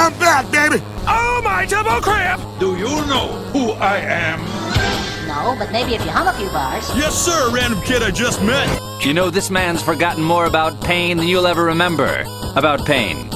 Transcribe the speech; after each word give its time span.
I'm 0.00 0.18
back, 0.18 0.50
baby. 0.50 0.82
Oh, 1.06 1.42
my 1.44 1.66
double 1.66 2.00
crap! 2.00 2.40
Do 2.58 2.74
you 2.74 2.88
know 3.04 3.28
who 3.52 3.72
I 3.72 3.98
am? 3.98 4.40
No, 5.28 5.54
but 5.58 5.70
maybe 5.72 5.94
if 5.94 6.02
you 6.06 6.10
hum 6.10 6.26
a 6.26 6.32
few 6.32 6.48
bars. 6.48 6.88
Yes, 6.96 7.14
sir, 7.14 7.50
random 7.54 7.82
kid 7.82 8.02
I 8.02 8.10
just 8.10 8.42
met. 8.42 8.66
You 9.04 9.12
know, 9.12 9.28
this 9.28 9.50
man's 9.50 9.82
forgotten 9.82 10.24
more 10.24 10.46
about 10.46 10.80
pain 10.80 11.18
than 11.18 11.28
you'll 11.28 11.46
ever 11.46 11.64
remember. 11.64 12.24
About 12.56 12.86
pain. 12.86 13.28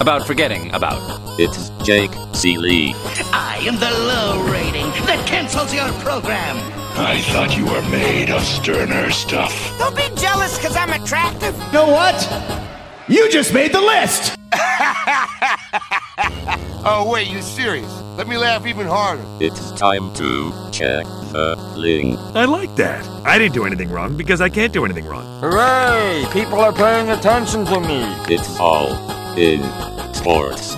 About 0.00 0.26
forgetting 0.26 0.72
about. 0.74 1.20
It's 1.38 1.68
Jake 1.84 2.12
Ciely. 2.32 2.94
I 3.34 3.58
am 3.66 3.74
the 3.74 3.90
low 3.90 4.42
rating 4.50 4.86
that 5.04 5.22
cancels 5.26 5.74
your 5.74 5.92
program. 6.00 6.56
I 6.98 7.20
thought 7.30 7.58
you 7.58 7.66
were 7.66 7.82
made 7.90 8.30
of 8.30 8.42
sterner 8.42 9.10
stuff. 9.10 9.52
Don't 9.78 9.94
be 9.94 10.08
jealous 10.18 10.56
because 10.56 10.76
I'm 10.76 10.98
attractive. 10.98 11.54
You 11.66 11.72
know 11.72 11.88
what? 11.88 12.16
You 13.06 13.30
just 13.30 13.52
made 13.52 13.72
the 13.72 13.82
list! 13.82 14.35
oh, 16.84 17.08
wait, 17.12 17.28
you 17.28 17.42
serious? 17.42 17.90
Let 18.16 18.28
me 18.28 18.36
laugh 18.36 18.66
even 18.66 18.86
harder. 18.86 19.24
It's 19.40 19.72
time 19.72 20.12
to 20.14 20.52
check 20.72 21.04
the 21.32 21.56
link. 21.76 22.18
I 22.34 22.44
like 22.44 22.74
that. 22.76 23.04
I 23.26 23.38
didn't 23.38 23.54
do 23.54 23.64
anything 23.64 23.90
wrong 23.90 24.16
because 24.16 24.40
I 24.40 24.48
can't 24.48 24.72
do 24.72 24.84
anything 24.84 25.06
wrong. 25.06 25.40
Hooray! 25.40 26.24
People 26.32 26.60
are 26.60 26.72
paying 26.72 27.10
attention 27.10 27.64
to 27.66 27.80
me. 27.80 28.02
It's 28.32 28.58
all 28.60 28.92
in 29.36 29.62
sports. 30.14 30.76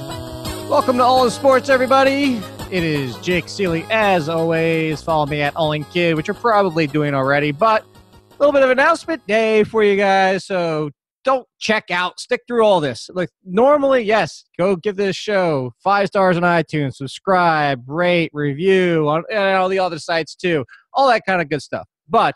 Welcome 0.68 0.96
to 0.98 1.04
All 1.04 1.24
in 1.24 1.30
Sports, 1.30 1.68
everybody. 1.68 2.40
It 2.70 2.84
is 2.84 3.16
Jake 3.18 3.46
Ciely, 3.46 3.88
as 3.90 4.28
always. 4.28 5.00
Follow 5.02 5.26
me 5.26 5.40
at 5.42 5.56
All 5.56 5.72
in 5.72 5.84
Kid, 5.84 6.16
which 6.16 6.28
you're 6.28 6.34
probably 6.34 6.86
doing 6.86 7.14
already, 7.14 7.52
but 7.52 7.82
a 7.82 8.36
little 8.38 8.52
bit 8.52 8.62
of 8.62 8.70
announcement 8.70 9.26
day 9.26 9.64
for 9.64 9.82
you 9.82 9.96
guys. 9.96 10.44
So 10.44 10.90
don't 11.28 11.46
check 11.58 11.90
out. 11.90 12.18
Stick 12.18 12.40
through 12.48 12.64
all 12.64 12.80
this. 12.80 13.10
Like 13.12 13.28
normally, 13.44 14.02
yes, 14.02 14.46
go 14.58 14.76
give 14.76 14.96
this 14.96 15.14
show 15.14 15.74
five 15.84 16.06
stars 16.06 16.38
on 16.38 16.42
iTunes, 16.42 16.94
subscribe, 16.94 17.86
rate, 17.86 18.30
review 18.32 19.06
on 19.06 19.24
and 19.30 19.58
all 19.58 19.68
the 19.68 19.78
other 19.78 19.98
sites 19.98 20.34
too. 20.34 20.64
All 20.94 21.06
that 21.08 21.26
kind 21.26 21.42
of 21.42 21.50
good 21.50 21.60
stuff. 21.60 21.86
But 22.08 22.34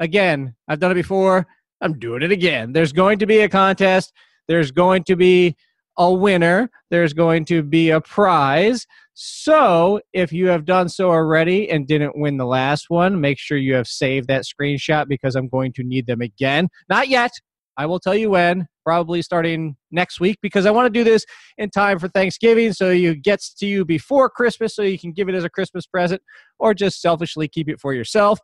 again, 0.00 0.56
I've 0.66 0.80
done 0.80 0.90
it 0.90 0.94
before. 0.94 1.46
I'm 1.80 2.00
doing 2.00 2.22
it 2.22 2.32
again. 2.32 2.72
There's 2.72 2.92
going 2.92 3.20
to 3.20 3.26
be 3.26 3.38
a 3.38 3.48
contest. 3.48 4.12
There's 4.48 4.72
going 4.72 5.04
to 5.04 5.14
be 5.14 5.54
a 5.96 6.12
winner. 6.12 6.68
There's 6.90 7.12
going 7.12 7.44
to 7.44 7.62
be 7.62 7.90
a 7.90 8.00
prize. 8.00 8.88
So, 9.14 10.00
if 10.12 10.32
you 10.32 10.48
have 10.48 10.64
done 10.64 10.88
so 10.88 11.10
already 11.10 11.70
and 11.70 11.86
didn't 11.86 12.18
win 12.18 12.38
the 12.38 12.46
last 12.46 12.86
one, 12.88 13.20
make 13.20 13.38
sure 13.38 13.56
you 13.56 13.74
have 13.74 13.86
saved 13.86 14.26
that 14.28 14.44
screenshot 14.44 15.06
because 15.06 15.36
I'm 15.36 15.48
going 15.48 15.72
to 15.74 15.84
need 15.84 16.06
them 16.06 16.22
again. 16.22 16.70
Not 16.88 17.06
yet. 17.08 17.30
I 17.76 17.86
will 17.86 18.00
tell 18.00 18.14
you 18.14 18.30
when, 18.30 18.66
probably 18.84 19.22
starting 19.22 19.76
next 19.90 20.20
week 20.20 20.38
because 20.42 20.66
I 20.66 20.70
want 20.70 20.86
to 20.86 20.98
do 20.98 21.04
this 21.04 21.24
in 21.58 21.70
time 21.70 21.98
for 21.98 22.08
Thanksgiving 22.08 22.72
so 22.72 22.90
it 22.90 23.22
gets 23.22 23.54
to 23.54 23.66
you 23.66 23.84
before 23.84 24.28
Christmas 24.28 24.74
so 24.74 24.82
you 24.82 24.98
can 24.98 25.12
give 25.12 25.28
it 25.28 25.34
as 25.34 25.44
a 25.44 25.50
Christmas 25.50 25.86
present 25.86 26.20
or 26.58 26.74
just 26.74 27.00
selfishly 27.00 27.48
keep 27.48 27.68
it 27.68 27.80
for 27.80 27.94
yourself. 27.94 28.38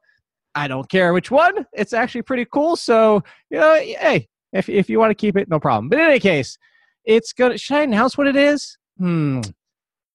I 0.54 0.66
don't 0.66 0.88
care 0.88 1.12
which 1.12 1.30
one. 1.30 1.66
It's 1.72 1.92
actually 1.92 2.22
pretty 2.22 2.46
cool. 2.52 2.76
So, 2.76 3.22
you 3.50 3.58
know, 3.58 3.74
hey, 3.74 4.28
if, 4.52 4.68
if 4.68 4.88
you 4.88 4.98
want 4.98 5.10
to 5.10 5.14
keep 5.14 5.36
it, 5.36 5.48
no 5.48 5.60
problem. 5.60 5.88
But 5.88 5.98
in 5.98 6.06
any 6.06 6.20
case, 6.20 6.56
it's 7.04 7.32
going 7.32 7.52
to, 7.52 7.58
should 7.58 7.76
I 7.76 7.82
announce 7.82 8.16
what 8.16 8.26
it 8.26 8.36
is? 8.36 8.78
Hmm. 8.98 9.40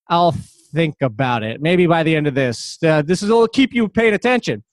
I'll 0.09 0.31
think 0.31 0.95
about 1.01 1.43
it. 1.43 1.61
Maybe 1.61 1.85
by 1.87 2.03
the 2.03 2.15
end 2.15 2.27
of 2.27 2.35
this. 2.35 2.77
Uh, 2.83 3.01
this 3.03 3.23
is 3.23 3.29
will 3.29 3.47
keep 3.47 3.73
you 3.73 3.87
paying 3.87 4.13
attention. 4.13 4.63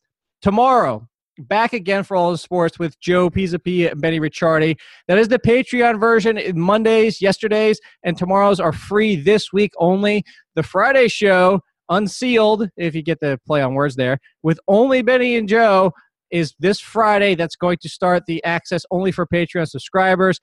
Tomorrow, 0.42 1.06
back 1.38 1.72
again 1.72 2.04
for 2.04 2.16
all 2.16 2.32
the 2.32 2.38
sports 2.38 2.78
with 2.78 2.98
Joe 3.00 3.30
Pisapia 3.30 3.92
and 3.92 4.00
Benny 4.00 4.20
Ricciardi. 4.20 4.76
That 5.08 5.18
is 5.18 5.28
the 5.28 5.38
Patreon 5.38 5.98
version. 5.98 6.40
Mondays, 6.54 7.20
yesterdays, 7.20 7.80
and 8.02 8.16
tomorrows 8.16 8.60
are 8.60 8.72
free 8.72 9.16
this 9.16 9.52
week 9.52 9.72
only. 9.78 10.24
The 10.54 10.62
Friday 10.62 11.08
show, 11.08 11.60
unsealed, 11.88 12.68
if 12.76 12.94
you 12.94 13.02
get 13.02 13.20
the 13.20 13.38
play 13.46 13.62
on 13.62 13.74
words 13.74 13.96
there, 13.96 14.18
with 14.42 14.60
only 14.68 15.02
Benny 15.02 15.36
and 15.36 15.48
Joe 15.48 15.92
is 16.30 16.54
this 16.58 16.80
Friday. 16.80 17.34
That's 17.34 17.56
going 17.56 17.78
to 17.82 17.88
start 17.88 18.24
the 18.26 18.42
access 18.44 18.84
only 18.90 19.12
for 19.12 19.26
Patreon 19.26 19.68
subscribers 19.68 20.40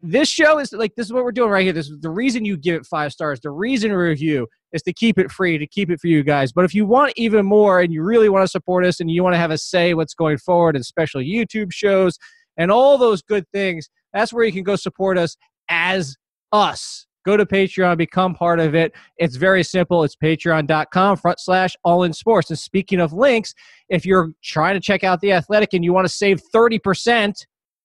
this 0.00 0.28
show 0.28 0.58
is 0.58 0.72
like 0.72 0.94
this 0.94 1.06
is 1.06 1.12
what 1.12 1.24
we're 1.24 1.32
doing 1.32 1.50
right 1.50 1.64
here. 1.64 1.72
This 1.72 1.88
is 1.88 1.98
the 2.00 2.10
reason 2.10 2.44
you 2.44 2.56
give 2.56 2.76
it 2.76 2.86
five 2.86 3.12
stars. 3.12 3.40
The 3.40 3.50
reason 3.50 3.92
review 3.92 4.46
is 4.72 4.82
to 4.82 4.92
keep 4.92 5.18
it 5.18 5.30
free, 5.30 5.58
to 5.58 5.66
keep 5.66 5.90
it 5.90 6.00
for 6.00 6.08
you 6.08 6.22
guys. 6.22 6.52
But 6.52 6.64
if 6.64 6.74
you 6.74 6.86
want 6.86 7.12
even 7.16 7.46
more 7.46 7.80
and 7.80 7.92
you 7.92 8.02
really 8.02 8.28
want 8.28 8.44
to 8.44 8.48
support 8.48 8.84
us 8.84 9.00
and 9.00 9.10
you 9.10 9.22
want 9.22 9.34
to 9.34 9.38
have 9.38 9.50
a 9.50 9.58
say 9.58 9.94
what's 9.94 10.14
going 10.14 10.38
forward 10.38 10.76
and 10.76 10.84
special 10.84 11.20
YouTube 11.20 11.72
shows 11.72 12.18
and 12.56 12.70
all 12.70 12.98
those 12.98 13.22
good 13.22 13.44
things, 13.52 13.88
that's 14.12 14.32
where 14.32 14.44
you 14.44 14.52
can 14.52 14.62
go 14.62 14.76
support 14.76 15.18
us 15.18 15.36
as 15.68 16.16
us. 16.52 17.06
Go 17.24 17.36
to 17.36 17.44
Patreon, 17.44 17.98
become 17.98 18.34
part 18.34 18.58
of 18.58 18.74
it. 18.74 18.92
It's 19.18 19.36
very 19.36 19.62
simple. 19.62 20.02
It's 20.02 20.16
patreon.com 20.16 21.16
front 21.18 21.40
slash 21.40 21.76
all 21.84 22.02
in 22.04 22.12
sports. 22.12 22.48
And 22.48 22.58
speaking 22.58 23.00
of 23.00 23.12
links, 23.12 23.54
if 23.88 24.06
you're 24.06 24.30
trying 24.42 24.74
to 24.74 24.80
check 24.80 25.04
out 25.04 25.20
the 25.20 25.32
athletic 25.32 25.74
and 25.74 25.84
you 25.84 25.92
want 25.92 26.06
to 26.06 26.12
save 26.12 26.40
30%, 26.54 27.34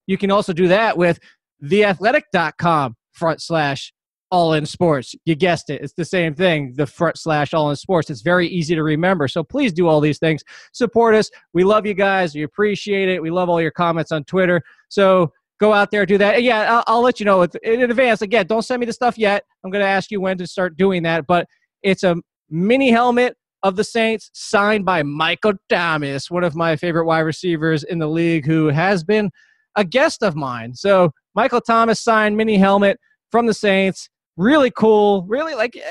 you 0.08 0.18
can 0.18 0.32
also 0.32 0.54
do 0.54 0.68
that 0.70 0.98
with 0.98 1.20
theathletic.com 1.64 2.96
front 3.12 3.42
slash 3.42 3.94
all 4.34 4.54
in 4.54 4.66
sports. 4.66 5.14
You 5.26 5.36
guessed 5.36 5.70
it. 5.70 5.80
It's 5.84 5.94
the 5.94 6.04
same 6.04 6.34
thing, 6.34 6.74
the 6.76 6.88
front 6.88 7.20
slash 7.20 7.54
all 7.54 7.70
in 7.70 7.76
sports. 7.76 8.10
It's 8.10 8.24
very 8.24 8.48
easy 8.48 8.74
to 8.74 8.82
remember. 8.82 9.28
So 9.28 9.44
please 9.44 9.72
do 9.72 9.88
all 9.88 10.02
these 10.02 10.18
things. 10.18 10.44
Support 10.74 11.14
us. 11.14 11.30
We 11.54 11.64
love 11.64 11.86
you 11.86 11.94
guys. 11.94 12.34
We 12.34 12.42
appreciate 12.42 13.10
it. 13.10 13.22
We 13.22 13.30
love 13.30 13.48
all 13.48 13.62
your 13.62 13.70
comments 13.70 14.12
on 14.12 14.24
Twitter. 14.24 14.64
So 14.90 15.32
go 15.60 15.72
out 15.72 15.92
there, 15.92 16.04
do 16.08 16.18
that. 16.18 16.42
Yeah, 16.42 16.78
I'll, 16.78 16.84
I'll 16.88 17.02
let 17.04 17.20
you 17.20 17.28
know 17.28 17.44
in 17.44 17.84
advance. 17.84 18.24
Again, 18.24 18.48
don't 18.48 18.64
send 18.64 18.80
me 18.80 18.88
the 18.88 18.94
stuff 18.94 19.20
yet. 19.20 19.44
I'm 19.64 19.70
going 19.70 19.84
to 19.84 19.88
ask 19.88 20.10
you 20.10 20.20
when 20.20 20.40
to 20.40 20.48
start 20.48 20.78
doing 20.78 21.04
that. 21.04 21.28
But 21.28 21.48
it's 21.84 22.02
a 22.02 22.16
mini 22.50 22.90
helmet 22.90 23.38
of 23.62 23.76
the 23.76 23.84
Saints 23.84 24.32
signed 24.34 24.84
by 24.84 25.04
Michael 25.04 25.54
Thomas, 25.70 26.32
one 26.32 26.44
of 26.44 26.56
my 26.56 26.76
favorite 26.76 27.06
wide 27.06 27.20
receivers 27.20 27.84
in 27.84 28.00
the 28.00 28.10
league 28.10 28.48
who 28.48 28.70
has 28.70 29.04
been 29.04 29.30
a 29.76 29.86
guest 29.86 30.24
of 30.24 30.36
mine. 30.36 30.74
So 30.74 31.12
Michael 31.36 31.62
Thomas 31.62 32.02
signed 32.02 32.36
mini 32.36 32.58
helmet 32.58 33.00
from 33.32 33.46
the 33.46 33.54
Saints. 33.54 34.10
Really 34.38 34.72
cool. 34.72 35.24
Really 35.24 35.54
like. 35.56 35.76
Eh, 35.76 35.82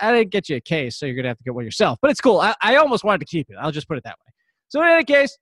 I 0.00 0.12
didn't 0.12 0.30
get 0.30 0.48
you 0.48 0.56
a 0.56 0.60
case, 0.60 0.96
so 0.96 1.06
you're 1.06 1.16
gonna 1.16 1.28
have 1.28 1.38
to 1.38 1.44
get 1.44 1.54
one 1.54 1.64
yourself. 1.64 1.98
But 2.00 2.10
it's 2.10 2.20
cool. 2.20 2.40
I, 2.40 2.54
I 2.62 2.76
almost 2.76 3.04
wanted 3.04 3.18
to 3.20 3.26
keep 3.26 3.50
it. 3.50 3.56
I'll 3.60 3.72
just 3.72 3.88
put 3.88 3.98
it 3.98 4.04
that 4.04 4.16
way. 4.18 4.32
So 4.68 4.80
in 4.82 4.88
any 4.88 5.04
case, 5.04 5.36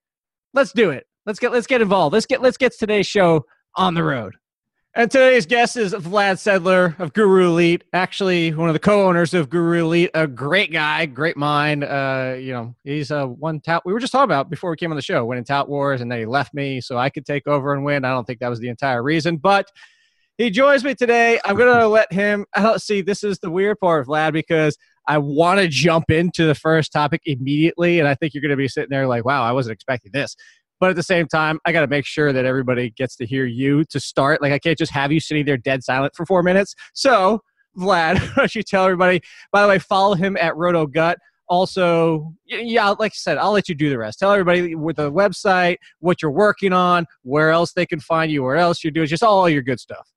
let's 0.53 0.71
do 0.71 0.89
it. 0.91 1.05
Let's 1.25 1.39
get 1.39 1.51
let's 1.51 1.67
get 1.67 1.81
involved. 1.81 2.13
Let's 2.13 2.25
get 2.25 2.41
let's 2.41 2.57
get 2.57 2.73
today's 2.77 3.07
show 3.07 3.45
on 3.75 3.93
the 3.93 4.03
road. 4.03 4.35
And 4.97 5.11
today's 5.11 5.45
guest 5.45 5.77
is 5.77 5.93
Vlad 5.93 6.37
Sedler 6.37 6.99
of 6.99 7.13
Guru 7.13 7.49
Elite, 7.49 7.83
actually 7.93 8.51
one 8.51 8.67
of 8.67 8.73
the 8.73 8.79
co-owners 8.79 9.35
of 9.35 9.47
Guru 9.47 9.83
Elite, 9.83 10.09
a 10.15 10.25
great 10.25 10.71
guy, 10.71 11.05
great 11.05 11.37
mind. 11.37 11.83
Uh, 11.83 12.35
you 12.39 12.51
know, 12.51 12.73
he's 12.83 13.11
a 13.11 13.19
uh, 13.19 13.27
one 13.27 13.59
tout. 13.59 13.83
We 13.85 13.93
were 13.93 13.99
just 13.99 14.11
talking 14.11 14.23
about 14.23 14.49
before 14.49 14.71
we 14.71 14.75
came 14.75 14.91
on 14.91 14.95
the 14.95 15.03
show, 15.03 15.23
winning 15.23 15.43
tout 15.43 15.69
wars, 15.69 16.01
and 16.01 16.11
then 16.11 16.17
he 16.17 16.25
left 16.25 16.51
me 16.55 16.81
so 16.81 16.97
I 16.97 17.11
could 17.11 17.27
take 17.27 17.45
over 17.45 17.73
and 17.73 17.85
win. 17.85 18.05
I 18.05 18.09
don't 18.09 18.25
think 18.25 18.39
that 18.39 18.47
was 18.47 18.59
the 18.59 18.69
entire 18.69 19.03
reason, 19.03 19.37
but 19.37 19.71
he 20.37 20.49
joins 20.49 20.83
me 20.83 20.93
today. 20.95 21.39
I'm 21.43 21.55
gonna 21.55 21.87
let 21.87 22.11
him. 22.11 22.45
Don't 22.55 22.65
oh, 22.75 22.77
see. 22.77 23.01
This 23.01 23.23
is 23.23 23.39
the 23.39 23.49
weird 23.49 23.79
part, 23.79 24.07
Vlad, 24.07 24.33
because 24.33 24.77
I 25.07 25.17
want 25.17 25.59
to 25.59 25.67
jump 25.67 26.11
into 26.11 26.45
the 26.45 26.55
first 26.55 26.91
topic 26.91 27.21
immediately, 27.25 27.99
and 27.99 28.07
I 28.07 28.15
think 28.15 28.33
you're 28.33 28.41
gonna 28.41 28.55
be 28.55 28.67
sitting 28.67 28.89
there 28.89 29.07
like, 29.07 29.25
"Wow, 29.25 29.43
I 29.43 29.51
wasn't 29.51 29.73
expecting 29.73 30.11
this." 30.13 30.35
But 30.79 30.91
at 30.91 30.95
the 30.95 31.03
same 31.03 31.27
time, 31.27 31.59
I 31.65 31.71
got 31.71 31.81
to 31.81 31.87
make 31.87 32.05
sure 32.05 32.31
that 32.31 32.45
everybody 32.45 32.91
gets 32.91 33.15
to 33.15 33.25
hear 33.25 33.45
you 33.45 33.83
to 33.85 33.99
start. 33.99 34.41
Like, 34.41 34.53
I 34.53 34.59
can't 34.59 34.77
just 34.77 34.91
have 34.91 35.11
you 35.11 35.19
sitting 35.19 35.45
there 35.45 35.57
dead 35.57 35.83
silent 35.83 36.13
for 36.15 36.25
four 36.25 36.43
minutes. 36.43 36.75
So, 36.93 37.41
Vlad, 37.77 38.19
why 38.19 38.33
don't 38.35 38.55
you 38.55 38.63
tell 38.63 38.85
everybody? 38.85 39.21
By 39.51 39.63
the 39.63 39.67
way, 39.67 39.79
follow 39.79 40.13
him 40.13 40.37
at 40.37 40.55
Roto 40.55 40.85
Gut. 40.85 41.17
Also, 41.49 42.33
yeah, 42.45 42.89
like 42.99 43.13
I 43.13 43.15
said, 43.15 43.37
I'll 43.37 43.53
let 43.53 43.69
you 43.69 43.75
do 43.75 43.89
the 43.89 43.97
rest. 43.97 44.19
Tell 44.19 44.33
everybody 44.33 44.75
with 44.75 44.97
the 44.97 45.11
website, 45.11 45.77
what 45.99 46.21
you're 46.21 46.29
working 46.29 46.73
on, 46.73 47.05
where 47.23 47.51
else 47.51 47.71
they 47.71 47.85
can 47.85 48.01
find 48.01 48.29
you, 48.29 48.43
where 48.43 48.57
else 48.57 48.83
you're 48.83 48.91
doing, 48.91 49.07
just 49.07 49.23
all 49.23 49.47
your 49.47 49.61
good 49.61 49.79
stuff. 49.79 50.07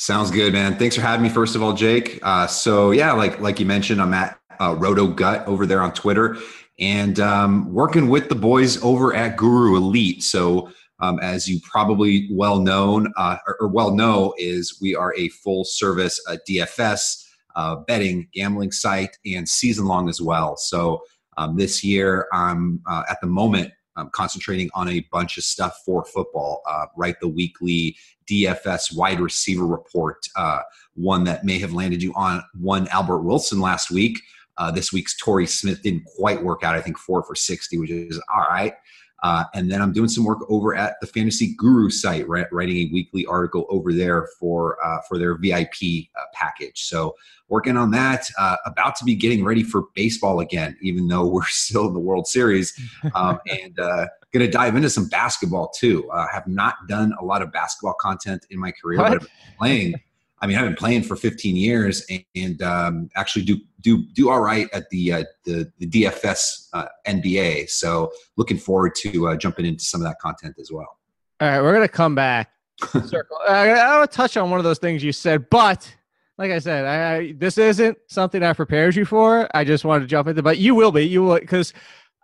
Sounds 0.00 0.30
good, 0.30 0.52
man. 0.52 0.78
Thanks 0.78 0.94
for 0.94 1.00
having 1.00 1.24
me. 1.24 1.28
First 1.28 1.56
of 1.56 1.62
all, 1.62 1.72
Jake. 1.72 2.20
Uh, 2.22 2.46
so 2.46 2.92
yeah, 2.92 3.10
like 3.10 3.40
like 3.40 3.58
you 3.58 3.66
mentioned, 3.66 4.00
I'm 4.00 4.14
at 4.14 4.38
uh, 4.60 4.76
Roto 4.78 5.08
Gut 5.08 5.44
over 5.48 5.66
there 5.66 5.82
on 5.82 5.92
Twitter, 5.92 6.36
and 6.78 7.18
um, 7.18 7.74
working 7.74 8.08
with 8.08 8.28
the 8.28 8.36
boys 8.36 8.80
over 8.84 9.12
at 9.12 9.36
Guru 9.36 9.76
Elite. 9.76 10.22
So, 10.22 10.70
um, 11.00 11.18
as 11.18 11.48
you 11.48 11.58
probably 11.64 12.28
well 12.30 12.60
known 12.60 13.12
uh, 13.16 13.38
or, 13.44 13.56
or, 13.58 13.66
well 13.66 13.90
know, 13.90 14.34
is 14.38 14.78
we 14.80 14.94
are 14.94 15.12
a 15.16 15.30
full 15.30 15.64
service 15.64 16.24
uh, 16.28 16.36
DFS 16.48 17.24
uh, 17.56 17.74
betting 17.88 18.28
gambling 18.32 18.70
site 18.70 19.18
and 19.26 19.48
season 19.48 19.86
long 19.86 20.08
as 20.08 20.22
well. 20.22 20.56
So 20.56 21.02
um, 21.38 21.56
this 21.56 21.82
year, 21.82 22.28
I'm 22.32 22.80
uh, 22.88 23.02
at 23.10 23.20
the 23.20 23.26
moment 23.26 23.72
I'm 23.96 24.10
concentrating 24.10 24.70
on 24.74 24.88
a 24.88 25.00
bunch 25.10 25.38
of 25.38 25.44
stuff 25.44 25.82
for 25.84 26.04
football. 26.04 26.62
Uh, 26.68 26.86
write 26.96 27.18
the 27.20 27.28
weekly 27.28 27.96
DFS 28.30 28.94
wide 28.94 29.20
receiver 29.20 29.66
report, 29.66 30.26
uh, 30.36 30.60
one 30.94 31.24
that 31.24 31.44
may 31.44 31.58
have 31.58 31.72
landed 31.72 32.02
you 32.02 32.12
on 32.14 32.42
one 32.54 32.88
Albert 32.88 33.20
Wilson 33.20 33.60
last 33.60 33.90
week. 33.90 34.20
Uh, 34.56 34.70
this 34.70 34.92
week's 34.92 35.16
Torrey 35.16 35.46
Smith 35.46 35.82
didn't 35.82 36.04
quite 36.16 36.42
work 36.42 36.64
out. 36.64 36.74
I 36.74 36.80
think 36.80 36.98
four 36.98 37.22
for 37.22 37.34
60, 37.34 37.78
which 37.78 37.90
is 37.90 38.20
all 38.34 38.46
right. 38.50 38.74
Uh, 39.22 39.44
and 39.54 39.70
then 39.70 39.82
I'm 39.82 39.92
doing 39.92 40.08
some 40.08 40.24
work 40.24 40.38
over 40.48 40.76
at 40.76 41.00
the 41.00 41.06
Fantasy 41.06 41.54
Guru 41.56 41.90
site, 41.90 42.28
right, 42.28 42.46
writing 42.52 42.76
a 42.76 42.90
weekly 42.92 43.26
article 43.26 43.66
over 43.68 43.92
there 43.92 44.28
for 44.38 44.84
uh, 44.84 45.00
for 45.08 45.18
their 45.18 45.36
VIP 45.36 46.06
uh, 46.16 46.22
package. 46.34 46.84
So 46.84 47.16
working 47.48 47.76
on 47.76 47.90
that. 47.92 48.30
Uh, 48.38 48.56
about 48.64 48.94
to 48.96 49.04
be 49.04 49.16
getting 49.16 49.44
ready 49.44 49.64
for 49.64 49.86
baseball 49.94 50.40
again, 50.40 50.76
even 50.80 51.08
though 51.08 51.26
we're 51.32 51.46
still 51.46 51.88
in 51.88 51.94
the 51.94 52.00
World 52.00 52.28
Series, 52.28 52.78
um, 53.14 53.40
and 53.48 53.78
uh, 53.78 54.06
going 54.32 54.44
to 54.44 54.50
dive 54.50 54.76
into 54.76 54.90
some 54.90 55.08
basketball 55.08 55.68
too. 55.68 56.10
I 56.12 56.26
have 56.32 56.46
not 56.46 56.86
done 56.86 57.14
a 57.18 57.24
lot 57.24 57.42
of 57.42 57.52
basketball 57.52 57.94
content 58.00 58.46
in 58.50 58.58
my 58.58 58.72
career, 58.72 58.98
what? 58.98 59.08
but 59.08 59.14
I've 59.14 59.20
been 59.20 59.56
playing. 59.58 59.94
I 60.40 60.46
mean, 60.46 60.56
I've 60.56 60.66
been 60.66 60.76
playing 60.76 61.02
for 61.02 61.16
15 61.16 61.56
years 61.56 62.04
and, 62.08 62.24
and 62.36 62.62
um, 62.62 63.10
actually 63.16 63.44
do 63.44 63.58
do 63.80 64.04
do 64.12 64.30
all 64.30 64.40
right 64.40 64.68
at 64.72 64.88
the 64.90 65.12
uh, 65.12 65.24
the, 65.44 65.72
the 65.78 65.86
DFS 65.86 66.68
uh, 66.72 66.86
NBA. 67.06 67.70
So 67.70 68.12
looking 68.36 68.58
forward 68.58 68.94
to 68.96 69.28
uh, 69.28 69.36
jumping 69.36 69.66
into 69.66 69.84
some 69.84 70.00
of 70.00 70.06
that 70.06 70.18
content 70.20 70.56
as 70.60 70.70
well. 70.70 70.98
All 71.40 71.48
right, 71.48 71.60
we're 71.60 71.72
gonna 71.72 71.88
come 71.88 72.14
back. 72.14 72.52
Circle. 72.86 73.38
I, 73.48 73.70
I 73.70 73.98
want 73.98 74.10
to 74.10 74.16
touch 74.16 74.36
on 74.36 74.50
one 74.50 74.60
of 74.60 74.64
those 74.64 74.78
things 74.78 75.02
you 75.02 75.10
said, 75.10 75.50
but 75.50 75.92
like 76.38 76.52
I 76.52 76.60
said, 76.60 76.84
I, 76.84 77.16
I, 77.16 77.32
this 77.32 77.58
isn't 77.58 77.98
something 78.06 78.42
I 78.42 78.52
prepared 78.52 78.94
you 78.94 79.04
for. 79.04 79.48
I 79.52 79.64
just 79.64 79.84
wanted 79.84 80.02
to 80.02 80.06
jump 80.06 80.28
into, 80.28 80.42
but 80.42 80.58
you 80.58 80.76
will 80.76 80.92
be, 80.92 81.02
you 81.02 81.24
will, 81.24 81.40
because 81.40 81.74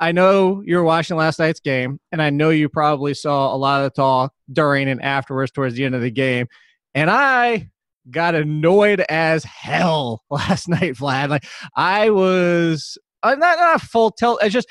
I 0.00 0.12
know 0.12 0.62
you 0.64 0.76
were 0.76 0.84
watching 0.84 1.16
last 1.16 1.38
night's 1.38 1.60
game, 1.60 2.00
and 2.10 2.20
I 2.20 2.30
know 2.30 2.50
you 2.50 2.68
probably 2.68 3.14
saw 3.14 3.54
a 3.54 3.56
lot 3.56 3.80
of 3.80 3.92
the 3.92 4.00
talk 4.02 4.32
during 4.52 4.88
and 4.88 5.00
afterwards 5.02 5.52
towards 5.52 5.74
the 5.74 5.84
end 5.84 5.94
of 5.94 6.02
the 6.02 6.10
game, 6.10 6.46
and 6.94 7.10
I 7.10 7.70
got 8.10 8.34
annoyed 8.34 9.04
as 9.08 9.44
hell 9.44 10.24
last 10.30 10.68
night, 10.68 10.94
Vlad. 10.94 11.28
Like 11.28 11.46
I 11.76 12.10
was 12.10 12.98
I'm 13.22 13.38
not, 13.38 13.58
not 13.58 13.80
full 13.80 14.10
tilt. 14.10 14.40
It's 14.42 14.52
just 14.52 14.68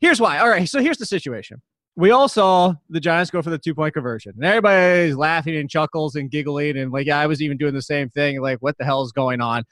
here's 0.00 0.20
why. 0.20 0.38
All 0.38 0.48
right, 0.48 0.68
so 0.68 0.80
here's 0.80 0.98
the 0.98 1.06
situation. 1.06 1.62
We 1.96 2.10
all 2.10 2.28
saw 2.28 2.74
the 2.90 2.98
Giants 2.98 3.30
go 3.30 3.40
for 3.40 3.50
the 3.50 3.58
two 3.58 3.74
point 3.74 3.94
conversion, 3.94 4.32
and 4.36 4.44
everybody's 4.44 5.16
laughing 5.16 5.56
and 5.56 5.70
chuckles 5.70 6.16
and 6.16 6.30
giggling, 6.30 6.76
and 6.76 6.92
like 6.92 7.06
yeah, 7.06 7.18
I 7.18 7.26
was 7.26 7.40
even 7.40 7.56
doing 7.56 7.74
the 7.74 7.82
same 7.82 8.10
thing. 8.10 8.40
Like, 8.40 8.58
what 8.58 8.76
the 8.78 8.84
hell 8.84 9.02
is 9.02 9.12
going 9.12 9.40
on? 9.40 9.64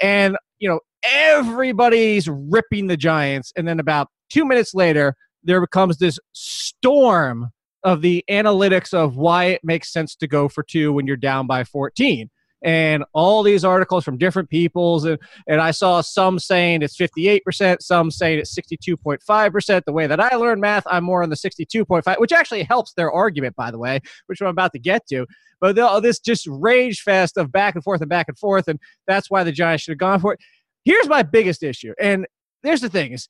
And 0.00 0.36
you 0.60 0.68
know, 0.68 0.80
everybody's 1.02 2.28
ripping 2.28 2.86
the 2.86 2.96
Giants, 2.96 3.52
and 3.56 3.66
then 3.66 3.80
about 3.80 4.08
two 4.28 4.44
minutes 4.44 4.74
later, 4.74 5.16
there 5.42 5.60
becomes 5.60 5.98
this 5.98 6.18
storm 6.32 7.50
of 7.82 8.02
the 8.02 8.24
analytics 8.30 8.92
of 8.92 9.16
why 9.16 9.46
it 9.46 9.62
makes 9.64 9.92
sense 9.92 10.14
to 10.14 10.28
go 10.28 10.48
for 10.48 10.62
two 10.62 10.92
when 10.92 11.06
you're 11.06 11.16
down 11.16 11.46
by 11.46 11.64
14 11.64 12.30
and 12.62 13.04
all 13.12 13.42
these 13.42 13.64
articles 13.64 14.04
from 14.04 14.18
different 14.18 14.48
peoples 14.48 15.04
and, 15.04 15.18
and 15.46 15.60
i 15.60 15.70
saw 15.70 16.00
some 16.00 16.38
saying 16.38 16.82
it's 16.82 16.96
58% 16.96 17.80
some 17.80 18.10
saying 18.10 18.38
it's 18.38 18.54
62.5% 18.54 19.84
the 19.84 19.92
way 19.92 20.06
that 20.06 20.20
i 20.20 20.34
learned 20.36 20.60
math 20.60 20.84
i'm 20.86 21.04
more 21.04 21.22
on 21.22 21.30
the 21.30 21.36
62.5 21.36 22.18
which 22.18 22.32
actually 22.32 22.62
helps 22.62 22.92
their 22.94 23.10
argument 23.10 23.56
by 23.56 23.70
the 23.70 23.78
way 23.78 24.00
which 24.26 24.40
i'm 24.40 24.48
about 24.48 24.72
to 24.72 24.78
get 24.78 25.06
to. 25.08 25.26
But 25.60 25.76
this 26.02 26.18
just 26.18 26.46
rage 26.46 27.02
fest 27.02 27.36
of 27.36 27.52
back 27.52 27.74
and 27.74 27.84
forth 27.84 28.00
and 28.00 28.08
back 28.08 28.28
and 28.28 28.38
forth 28.38 28.68
and 28.68 28.78
that's 29.06 29.30
why 29.30 29.44
the 29.44 29.52
giants 29.52 29.84
should 29.84 29.92
have 29.92 29.98
gone 29.98 30.20
for 30.20 30.32
it. 30.32 30.40
Here's 30.84 31.08
my 31.08 31.22
biggest 31.22 31.62
issue 31.62 31.92
and 32.00 32.26
there's 32.62 32.80
the 32.80 32.88
thing 32.88 33.12
is 33.12 33.28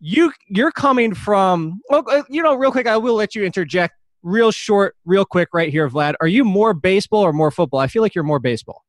you 0.00 0.32
you're 0.48 0.72
coming 0.72 1.14
from 1.14 1.80
uh, 1.90 2.22
you 2.28 2.42
know 2.42 2.56
real 2.56 2.72
quick 2.72 2.88
i 2.88 2.96
will 2.96 3.14
let 3.14 3.36
you 3.36 3.44
interject 3.44 3.94
real 4.22 4.50
short, 4.50 4.96
real 5.04 5.24
quick, 5.24 5.48
right 5.52 5.70
here, 5.70 5.88
Vlad. 5.88 6.14
Are 6.20 6.26
you 6.26 6.44
more 6.44 6.74
baseball 6.74 7.22
or 7.22 7.32
more 7.32 7.50
football? 7.50 7.80
I 7.80 7.86
feel 7.86 8.02
like 8.02 8.14
you're 8.14 8.24
more 8.24 8.38
baseball. 8.38 8.84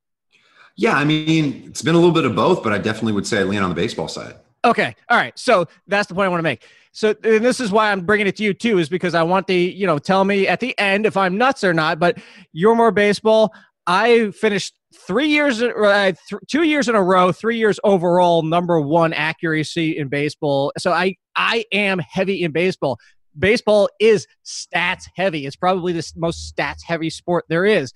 Yeah, 0.76 0.96
I 0.96 1.04
mean, 1.04 1.64
it's 1.68 1.82
been 1.82 1.96
a 1.96 2.00
little 2.00 2.14
bit 2.14 2.26
of 2.26 2.36
both, 2.36 2.64
but 2.64 2.74
I 2.74 2.78
definitely 2.80 3.14
would 3.14 3.28
say 3.28 3.40
I 3.40 3.44
lean 3.44 3.62
on 3.62 3.70
the 3.70 3.76
baseball 3.76 4.08
side. 4.08 4.36
Okay. 4.66 4.96
All 5.10 5.18
right. 5.18 5.38
So 5.38 5.68
that's 5.88 6.08
the 6.08 6.16
point 6.16 6.26
I 6.26 6.30
want 6.30 6.40
to 6.40 6.44
make. 6.44 6.66
So 6.94 7.10
and 7.24 7.44
this 7.44 7.60
is 7.60 7.72
why 7.72 7.92
I'm 7.92 8.06
bringing 8.06 8.28
it 8.28 8.36
to 8.38 8.44
you 8.44 8.54
too, 8.54 8.80
is 8.80 8.88
because 8.88 9.14
I 9.14 9.24
want 9.24 9.48
the, 9.48 9.56
you 9.56 9.86
know, 9.86 10.00
tell 10.00 10.24
me 10.24 10.48
at 10.48 10.60
the 10.60 10.78
end 10.80 11.06
if 11.06 11.18
I'm 11.18 11.38
nuts 11.38 11.64
or 11.64 11.74
not, 11.74 12.00
but 12.00 12.18
you're 12.54 12.76
more 12.76 12.92
baseball. 12.92 13.54
I 13.86 14.32
finished 14.32 14.76
three 14.96 15.28
years, 15.28 15.62
uh, 15.62 16.14
th- 16.30 16.42
two 16.48 16.64
years 16.64 16.88
in 16.88 16.96
a 16.96 17.04
row, 17.04 17.32
three 17.32 17.58
years 17.58 17.80
overall, 17.84 18.42
number 18.42 18.80
one 18.80 19.12
accuracy 19.12 19.98
in 19.98 20.08
baseball. 20.08 20.72
So 20.78 20.94
I, 20.94 21.18
I 21.36 21.66
am 21.74 22.00
heavy 22.00 22.44
in 22.44 22.52
baseball 22.52 22.98
baseball 23.38 23.90
is 24.00 24.28
stats 24.46 25.06
heavy. 25.16 25.46
It's 25.46 25.56
probably 25.56 25.94
the 25.94 26.12
most 26.16 26.56
stats 26.56 26.84
heavy 26.86 27.10
sport 27.10 27.46
there 27.50 27.66
is. 27.66 27.94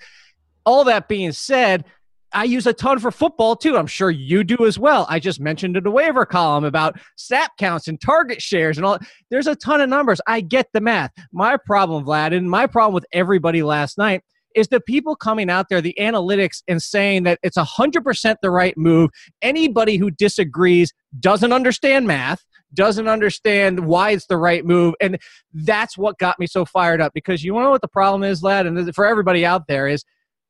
All 0.65 0.83
that 0.85 1.07
being 1.07 1.31
said, 1.31 1.85
I 2.33 2.43
use 2.43 2.67
a 2.67 2.73
ton 2.73 2.99
for 2.99 3.09
football 3.11 3.55
too. 3.55 3.77
I'm 3.77 3.87
sure 3.87 4.11
you 4.11 4.43
do 4.43 4.65
as 4.65 4.77
well. 4.77 5.05
I 5.09 5.19
just 5.19 5.39
mentioned 5.39 5.77
in 5.77 5.83
the 5.83 5.91
waiver 5.91 6.25
column 6.25 6.65
about 6.65 6.99
snap 7.15 7.51
counts 7.57 7.87
and 7.87 7.99
target 7.99 8.41
shares 8.41 8.77
and 8.77 8.85
all. 8.85 8.99
There's 9.29 9.47
a 9.47 9.55
ton 9.55 9.81
of 9.81 9.89
numbers. 9.89 10.19
I 10.27 10.41
get 10.41 10.67
the 10.73 10.81
math. 10.81 11.11
My 11.31 11.57
problem, 11.57 12.05
Vlad, 12.05 12.35
and 12.35 12.49
my 12.49 12.67
problem 12.67 12.93
with 12.93 13.05
everybody 13.13 13.63
last 13.63 13.97
night 13.97 14.21
is 14.55 14.67
the 14.67 14.81
people 14.81 15.15
coming 15.15 15.49
out 15.49 15.67
there, 15.69 15.81
the 15.81 15.95
analytics, 15.99 16.63
and 16.67 16.81
saying 16.81 17.23
that 17.23 17.39
it's 17.43 17.57
100% 17.57 18.35
the 18.41 18.49
right 18.49 18.77
move. 18.77 19.11
Anybody 19.41 19.97
who 19.97 20.09
disagrees 20.11 20.91
doesn't 21.19 21.53
understand 21.53 22.07
math 22.07 22.43
doesn't 22.73 23.07
understand 23.07 23.79
why 23.79 24.11
it's 24.11 24.27
the 24.27 24.37
right 24.37 24.65
move. 24.65 24.95
And 25.01 25.17
that's 25.53 25.97
what 25.97 26.17
got 26.17 26.39
me 26.39 26.47
so 26.47 26.65
fired 26.65 27.01
up 27.01 27.13
because 27.13 27.43
you 27.43 27.53
know 27.53 27.69
what 27.69 27.81
the 27.81 27.87
problem 27.87 28.23
is, 28.23 28.43
lad, 28.43 28.65
and 28.65 28.93
for 28.93 29.05
everybody 29.05 29.45
out 29.45 29.67
there 29.67 29.87
is 29.87 30.03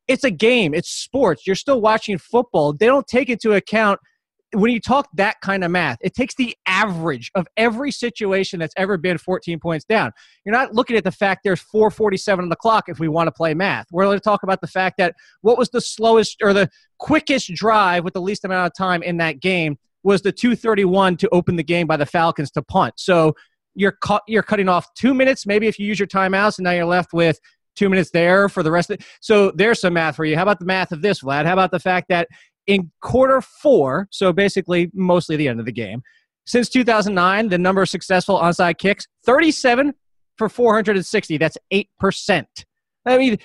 it's 0.07 0.23
a 0.23 0.31
game, 0.31 0.73
it's 0.73 0.89
sports. 0.89 1.45
You're 1.45 1.55
still 1.55 1.81
watching 1.81 2.17
football. 2.17 2.73
They 2.73 2.85
don't 2.85 3.07
take 3.07 3.29
into 3.29 3.53
account 3.53 3.99
when 4.53 4.71
you 4.71 4.79
talk 4.79 5.09
that 5.15 5.35
kind 5.41 5.63
of 5.63 5.71
math, 5.71 5.97
it 6.01 6.13
takes 6.13 6.35
the 6.35 6.55
average 6.65 7.31
of 7.35 7.47
every 7.57 7.91
situation 7.91 8.59
that's 8.59 8.73
ever 8.77 8.97
been 8.97 9.17
14 9.17 9.59
points 9.59 9.85
down. 9.85 10.11
You're 10.45 10.55
not 10.55 10.73
looking 10.73 10.95
at 10.95 11.03
the 11.03 11.11
fact 11.11 11.41
there's 11.43 11.59
447 11.61 12.43
on 12.43 12.49
the 12.49 12.55
clock 12.55 12.85
if 12.87 12.99
we 12.99 13.07
want 13.07 13.27
to 13.27 13.31
play 13.31 13.53
math. 13.53 13.87
We're 13.91 14.05
going 14.05 14.17
to 14.17 14.23
talk 14.23 14.43
about 14.43 14.61
the 14.61 14.67
fact 14.67 14.97
that 14.99 15.15
what 15.41 15.57
was 15.57 15.69
the 15.69 15.81
slowest 15.81 16.37
or 16.41 16.53
the 16.53 16.69
quickest 16.97 17.53
drive 17.53 18.03
with 18.03 18.13
the 18.13 18.21
least 18.21 18.45
amount 18.45 18.67
of 18.67 18.73
time 18.77 19.03
in 19.03 19.17
that 19.17 19.41
game 19.41 19.77
was 20.07 20.21
the 20.21 20.31
231 20.31 21.17
to 21.17 21.27
open 21.33 21.57
the 21.57 21.63
game 21.63 21.85
by 21.85 21.97
the 21.97 22.05
Falcons 22.05 22.49
to 22.51 22.61
punt. 22.61 22.93
So 22.95 23.35
you're 23.75 23.97
cu- 24.01 24.21
you're 24.25 24.41
cutting 24.41 24.69
off 24.69 24.87
two 24.93 25.13
minutes, 25.13 25.45
maybe 25.45 25.67
if 25.67 25.77
you 25.77 25.85
use 25.85 25.99
your 25.99 26.07
timeouts, 26.07 26.57
and 26.57 26.63
now 26.63 26.71
you're 26.71 26.85
left 26.85 27.11
with 27.11 27.37
two 27.75 27.89
minutes 27.89 28.09
there 28.11 28.47
for 28.47 28.63
the 28.63 28.71
rest 28.71 28.89
of 28.89 29.01
it. 29.01 29.05
So 29.19 29.51
there's 29.51 29.81
some 29.81 29.93
math 29.93 30.15
for 30.15 30.23
you. 30.23 30.37
How 30.37 30.43
about 30.43 30.59
the 30.59 30.65
math 30.65 30.93
of 30.93 31.01
this, 31.01 31.23
Vlad? 31.23 31.45
How 31.45 31.51
about 31.51 31.71
the 31.71 31.79
fact 31.79 32.07
that 32.07 32.29
in 32.67 32.89
quarter 33.01 33.41
four, 33.41 34.07
so 34.09 34.31
basically 34.31 34.89
mostly 34.93 35.35
the 35.35 35.49
end 35.49 35.59
of 35.59 35.65
the 35.65 35.73
game, 35.73 36.01
since 36.45 36.69
2009, 36.69 37.49
the 37.49 37.57
number 37.57 37.81
of 37.81 37.89
successful 37.89 38.39
onside 38.39 38.77
kicks, 38.77 39.07
37 39.25 39.93
for 40.37 40.47
460. 40.47 41.37
That's 41.37 41.57
8%. 41.73 42.45
I 43.05 43.17
mean, 43.17 43.37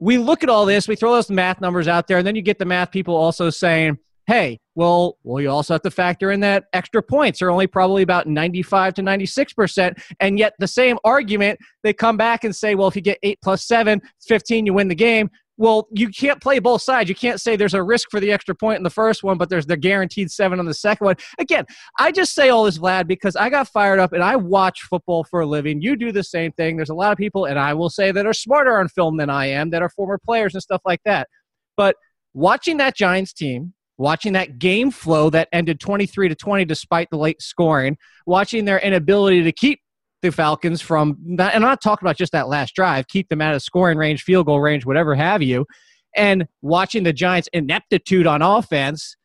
we 0.00 0.18
look 0.18 0.42
at 0.42 0.48
all 0.48 0.66
this, 0.66 0.88
we 0.88 0.96
throw 0.96 1.14
those 1.14 1.30
math 1.30 1.60
numbers 1.60 1.86
out 1.86 2.08
there, 2.08 2.18
and 2.18 2.26
then 2.26 2.34
you 2.34 2.42
get 2.42 2.58
the 2.58 2.64
math 2.64 2.90
people 2.90 3.14
also 3.14 3.48
saying, 3.48 3.96
hey, 4.30 4.60
well, 4.76 5.18
well, 5.24 5.42
you 5.42 5.50
also 5.50 5.74
have 5.74 5.82
to 5.82 5.90
factor 5.90 6.30
in 6.30 6.38
that 6.38 6.66
extra 6.72 7.02
points 7.02 7.42
are 7.42 7.50
only 7.50 7.66
probably 7.66 8.02
about 8.02 8.28
95 8.28 8.94
to 8.94 9.02
96%. 9.02 10.00
And 10.20 10.38
yet 10.38 10.54
the 10.60 10.68
same 10.68 10.98
argument, 11.02 11.58
they 11.82 11.92
come 11.92 12.16
back 12.16 12.44
and 12.44 12.54
say, 12.54 12.76
well, 12.76 12.86
if 12.86 12.94
you 12.94 13.02
get 13.02 13.18
eight 13.24 13.40
plus 13.42 13.66
seven, 13.66 14.00
15, 14.28 14.66
you 14.66 14.72
win 14.72 14.86
the 14.86 14.94
game. 14.94 15.30
Well, 15.56 15.88
you 15.90 16.10
can't 16.10 16.40
play 16.40 16.60
both 16.60 16.80
sides. 16.80 17.08
You 17.08 17.16
can't 17.16 17.40
say 17.40 17.56
there's 17.56 17.74
a 17.74 17.82
risk 17.82 18.08
for 18.08 18.20
the 18.20 18.30
extra 18.30 18.54
point 18.54 18.76
in 18.76 18.84
the 18.84 18.88
first 18.88 19.24
one, 19.24 19.36
but 19.36 19.50
there's 19.50 19.66
the 19.66 19.76
guaranteed 19.76 20.30
seven 20.30 20.60
on 20.60 20.64
the 20.64 20.74
second 20.74 21.06
one. 21.06 21.16
Again, 21.40 21.66
I 21.98 22.12
just 22.12 22.32
say 22.32 22.50
all 22.50 22.62
this, 22.62 22.78
Vlad, 22.78 23.08
because 23.08 23.34
I 23.34 23.50
got 23.50 23.66
fired 23.66 23.98
up 23.98 24.12
and 24.12 24.22
I 24.22 24.36
watch 24.36 24.82
football 24.82 25.24
for 25.24 25.40
a 25.40 25.46
living. 25.46 25.82
You 25.82 25.96
do 25.96 26.12
the 26.12 26.22
same 26.22 26.52
thing. 26.52 26.76
There's 26.76 26.88
a 26.88 26.94
lot 26.94 27.10
of 27.10 27.18
people, 27.18 27.46
and 27.46 27.58
I 27.58 27.74
will 27.74 27.90
say, 27.90 28.12
that 28.12 28.26
are 28.26 28.32
smarter 28.32 28.78
on 28.78 28.86
film 28.88 29.16
than 29.16 29.28
I 29.28 29.46
am, 29.46 29.70
that 29.70 29.82
are 29.82 29.90
former 29.90 30.18
players 30.24 30.54
and 30.54 30.62
stuff 30.62 30.82
like 30.84 31.00
that. 31.04 31.26
But 31.76 31.96
watching 32.32 32.76
that 32.76 32.94
Giants 32.94 33.32
team, 33.32 33.74
watching 34.00 34.32
that 34.32 34.58
game 34.58 34.90
flow 34.90 35.28
that 35.28 35.46
ended 35.52 35.78
23 35.78 36.30
to 36.30 36.34
20 36.34 36.64
despite 36.64 37.10
the 37.10 37.18
late 37.18 37.42
scoring, 37.42 37.98
watching 38.24 38.64
their 38.64 38.78
inability 38.78 39.42
to 39.42 39.52
keep 39.52 39.78
the 40.22 40.32
Falcons 40.32 40.80
from, 40.80 41.18
and 41.28 41.40
I'm 41.40 41.60
not 41.60 41.82
talking 41.82 42.06
about 42.06 42.16
just 42.16 42.32
that 42.32 42.48
last 42.48 42.74
drive, 42.74 43.08
keep 43.08 43.28
them 43.28 43.42
out 43.42 43.54
of 43.54 43.62
scoring 43.62 43.98
range, 43.98 44.22
field 44.22 44.46
goal 44.46 44.58
range, 44.58 44.86
whatever 44.86 45.14
have 45.14 45.42
you, 45.42 45.66
and 46.16 46.48
watching 46.62 47.02
the 47.02 47.12
Giants' 47.12 47.50
ineptitude 47.52 48.26
on 48.26 48.40
offense, 48.40 49.16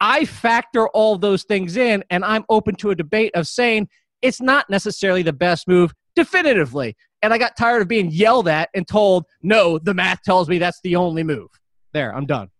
I 0.00 0.24
factor 0.24 0.88
all 0.88 1.18
those 1.18 1.44
things 1.44 1.76
in, 1.76 2.02
and 2.10 2.24
I'm 2.24 2.44
open 2.48 2.74
to 2.76 2.90
a 2.90 2.96
debate 2.96 3.30
of 3.36 3.46
saying 3.46 3.88
it's 4.22 4.40
not 4.40 4.68
necessarily 4.68 5.22
the 5.22 5.32
best 5.32 5.68
move 5.68 5.92
definitively. 6.16 6.96
And 7.22 7.32
I 7.32 7.38
got 7.38 7.56
tired 7.56 7.80
of 7.80 7.86
being 7.86 8.10
yelled 8.10 8.48
at 8.48 8.70
and 8.74 8.88
told, 8.88 9.24
no, 9.40 9.78
the 9.78 9.94
math 9.94 10.22
tells 10.22 10.48
me 10.48 10.58
that's 10.58 10.80
the 10.82 10.96
only 10.96 11.22
move. 11.22 11.48
There, 11.92 12.12
I'm 12.12 12.26
done. 12.26 12.50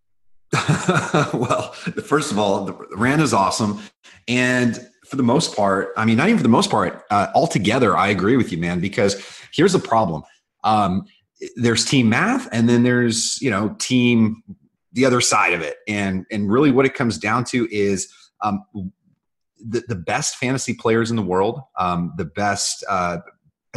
well, 1.33 1.73
first 2.05 2.31
of 2.31 2.39
all, 2.39 2.65
the 2.65 2.73
rant 2.95 3.21
is 3.21 3.33
awesome. 3.33 3.79
And 4.27 4.79
for 5.05 5.15
the 5.15 5.23
most 5.23 5.55
part, 5.55 5.93
I 5.97 6.05
mean, 6.05 6.17
not 6.17 6.27
even 6.27 6.37
for 6.37 6.43
the 6.43 6.49
most 6.49 6.69
part, 6.69 7.03
uh, 7.11 7.27
altogether, 7.33 7.97
I 7.97 8.07
agree 8.09 8.37
with 8.37 8.51
you, 8.51 8.57
man, 8.57 8.79
because 8.79 9.21
here's 9.53 9.73
the 9.73 9.79
problem. 9.79 10.23
Um, 10.63 11.05
there's 11.55 11.85
team 11.85 12.09
math 12.09 12.47
and 12.51 12.67
then 12.67 12.83
there's, 12.83 13.41
you 13.41 13.49
know, 13.49 13.75
team, 13.79 14.43
the 14.93 15.05
other 15.05 15.21
side 15.21 15.53
of 15.53 15.61
it. 15.61 15.77
And, 15.87 16.25
and 16.31 16.51
really 16.51 16.71
what 16.71 16.85
it 16.85 16.93
comes 16.93 17.17
down 17.17 17.43
to 17.45 17.67
is 17.71 18.11
um, 18.41 18.63
the, 19.59 19.83
the 19.87 19.95
best 19.95 20.37
fantasy 20.37 20.73
players 20.73 21.09
in 21.09 21.15
the 21.15 21.21
world, 21.21 21.61
um, 21.77 22.13
the 22.17 22.25
best, 22.25 22.83
uh, 22.89 23.17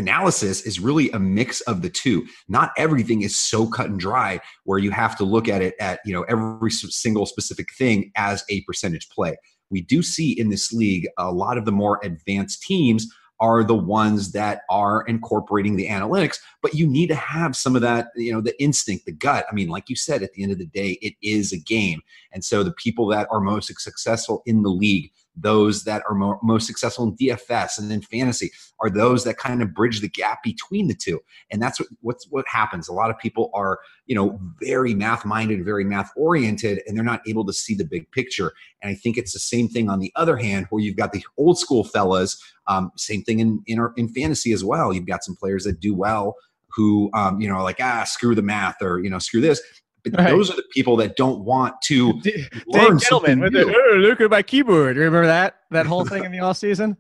analysis 0.01 0.63
is 0.63 0.81
really 0.81 1.11
a 1.11 1.19
mix 1.21 1.61
of 1.63 1.83
the 1.83 1.91
two. 1.91 2.27
Not 2.49 2.73
everything 2.77 3.23
is 3.23 3.37
so 3.37 3.69
cut 3.69 3.87
and 3.87 4.01
dry 4.01 4.41
where 4.65 4.79
you 4.79 4.91
have 4.91 5.17
to 5.19 5.25
look 5.25 5.49
at 5.49 5.63
it 5.63 5.75
at, 5.79 6.01
you 6.05 6.13
know, 6.13 6.23
every 6.23 6.71
single 6.71 7.27
specific 7.27 7.69
thing 7.79 8.11
as 8.17 8.45
a 8.49 8.63
percentage 8.63 9.09
play. 9.11 9.37
We 9.71 9.83
do 9.83 10.03
see 10.03 10.33
in 10.33 10.49
this 10.49 10.73
league 10.73 11.07
a 11.17 11.31
lot 11.31 11.57
of 11.57 11.65
the 11.65 11.73
more 11.73 12.01
advanced 12.03 12.63
teams 12.63 13.07
are 13.39 13.65
the 13.65 13.75
ones 13.75 14.33
that 14.33 14.63
are 14.69 15.03
incorporating 15.07 15.77
the 15.77 15.89
analytics 15.89 16.39
but 16.61 16.75
you 16.75 16.87
need 16.87 17.07
to 17.07 17.15
have 17.15 17.57
some 17.57 17.75
of 17.75 17.81
that 17.81 18.09
you 18.15 18.31
know 18.31 18.41
the 18.41 18.61
instinct 18.63 19.07
the 19.07 19.13
gut 19.13 19.47
i 19.51 19.55
mean 19.55 19.69
like 19.69 19.89
you 19.89 19.97
said 19.97 20.23
at 20.23 20.33
the 20.35 20.43
end 20.43 20.53
of 20.53 20.59
the 20.59 20.67
day 20.67 20.99
it 21.01 21.15
is 21.23 21.51
a 21.51 21.59
game 21.59 22.03
and 22.33 22.45
so 22.45 22.63
the 22.63 22.73
people 22.73 23.07
that 23.07 23.27
are 23.31 23.41
most 23.41 23.75
successful 23.79 24.43
in 24.45 24.63
the 24.63 24.69
league 24.69 25.11
those 25.41 25.85
that 25.85 26.03
are 26.09 26.15
mo- 26.15 26.39
most 26.43 26.67
successful 26.67 27.05
in 27.05 27.17
DFS 27.17 27.79
and 27.79 27.91
in 27.91 28.03
fantasy 28.03 28.51
are 28.81 28.91
those 28.91 29.25
that 29.25 29.37
kind 29.37 29.63
of 29.63 29.75
bridge 29.75 30.01
the 30.01 30.09
gap 30.09 30.43
between 30.43 30.89
the 30.89 30.95
two. 30.95 31.21
And 31.51 31.61
that's 31.61 31.81
what 31.81 31.89
what's 32.01 32.27
what 32.31 32.47
happens. 32.49 32.89
A 32.89 32.93
lot 32.93 33.11
of 33.11 33.19
people 33.19 33.51
are, 33.55 33.79
you 34.07 34.15
know, 34.15 34.39
very 34.61 34.95
math 34.95 35.25
minded, 35.25 35.65
very 35.65 35.85
math 35.85 36.11
oriented, 36.17 36.83
and 36.87 36.97
they're 36.97 37.05
not 37.05 37.23
able 37.27 37.45
to 37.47 37.53
see 37.53 37.75
the 37.75 37.85
big 37.85 38.11
picture. 38.13 38.53
And 38.83 38.91
I 38.91 38.95
think 38.95 39.17
it's 39.17 39.33
the 39.33 39.39
same 39.39 39.69
thing 39.69 39.89
on 39.89 40.01
the 40.01 40.13
other 40.17 40.37
hand, 40.37 40.67
where 40.71 40.83
you've 40.83 40.97
got 40.97 41.13
the 41.13 41.25
old 41.37 41.59
school 41.59 41.85
fellas. 41.85 42.43
Um, 42.67 42.93
same 42.97 43.23
thing 43.23 43.41
in 43.41 43.63
in, 43.67 43.79
our, 43.79 43.93
in 43.97 44.09
fantasy 44.09 44.53
as 44.53 44.65
well. 44.65 44.93
You've 44.93 45.07
got 45.07 45.25
some 45.25 45.37
players 45.37 45.65
that 45.65 45.81
do 45.81 45.95
well 45.95 46.37
who 46.73 47.11
um, 47.15 47.41
you 47.41 47.49
know 47.49 47.63
like 47.63 47.79
ah 47.81 48.05
screw 48.05 48.35
the 48.35 48.43
math 48.43 48.81
or 48.81 49.01
you 49.01 49.11
know 49.11 49.19
screw 49.19 49.41
this 49.41 49.61
but 50.05 50.19
right. 50.19 50.31
those 50.31 50.51
are 50.51 50.57
the 50.57 50.65
people 50.73 50.97
that 50.97 51.17
don't 51.17 51.41
want 51.45 51.81
to 51.83 52.21
learn 52.67 52.99
something 52.99 53.41
with 53.41 53.53
new. 53.53 53.65
The, 53.65 53.75
oh, 53.75 53.97
look 53.97 54.21
at 54.21 54.31
my 54.31 54.43
keyboard. 54.43 54.97
Remember 54.97 55.27
that 55.27 55.57
that 55.71 55.87
whole 55.87 56.05
thing 56.05 56.25
in 56.25 56.33
the 56.33 56.41
off 56.41 56.57
season? 56.57 56.97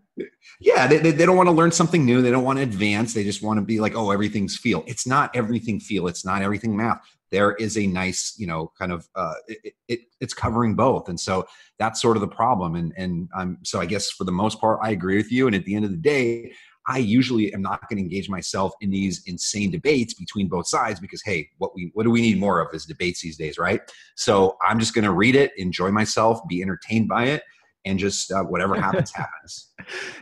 Yeah, 0.61 0.87
they, 0.87 0.99
they, 0.99 1.11
they 1.12 1.25
don't 1.25 1.37
want 1.37 1.49
to 1.49 1.52
learn 1.54 1.73
something 1.73 2.04
new. 2.04 2.21
They 2.21 2.30
don't 2.30 2.45
want 2.45 2.59
to 2.59 2.62
advance. 2.62 3.14
They 3.14 3.25
just 3.25 3.42
want 3.42 3.59
to 3.59 3.64
be 3.64 3.80
like, 3.80 3.95
oh, 3.95 4.11
everything's 4.11 4.57
feel. 4.57 4.85
It's 4.87 5.07
not 5.07 5.35
everything 5.35 5.80
feel. 5.80 6.07
It's 6.07 6.25
not 6.25 6.42
everything 6.42 6.76
math. 6.76 7.00
There 7.30 7.54
is 7.54 7.78
a 7.78 7.87
nice, 7.87 8.35
you 8.37 8.47
know, 8.47 8.73
kind 8.78 8.92
of 8.92 9.09
uh, 9.14 9.35
it, 9.47 9.75
it 9.88 10.00
it's 10.21 10.35
covering 10.35 10.75
both, 10.75 11.09
and 11.09 11.19
so 11.19 11.47
that's 11.78 12.02
sort 12.02 12.16
of 12.16 12.21
the 12.21 12.28
problem. 12.28 12.75
And 12.75 12.92
and 12.97 13.28
I'm 13.35 13.59
so 13.62 13.80
I 13.80 13.87
guess 13.87 14.11
for 14.11 14.25
the 14.25 14.33
most 14.33 14.61
part, 14.61 14.80
I 14.83 14.90
agree 14.90 15.16
with 15.16 15.30
you. 15.30 15.47
And 15.47 15.54
at 15.54 15.64
the 15.64 15.75
end 15.75 15.85
of 15.85 15.92
the 15.92 15.97
day, 15.97 16.52
I 16.89 16.99
usually 16.99 17.53
am 17.53 17.63
not 17.63 17.89
going 17.89 17.99
to 17.99 18.03
engage 18.03 18.29
myself 18.29 18.73
in 18.81 18.91
these 18.91 19.23
insane 19.27 19.71
debates 19.71 20.15
between 20.15 20.49
both 20.49 20.67
sides 20.67 20.99
because 20.99 21.23
hey, 21.23 21.49
what 21.59 21.75
we 21.75 21.91
what 21.95 22.05
do 22.05 22.11
we 22.11 22.21
need 22.21 22.39
more 22.39 22.61
of 22.61 22.75
is 22.75 22.87
debates 22.87 23.21
these 23.23 23.37
days, 23.37 23.59
right? 23.59 23.81
So 24.17 24.57
I'm 24.67 24.79
just 24.79 24.95
going 24.95 25.05
to 25.05 25.13
read 25.13 25.37
it, 25.37 25.53
enjoy 25.57 25.91
myself, 25.91 26.41
be 26.49 26.63
entertained 26.63 27.09
by 27.09 27.27
it, 27.27 27.43
and 27.85 27.99
just 27.99 28.33
uh, 28.33 28.43
whatever 28.43 28.75
happens 28.75 29.11
happens. 29.15 29.69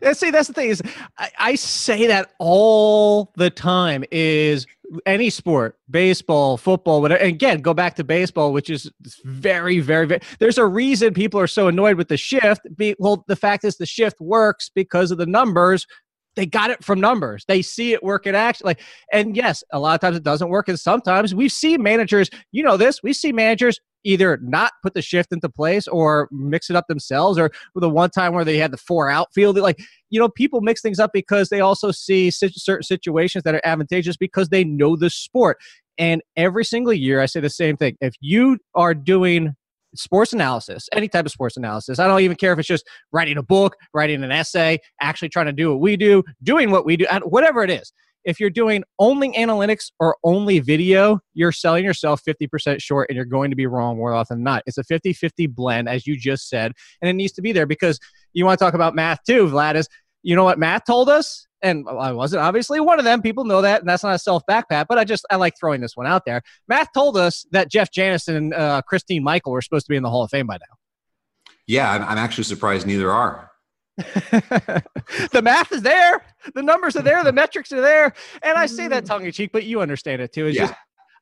Yeah, 0.03 0.13
see, 0.13 0.31
that's 0.31 0.49
the 0.49 0.55
thing 0.55 0.71
is 0.71 0.83
I, 1.17 1.31
I 1.39 1.55
say 1.55 2.07
that 2.09 2.33
all 2.39 3.33
the 3.37 3.51
time. 3.51 4.05
Is 4.11 4.67
any 5.07 5.31
sport, 5.31 5.77
baseball, 5.91 6.57
football, 6.57 7.03
whatever. 7.03 7.21
And 7.21 7.35
again, 7.35 7.61
go 7.61 7.75
back 7.75 7.95
to 7.97 8.05
baseball, 8.05 8.53
which 8.53 8.71
is 8.71 8.91
very, 9.25 9.81
very, 9.81 10.07
very. 10.07 10.21
There's 10.39 10.59
a 10.59 10.67
reason 10.67 11.15
people 11.15 11.39
are 11.41 11.47
so 11.47 11.69
annoyed 11.69 11.97
with 11.97 12.09
the 12.09 12.17
shift. 12.17 12.63
Be, 12.77 12.95
well, 12.99 13.25
the 13.29 13.37
fact 13.37 13.65
is 13.65 13.77
the 13.77 13.87
shift 13.87 14.21
works 14.21 14.71
because 14.75 15.11
of 15.11 15.19
the 15.19 15.27
numbers 15.27 15.87
they 16.39 16.47
got 16.47 16.71
it 16.71 16.85
from 16.85 17.01
numbers. 17.01 17.45
They 17.49 17.63
see 17.63 17.93
it 17.93 18.03
work 18.03 18.25
in 18.25 18.37
action. 18.37 18.65
Like, 18.65 18.81
and 19.13 19.37
yes, 19.37 19.65
a 19.73 19.79
lot 19.81 19.97
of 19.97 20.01
times 20.01 20.17
it 20.17 20.23
doesn't 20.23 20.49
work. 20.49 20.69
And 20.69 20.79
sometimes 20.79 21.35
we've 21.35 21.51
seen 21.51 21.83
managers, 21.83 22.31
you 22.53 22.63
know 22.63 22.77
this, 22.77 23.03
we 23.03 23.13
see 23.13 23.33
managers 23.33 23.81
either 24.05 24.39
not 24.41 24.71
put 24.81 24.95
the 24.95 25.03
shift 25.03 25.33
into 25.33 25.49
place 25.49 25.89
or 25.89 26.29
mix 26.31 26.71
it 26.71 26.77
up 26.77 26.87
themselves 26.87 27.41
or 27.41 27.51
the 27.75 27.91
one 27.91 28.09
time 28.09 28.35
where 28.35 28.45
they 28.45 28.57
had 28.57 28.71
the 28.71 28.77
four 28.77 29.11
outfield 29.11 29.59
like 29.59 29.81
you 30.09 30.21
know 30.21 30.29
people 30.29 30.61
mix 30.61 30.81
things 30.81 31.01
up 31.01 31.11
because 31.13 31.49
they 31.49 31.61
also 31.61 31.91
see 31.91 32.31
certain 32.31 32.83
situations 32.85 33.43
that 33.43 33.57
are 33.57 33.61
advantageous 33.65 34.17
because 34.17 34.51
they 34.51 34.63
know 34.63 34.95
the 34.95 35.11
sport 35.11 35.59
and 35.99 36.23
every 36.37 36.65
single 36.65 36.93
year 36.93 37.21
i 37.21 37.27
say 37.27 37.41
the 37.41 37.51
same 37.51 37.77
thing 37.77 37.97
if 38.01 38.15
you 38.21 38.57
are 38.77 38.95
doing 38.95 39.57
sports 39.99 40.33
analysis, 40.33 40.89
any 40.93 41.09
type 41.09 41.27
of 41.27 41.33
sports 41.33 41.57
analysis. 41.57 41.99
I 41.99 42.07
don't 42.07 42.21
even 42.21 42.37
care 42.37 42.53
if 42.53 42.59
it's 42.59 42.69
just 42.69 42.87
writing 43.13 43.37
a 43.37 43.43
book, 43.43 43.77
writing 43.95 44.23
an 44.23 44.31
essay, 44.31 44.79
actually 45.01 45.29
trying 45.29 45.47
to 45.47 45.53
do 45.53 45.71
what 45.71 45.81
we 45.81 45.97
do, 45.97 46.23
doing 46.43 46.71
what 46.71 46.85
we 46.85 46.97
do, 46.97 47.07
whatever 47.25 47.63
it 47.63 47.71
is. 47.71 47.93
If 48.25 48.39
you're 48.41 48.51
doing 48.51 48.85
only 48.99 49.33
analytics 49.33 49.91
or 50.01 50.17
only 50.23 50.59
video, 50.61 51.19
you're 51.35 51.53
selling 51.53 51.85
yourself 51.85 52.23
50% 52.29 52.83
short 52.83 53.09
and 53.09 53.17
you're 53.17 53.25
going 53.25 53.51
to 53.51 53.57
be 53.57 53.67
wrong 53.67 53.97
more 53.97 54.13
often 54.13 54.39
than 54.39 54.45
not. 54.45 54.63
It's 54.67 54.77
a 54.77 54.85
50 54.85 55.13
50 55.15 55.47
blend, 55.47 55.89
as 55.89 56.07
you 56.07 56.17
just 56.17 56.49
said, 56.49 56.73
and 57.01 57.09
it 57.09 57.15
needs 57.15 57.33
to 57.33 57.43
be 57.43 57.53
there 57.53 57.67
because 57.67 57.99
you 58.35 58.45
want 58.45 58.59
to 58.59 58.65
talk 58.65 58.75
about 58.75 58.95
math 58.95 59.21
too, 59.27 59.47
Vlad. 59.47 59.77
Is 59.77 59.89
you 60.23 60.37
know 60.37 60.45
what 60.45 60.59
math 60.59 60.85
told 60.85 61.09
us? 61.09 61.48
And 61.63 61.87
I 61.89 62.13
wasn't 62.13 62.43
obviously 62.43 62.81
one 62.81 62.99
of 62.99 63.05
them. 63.05 63.23
People 63.23 63.45
know 63.45 63.63
that, 63.63 63.81
and 63.81 63.89
that's 63.89 64.03
not 64.03 64.15
a 64.15 64.19
self 64.19 64.43
backpat. 64.49 64.87
But 64.89 64.99
I 64.99 65.05
just 65.05 65.27
I 65.31 65.37
like 65.37 65.55
throwing 65.59 65.81
this 65.81 65.97
one 65.97 66.07
out 66.07 66.25
there. 66.25 66.43
Math 66.69 66.93
told 66.93 67.17
us 67.17 67.47
that 67.53 67.71
Jeff 67.71 67.91
Janis 67.91 68.29
and 68.29 68.55
uh, 68.55 68.83
Christine 68.87 69.23
Michael 69.23 69.53
were 69.53 69.63
supposed 69.63 69.87
to 69.87 69.91
be 69.91 69.97
in 69.97 70.03
the 70.03 70.11
Hall 70.11 70.23
of 70.23 70.31
Fame 70.31 70.47
by 70.47 70.57
now. 70.57 70.77
Yeah, 71.67 71.91
I'm, 71.91 72.03
I'm 72.03 72.19
actually 72.19 72.45
surprised 72.45 72.87
neither 72.87 73.11
are. 73.11 73.51
the 73.99 75.41
math 75.43 75.73
is 75.73 75.83
there, 75.83 76.25
the 76.55 76.63
numbers 76.63 76.95
are 76.95 77.03
there, 77.03 77.25
the 77.25 77.33
metrics 77.33 77.73
are 77.73 77.81
there, 77.81 78.15
and 78.43 78.57
I 78.57 78.67
say 78.67 78.87
that 78.87 79.05
tongue 79.05 79.27
in 79.27 79.33
cheek, 79.33 79.51
but 79.53 79.65
you 79.65 79.81
understand 79.81 80.23
it 80.23 80.33
too. 80.33 80.47
It's 80.47 80.57
yeah. 80.57 80.69
just 80.69 80.75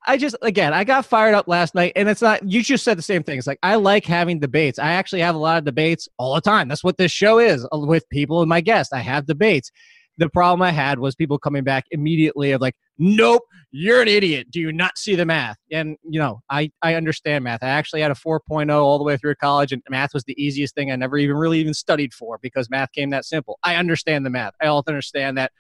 I 0.07 0.17
just 0.17 0.37
again 0.43 0.73
I 0.73 0.85
got 0.85 1.05
fired 1.05 1.35
up 1.35 1.49
last 1.49 1.75
night, 1.75 1.93
and 1.97 2.09
it's 2.09 2.23
not. 2.23 2.49
You 2.49 2.63
just 2.63 2.85
said 2.85 2.97
the 2.97 3.03
same 3.03 3.23
thing. 3.23 3.39
It's 3.39 3.47
like 3.47 3.59
I 3.63 3.75
like 3.75 4.05
having 4.05 4.39
debates. 4.39 4.79
I 4.79 4.93
actually 4.93 5.23
have 5.23 5.35
a 5.35 5.39
lot 5.39 5.59
of 5.59 5.65
debates 5.65 6.09
all 6.19 6.35
the 6.35 6.41
time. 6.41 6.69
That's 6.69 6.85
what 6.85 6.97
this 6.97 7.11
show 7.11 7.39
is 7.39 7.67
uh, 7.73 7.79
with 7.79 8.09
people 8.09 8.41
and 8.41 8.49
my 8.49 8.61
guests. 8.61 8.93
I 8.93 9.01
have 9.01 9.27
debates, 9.27 9.73
the 10.19 10.29
problem 10.29 10.63
I 10.63 10.71
had 10.71 10.99
was 10.99 11.15
people 11.15 11.39
coming 11.39 11.65
back 11.65 11.85
immediately 11.91 12.53
of 12.53 12.61
like, 12.61 12.75
nope, 12.99 13.43
you're 13.71 14.01
an 14.01 14.09
idiot. 14.09 14.51
Do 14.51 14.61
you 14.61 14.73
not 14.73 14.97
see 14.97 15.15
the 15.15 15.27
math? 15.27 15.59
And, 15.71 15.97
you 16.09 16.19
know, 16.19 16.41
I, 16.51 16.71
I 16.83 16.95
understand 16.95 17.45
math. 17.45 17.63
I 17.63 17.69
actually 17.69 18.01
had 18.01 18.11
a 18.11 18.15
4.0 18.15 18.71
all 18.73 18.99
the 18.99 19.05
way 19.05 19.17
through 19.17 19.35
college, 19.35 19.73
and 19.73 19.83
math 19.91 20.15
was 20.15 20.25
the 20.25 20.41
easiest 20.43 20.75
thing 20.75 20.91
I 20.91 20.97
never 20.97 21.19
even 21.19 21.37
really 21.37 21.59
even 21.61 21.75
studied 21.75 22.15
for 22.15 22.39
because 22.41 22.71
math 22.71 22.93
came 22.93 23.11
that 23.11 23.25
simple. 23.25 23.59
I 23.63 23.77
understand 23.77 24.25
the 24.25 24.31
math. 24.31 24.55
I 24.61 24.67
also 24.67 24.91
understand 24.91 25.37
that 25.39 25.53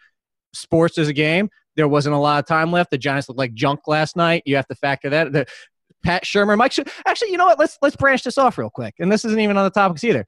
sports 0.54 0.96
is 0.96 1.08
a 1.08 1.12
game. 1.12 1.50
There 1.76 1.88
wasn't 1.88 2.14
a 2.14 2.18
lot 2.18 2.38
of 2.38 2.46
time 2.46 2.72
left. 2.72 2.90
The 2.90 2.98
Giants 2.98 3.28
looked 3.28 3.38
like 3.38 3.52
junk 3.52 3.80
last 3.86 4.16
night. 4.16 4.42
You 4.46 4.56
have 4.56 4.66
to 4.68 4.74
factor 4.74 5.10
that. 5.10 5.32
The, 5.32 5.46
Pat 6.02 6.24
Shurmur, 6.24 6.56
Mike. 6.56 6.72
Actually, 7.04 7.32
you 7.32 7.36
know 7.36 7.46
what? 7.46 7.58
Let's 7.58 7.78
let's 7.82 7.96
branch 7.96 8.22
this 8.22 8.38
off 8.38 8.58
real 8.58 8.70
quick. 8.70 8.94
And 9.00 9.10
this 9.10 9.24
isn't 9.24 9.40
even 9.40 9.56
on 9.56 9.64
the 9.64 9.70
topics 9.70 10.04
either. 10.04 10.24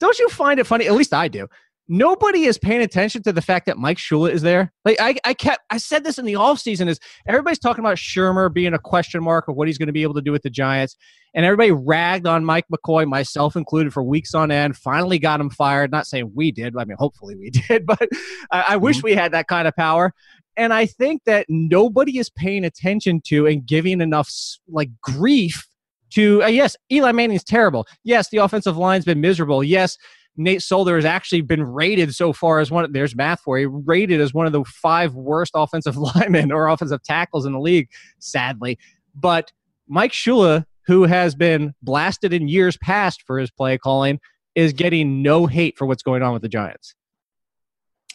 Don't 0.00 0.18
you 0.18 0.28
find 0.28 0.58
it 0.58 0.66
funny? 0.66 0.86
At 0.86 0.94
least 0.94 1.14
I 1.14 1.28
do 1.28 1.46
nobody 1.90 2.44
is 2.44 2.56
paying 2.56 2.80
attention 2.80 3.20
to 3.24 3.32
the 3.32 3.42
fact 3.42 3.66
that 3.66 3.76
Mike 3.76 3.98
Shula 3.98 4.30
is 4.30 4.42
there. 4.42 4.72
Like 4.84 4.96
I, 5.00 5.16
I 5.24 5.34
kept 5.34 5.64
I 5.70 5.76
said 5.76 6.04
this 6.04 6.18
in 6.18 6.24
the 6.24 6.34
offseason 6.34 6.88
is 6.88 7.00
everybody's 7.26 7.58
talking 7.58 7.84
about 7.84 7.96
Shurmur 7.96 8.50
being 8.50 8.72
a 8.72 8.78
question 8.78 9.22
mark 9.22 9.48
of 9.48 9.56
what 9.56 9.66
he's 9.66 9.76
going 9.76 9.88
to 9.88 9.92
be 9.92 10.04
able 10.04 10.14
to 10.14 10.22
do 10.22 10.32
with 10.32 10.42
the 10.42 10.50
Giants. 10.50 10.96
And 11.34 11.44
everybody 11.44 11.72
ragged 11.72 12.26
on 12.26 12.44
Mike 12.44 12.66
McCoy, 12.72 13.06
myself 13.06 13.56
included, 13.56 13.92
for 13.92 14.02
weeks 14.02 14.34
on 14.34 14.50
end. 14.50 14.76
Finally 14.76 15.18
got 15.18 15.40
him 15.40 15.50
fired. 15.50 15.90
Not 15.90 16.06
saying 16.06 16.32
we 16.34 16.52
did. 16.52 16.76
I 16.76 16.84
mean, 16.84 16.96
hopefully 16.98 17.36
we 17.36 17.50
did, 17.68 17.84
but 17.84 18.08
I, 18.50 18.64
I 18.70 18.76
wish 18.76 18.98
mm-hmm. 18.98 19.06
we 19.06 19.14
had 19.14 19.32
that 19.32 19.48
kind 19.48 19.68
of 19.68 19.74
power. 19.76 20.14
And 20.56 20.72
I 20.72 20.86
think 20.86 21.24
that 21.24 21.46
nobody 21.48 22.18
is 22.18 22.30
paying 22.30 22.64
attention 22.64 23.20
to 23.26 23.46
and 23.46 23.66
giving 23.66 24.00
enough 24.00 24.32
like 24.68 24.90
grief 25.02 25.66
to 26.10 26.42
uh, 26.42 26.48
yes, 26.48 26.76
Eli 26.92 27.12
Manning's 27.12 27.44
terrible. 27.44 27.86
Yes, 28.04 28.30
the 28.30 28.38
offensive 28.38 28.76
line's 28.76 29.04
been 29.04 29.20
miserable. 29.20 29.62
Yes, 29.62 29.96
Nate 30.40 30.62
Solder 30.62 30.96
has 30.96 31.04
actually 31.04 31.42
been 31.42 31.62
rated 31.62 32.14
so 32.14 32.32
far 32.32 32.60
as 32.60 32.70
one. 32.70 32.90
There's 32.92 33.14
math 33.14 33.40
for 33.40 33.58
you. 33.58 33.68
Rated 33.68 34.20
as 34.20 34.32
one 34.32 34.46
of 34.46 34.52
the 34.52 34.64
five 34.64 35.14
worst 35.14 35.52
offensive 35.54 35.96
linemen 36.16 36.50
or 36.50 36.68
offensive 36.68 37.02
tackles 37.02 37.44
in 37.44 37.52
the 37.52 37.60
league, 37.60 37.88
sadly. 38.18 38.78
But 39.14 39.52
Mike 39.86 40.12
Shula, 40.12 40.64
who 40.86 41.04
has 41.04 41.34
been 41.34 41.74
blasted 41.82 42.32
in 42.32 42.48
years 42.48 42.78
past 42.78 43.22
for 43.26 43.38
his 43.38 43.50
play 43.50 43.76
calling, 43.76 44.18
is 44.54 44.72
getting 44.72 45.22
no 45.22 45.46
hate 45.46 45.76
for 45.76 45.84
what's 45.84 46.02
going 46.02 46.22
on 46.22 46.32
with 46.32 46.42
the 46.42 46.48
Giants. 46.48 46.94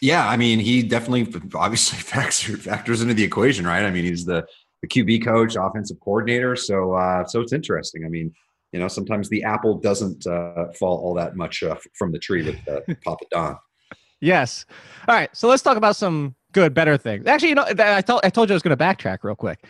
Yeah, 0.01 0.27
I 0.27 0.35
mean, 0.35 0.59
he 0.59 0.81
definitely 0.81 1.41
obviously 1.53 1.99
factors 1.99 2.65
factors 2.65 3.01
into 3.01 3.13
the 3.13 3.23
equation, 3.23 3.67
right? 3.67 3.83
I 3.83 3.91
mean, 3.91 4.03
he's 4.03 4.25
the 4.25 4.45
the 4.81 4.87
QB 4.87 5.23
coach, 5.23 5.55
offensive 5.55 5.99
coordinator. 5.99 6.55
So, 6.55 6.93
uh, 6.93 7.25
so 7.25 7.41
it's 7.41 7.53
interesting. 7.53 8.03
I 8.03 8.09
mean, 8.09 8.33
you 8.71 8.79
know, 8.79 8.87
sometimes 8.87 9.29
the 9.29 9.43
apple 9.43 9.77
doesn't 9.77 10.27
uh, 10.27 10.71
fall 10.77 10.97
all 10.97 11.13
that 11.13 11.35
much 11.35 11.63
uh, 11.63 11.75
from 11.97 12.11
the 12.11 12.19
tree 12.19 12.43
with 12.43 12.67
uh, 12.67 12.81
Papa 13.03 13.25
Don. 13.31 13.57
Yes. 14.21 14.65
All 15.07 15.15
right. 15.15 15.29
So 15.35 15.47
let's 15.47 15.61
talk 15.61 15.77
about 15.77 15.95
some 15.95 16.35
good, 16.51 16.73
better 16.73 16.97
things. 16.97 17.27
Actually, 17.27 17.49
you 17.49 17.55
know, 17.55 17.65
I 17.67 18.01
told 18.01 18.21
I 18.23 18.29
told 18.29 18.49
you 18.49 18.53
I 18.53 18.55
was 18.55 18.63
going 18.63 18.75
to 18.75 18.83
backtrack 18.83 19.19
real 19.23 19.35
quick. 19.35 19.65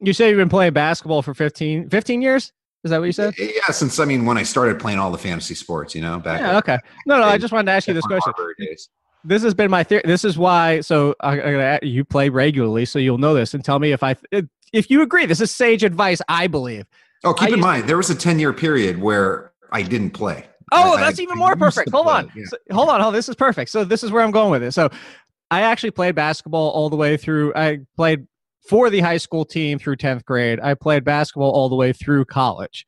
You 0.00 0.12
say 0.12 0.28
you've 0.28 0.38
been 0.38 0.48
playing 0.48 0.72
basketball 0.72 1.22
for 1.22 1.32
15, 1.32 1.88
15 1.88 2.22
years. 2.22 2.52
Is 2.82 2.90
that 2.90 2.98
what 2.98 3.06
you 3.06 3.12
said? 3.12 3.34
Yeah, 3.38 3.72
since 3.72 3.98
I 3.98 4.04
mean, 4.04 4.26
when 4.26 4.36
I 4.36 4.42
started 4.42 4.78
playing 4.78 4.98
all 4.98 5.10
the 5.10 5.18
fantasy 5.18 5.54
sports, 5.54 5.94
you 5.94 6.02
know, 6.02 6.18
back. 6.18 6.40
Yeah. 6.40 6.58
Okay. 6.58 6.78
No, 7.06 7.18
no. 7.18 7.24
I 7.24 7.38
just 7.38 7.52
wanted 7.52 7.66
to 7.66 7.72
ask 7.72 7.88
you 7.88 7.94
this 7.94 8.06
question. 8.06 8.32
This 9.24 9.42
has 9.42 9.54
been 9.54 9.70
my 9.70 9.82
theory. 9.82 10.02
This 10.04 10.22
is 10.22 10.36
why. 10.36 10.80
So 10.82 11.14
I, 11.20 11.40
I, 11.40 11.78
you 11.82 12.04
play 12.04 12.28
regularly, 12.28 12.84
so 12.84 12.98
you'll 12.98 13.16
know 13.16 13.32
this, 13.32 13.54
and 13.54 13.64
tell 13.64 13.78
me 13.78 13.92
if 13.92 14.02
I 14.02 14.16
if 14.74 14.90
you 14.90 15.00
agree. 15.00 15.24
This 15.24 15.40
is 15.40 15.50
sage 15.50 15.82
advice, 15.82 16.20
I 16.28 16.46
believe. 16.46 16.84
Oh, 17.24 17.34
keep 17.34 17.50
I 17.50 17.54
in 17.54 17.60
mind, 17.60 17.88
there 17.88 17.96
was 17.96 18.10
a 18.10 18.14
10 18.14 18.38
year 18.38 18.52
period 18.52 19.00
where 19.00 19.52
I 19.72 19.82
didn't 19.82 20.10
play. 20.10 20.46
Oh, 20.72 20.94
I, 20.94 21.00
that's 21.00 21.18
I, 21.18 21.22
even 21.22 21.38
more 21.38 21.56
perfect. 21.56 21.90
Hold 21.90 22.06
on. 22.06 22.30
Yeah. 22.34 22.44
So, 22.46 22.56
hold 22.72 22.88
on. 22.88 23.00
On. 23.00 23.12
This 23.12 23.28
is 23.28 23.34
perfect. 23.34 23.70
So 23.70 23.84
this 23.84 24.02
is 24.02 24.10
where 24.10 24.22
I'm 24.22 24.30
going 24.30 24.50
with 24.50 24.62
it. 24.62 24.72
So 24.72 24.90
I 25.50 25.62
actually 25.62 25.90
played 25.90 26.14
basketball 26.14 26.70
all 26.70 26.90
the 26.90 26.96
way 26.96 27.16
through. 27.16 27.54
I 27.54 27.80
played 27.96 28.26
for 28.68 28.90
the 28.90 29.00
high 29.00 29.18
school 29.18 29.44
team 29.44 29.78
through 29.78 29.96
10th 29.96 30.24
grade. 30.24 30.58
I 30.60 30.74
played 30.74 31.04
basketball 31.04 31.50
all 31.50 31.68
the 31.68 31.76
way 31.76 31.92
through 31.92 32.24
college. 32.24 32.86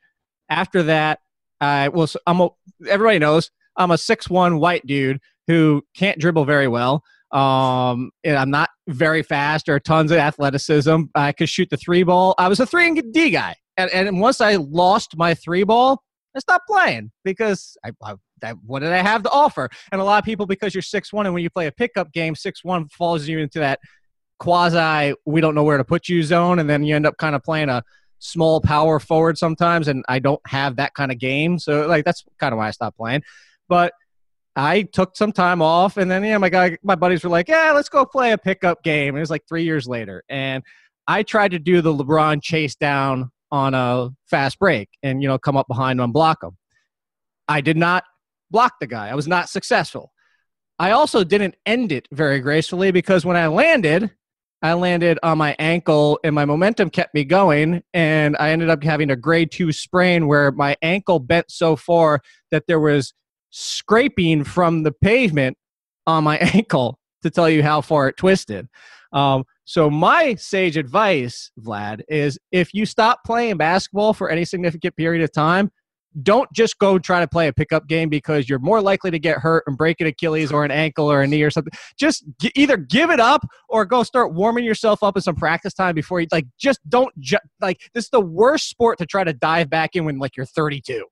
After 0.49 0.83
that, 0.85 1.21
I 1.61 1.89
was 1.89 2.17
I'm 2.27 2.41
a, 2.41 2.49
everybody 2.89 3.19
knows 3.19 3.51
I'm 3.77 3.91
a 3.91 3.99
six 3.99 4.29
one 4.29 4.59
white 4.59 4.87
dude 4.87 5.21
who 5.47 5.83
can't 5.95 6.19
dribble 6.19 6.45
very 6.45 6.69
well. 6.69 7.03
Um, 7.33 8.11
and 8.25 8.37
I'm 8.37 8.51
not 8.51 8.71
very 8.89 9.23
fast 9.23 9.69
or 9.69 9.81
tons 9.81 10.11
of 10.11 10.19
athleticism. 10.19 11.03
I 11.15 11.33
could 11.33 11.49
shoot 11.49 11.71
the 11.71 11.77
three 11.77 12.03
ball. 12.03 12.35
I 12.39 12.49
was 12.49 12.61
a 12.61 12.67
three 12.67 12.87
and 12.87 13.13
D 13.13 13.31
guy, 13.31 13.57
and, 13.77 13.91
and 13.91 14.21
once 14.21 14.41
I 14.41 14.57
lost 14.57 15.17
my 15.17 15.35
three 15.35 15.65
ball, 15.65 16.03
I 16.35 16.39
stopped 16.41 16.67
playing 16.67 17.13
because 17.25 17.77
I, 17.85 17.93
I 18.03 18.15
that, 18.43 18.57
what 18.65 18.81
did 18.81 18.93
I 18.93 18.99
have 18.99 19.23
to 19.23 19.31
offer? 19.31 19.71
And 19.91 20.01
a 20.01 20.05
lot 20.05 20.19
of 20.19 20.25
people, 20.25 20.47
because 20.47 20.75
you're 20.75 20.83
six 20.83 21.13
one, 21.13 21.27
and 21.27 21.35
when 21.35 21.43
you 21.43 21.51
play 21.51 21.67
a 21.67 21.73
pickup 21.73 22.13
game, 22.13 22.35
six 22.35 22.63
one 22.63 22.89
falls 22.89 23.27
you 23.27 23.39
into 23.39 23.59
that 23.61 23.81
quasi 24.39 25.15
we 25.25 25.41
don't 25.41 25.55
know 25.55 25.65
where 25.65 25.79
to 25.79 25.85
put 25.85 26.09
you 26.09 26.23
zone, 26.23 26.59
and 26.59 26.69
then 26.69 26.85
you 26.85 26.95
end 26.95 27.07
up 27.07 27.17
kind 27.17 27.35
of 27.35 27.43
playing 27.43 27.69
a 27.69 27.83
small 28.19 28.61
power 28.61 28.99
forward 29.01 29.39
sometimes, 29.39 29.89
and 29.89 30.05
I 30.09 30.19
don't 30.19 30.41
have 30.47 30.77
that 30.77 30.95
kind 30.95 31.11
of 31.11 31.19
game. 31.19 31.59
So 31.59 31.87
like 31.87 32.05
that's 32.05 32.25
kind 32.39 32.53
of 32.53 32.59
why 32.59 32.69
I 32.69 32.73
stopped 32.73 32.99
playing. 32.99 33.23
But 33.69 33.93
I 34.55 34.83
took 34.83 35.17
some 35.17 35.33
time 35.33 35.61
off, 35.61 35.97
and 35.97 36.11
then 36.11 36.25
yeah, 36.25 36.39
my 36.39 36.49
guy, 36.49 36.79
my 36.83 36.95
buddies 36.95 37.25
were 37.25 37.31
like, 37.31 37.49
"Yeah, 37.49 37.73
let's 37.73 37.89
go 37.89 38.05
play 38.05 38.33
a 38.33 38.39
pickup 38.39 38.83
game." 38.83 39.11
And 39.11 39.19
it 39.19 39.21
was 39.21 39.31
like 39.31 39.47
three 39.49 39.65
years 39.65 39.87
later, 39.87 40.23
and 40.29 40.63
I 41.07 41.23
tried 41.23 41.53
to 41.53 41.59
do 41.59 41.81
the 41.81 41.93
LeBron 41.93 42.43
chase 42.43 42.75
down 42.75 43.31
on 43.57 43.75
a 43.75 44.11
fast 44.31 44.59
break, 44.59 44.89
and 45.03 45.23
you 45.23 45.29
know, 45.29 45.39
come 45.39 45.57
up 45.57 45.67
behind 45.69 46.01
and 46.01 46.13
block 46.13 46.43
him. 46.43 46.57
I 47.49 47.61
did 47.61 47.77
not 47.77 48.05
block 48.51 48.75
the 48.81 48.87
guy. 48.87 49.09
I 49.09 49.15
was 49.15 49.27
not 49.27 49.49
successful. 49.49 50.13
I 50.79 50.91
also 50.91 51.25
didn't 51.25 51.57
end 51.65 51.91
it 51.91 52.07
very 52.13 52.41
gracefully 52.41 52.91
because 52.91 53.25
when 53.25 53.37
I 53.37 53.47
landed, 53.47 54.11
I 54.63 54.75
landed 54.75 55.19
on 55.23 55.39
my 55.39 55.57
ankle 55.59 56.19
and 56.23 56.35
my 56.35 56.45
momentum 56.45 56.91
kept 56.91 57.15
me 57.15 57.25
going. 57.25 57.83
And 57.95 58.37
I 58.39 58.51
ended 58.51 58.69
up 58.69 58.83
having 58.83 59.11
a 59.11 59.17
grade 59.17 59.51
two 59.51 59.73
sprain 59.73 60.27
where 60.27 60.53
my 60.53 60.77
ankle 60.83 61.19
bent 61.19 61.51
so 61.51 61.77
far 61.77 62.21
that 62.51 62.65
there 62.67 62.81
was 62.81 63.15
scraping 63.51 64.45
from 64.45 64.83
the 64.83 64.93
pavement 64.93 65.57
on 66.07 66.25
my 66.25 66.37
ankle 66.55 66.99
to 67.23 67.31
tell 67.31 67.49
you 67.49 67.63
how 67.63 67.81
far 67.81 68.09
it 68.09 68.17
twisted. 68.17 68.69
Um, 69.13 69.45
so, 69.69 69.91
my 69.91 70.37
sage 70.37 70.77
advice, 70.77 71.51
Vlad, 71.61 72.03
is 72.09 72.39
if 72.53 72.73
you 72.73 72.87
stop 72.87 73.25
playing 73.27 73.57
basketball 73.57 74.15
for 74.15 74.31
any 74.31 74.45
significant 74.45 74.95
period 74.95 75.25
of 75.25 75.33
time, 75.33 75.73
don't 76.23 76.51
just 76.53 76.79
go 76.79 77.01
try 77.01 77.19
to 77.19 77.27
play 77.27 77.49
a 77.49 77.53
pickup 77.53 77.89
game 77.89 78.09
because 78.09 78.49
you're 78.49 78.61
more 78.61 78.81
likely 78.81 79.11
to 79.11 79.19
get 79.19 79.39
hurt 79.39 79.65
and 79.67 79.77
break 79.77 80.01
an 80.01 80.07
Achilles 80.07 80.53
or 80.53 80.65
an 80.65 80.71
ankle 80.71 81.11
or 81.11 81.21
a 81.21 81.27
knee 81.27 81.43
or 81.43 81.51
something. 81.51 81.73
Just 81.99 82.25
g- 82.41 82.53
either 82.55 82.77
give 82.77 83.11
it 83.11 83.19
up 83.19 83.45
or 83.69 83.85
go 83.85 84.05
start 84.05 84.33
warming 84.33 84.65
yourself 84.65 85.03
up 85.03 85.17
in 85.17 85.23
some 85.23 85.35
practice 85.35 85.75
time 85.75 85.97
before 85.97 86.21
you 86.21 86.29
like. 86.31 86.47
Just 86.59 86.79
don't 86.89 87.13
ju- 87.19 87.37
like 87.61 87.81
this 87.93 88.05
is 88.05 88.11
the 88.11 88.21
worst 88.21 88.71
sport 88.71 88.99
to 88.99 89.07
try 89.07 89.25
to 89.25 89.33
dive 89.33 89.69
back 89.69 89.97
in 89.97 90.05
when 90.05 90.19
like 90.19 90.37
you're 90.37 90.47
32. 90.47 91.05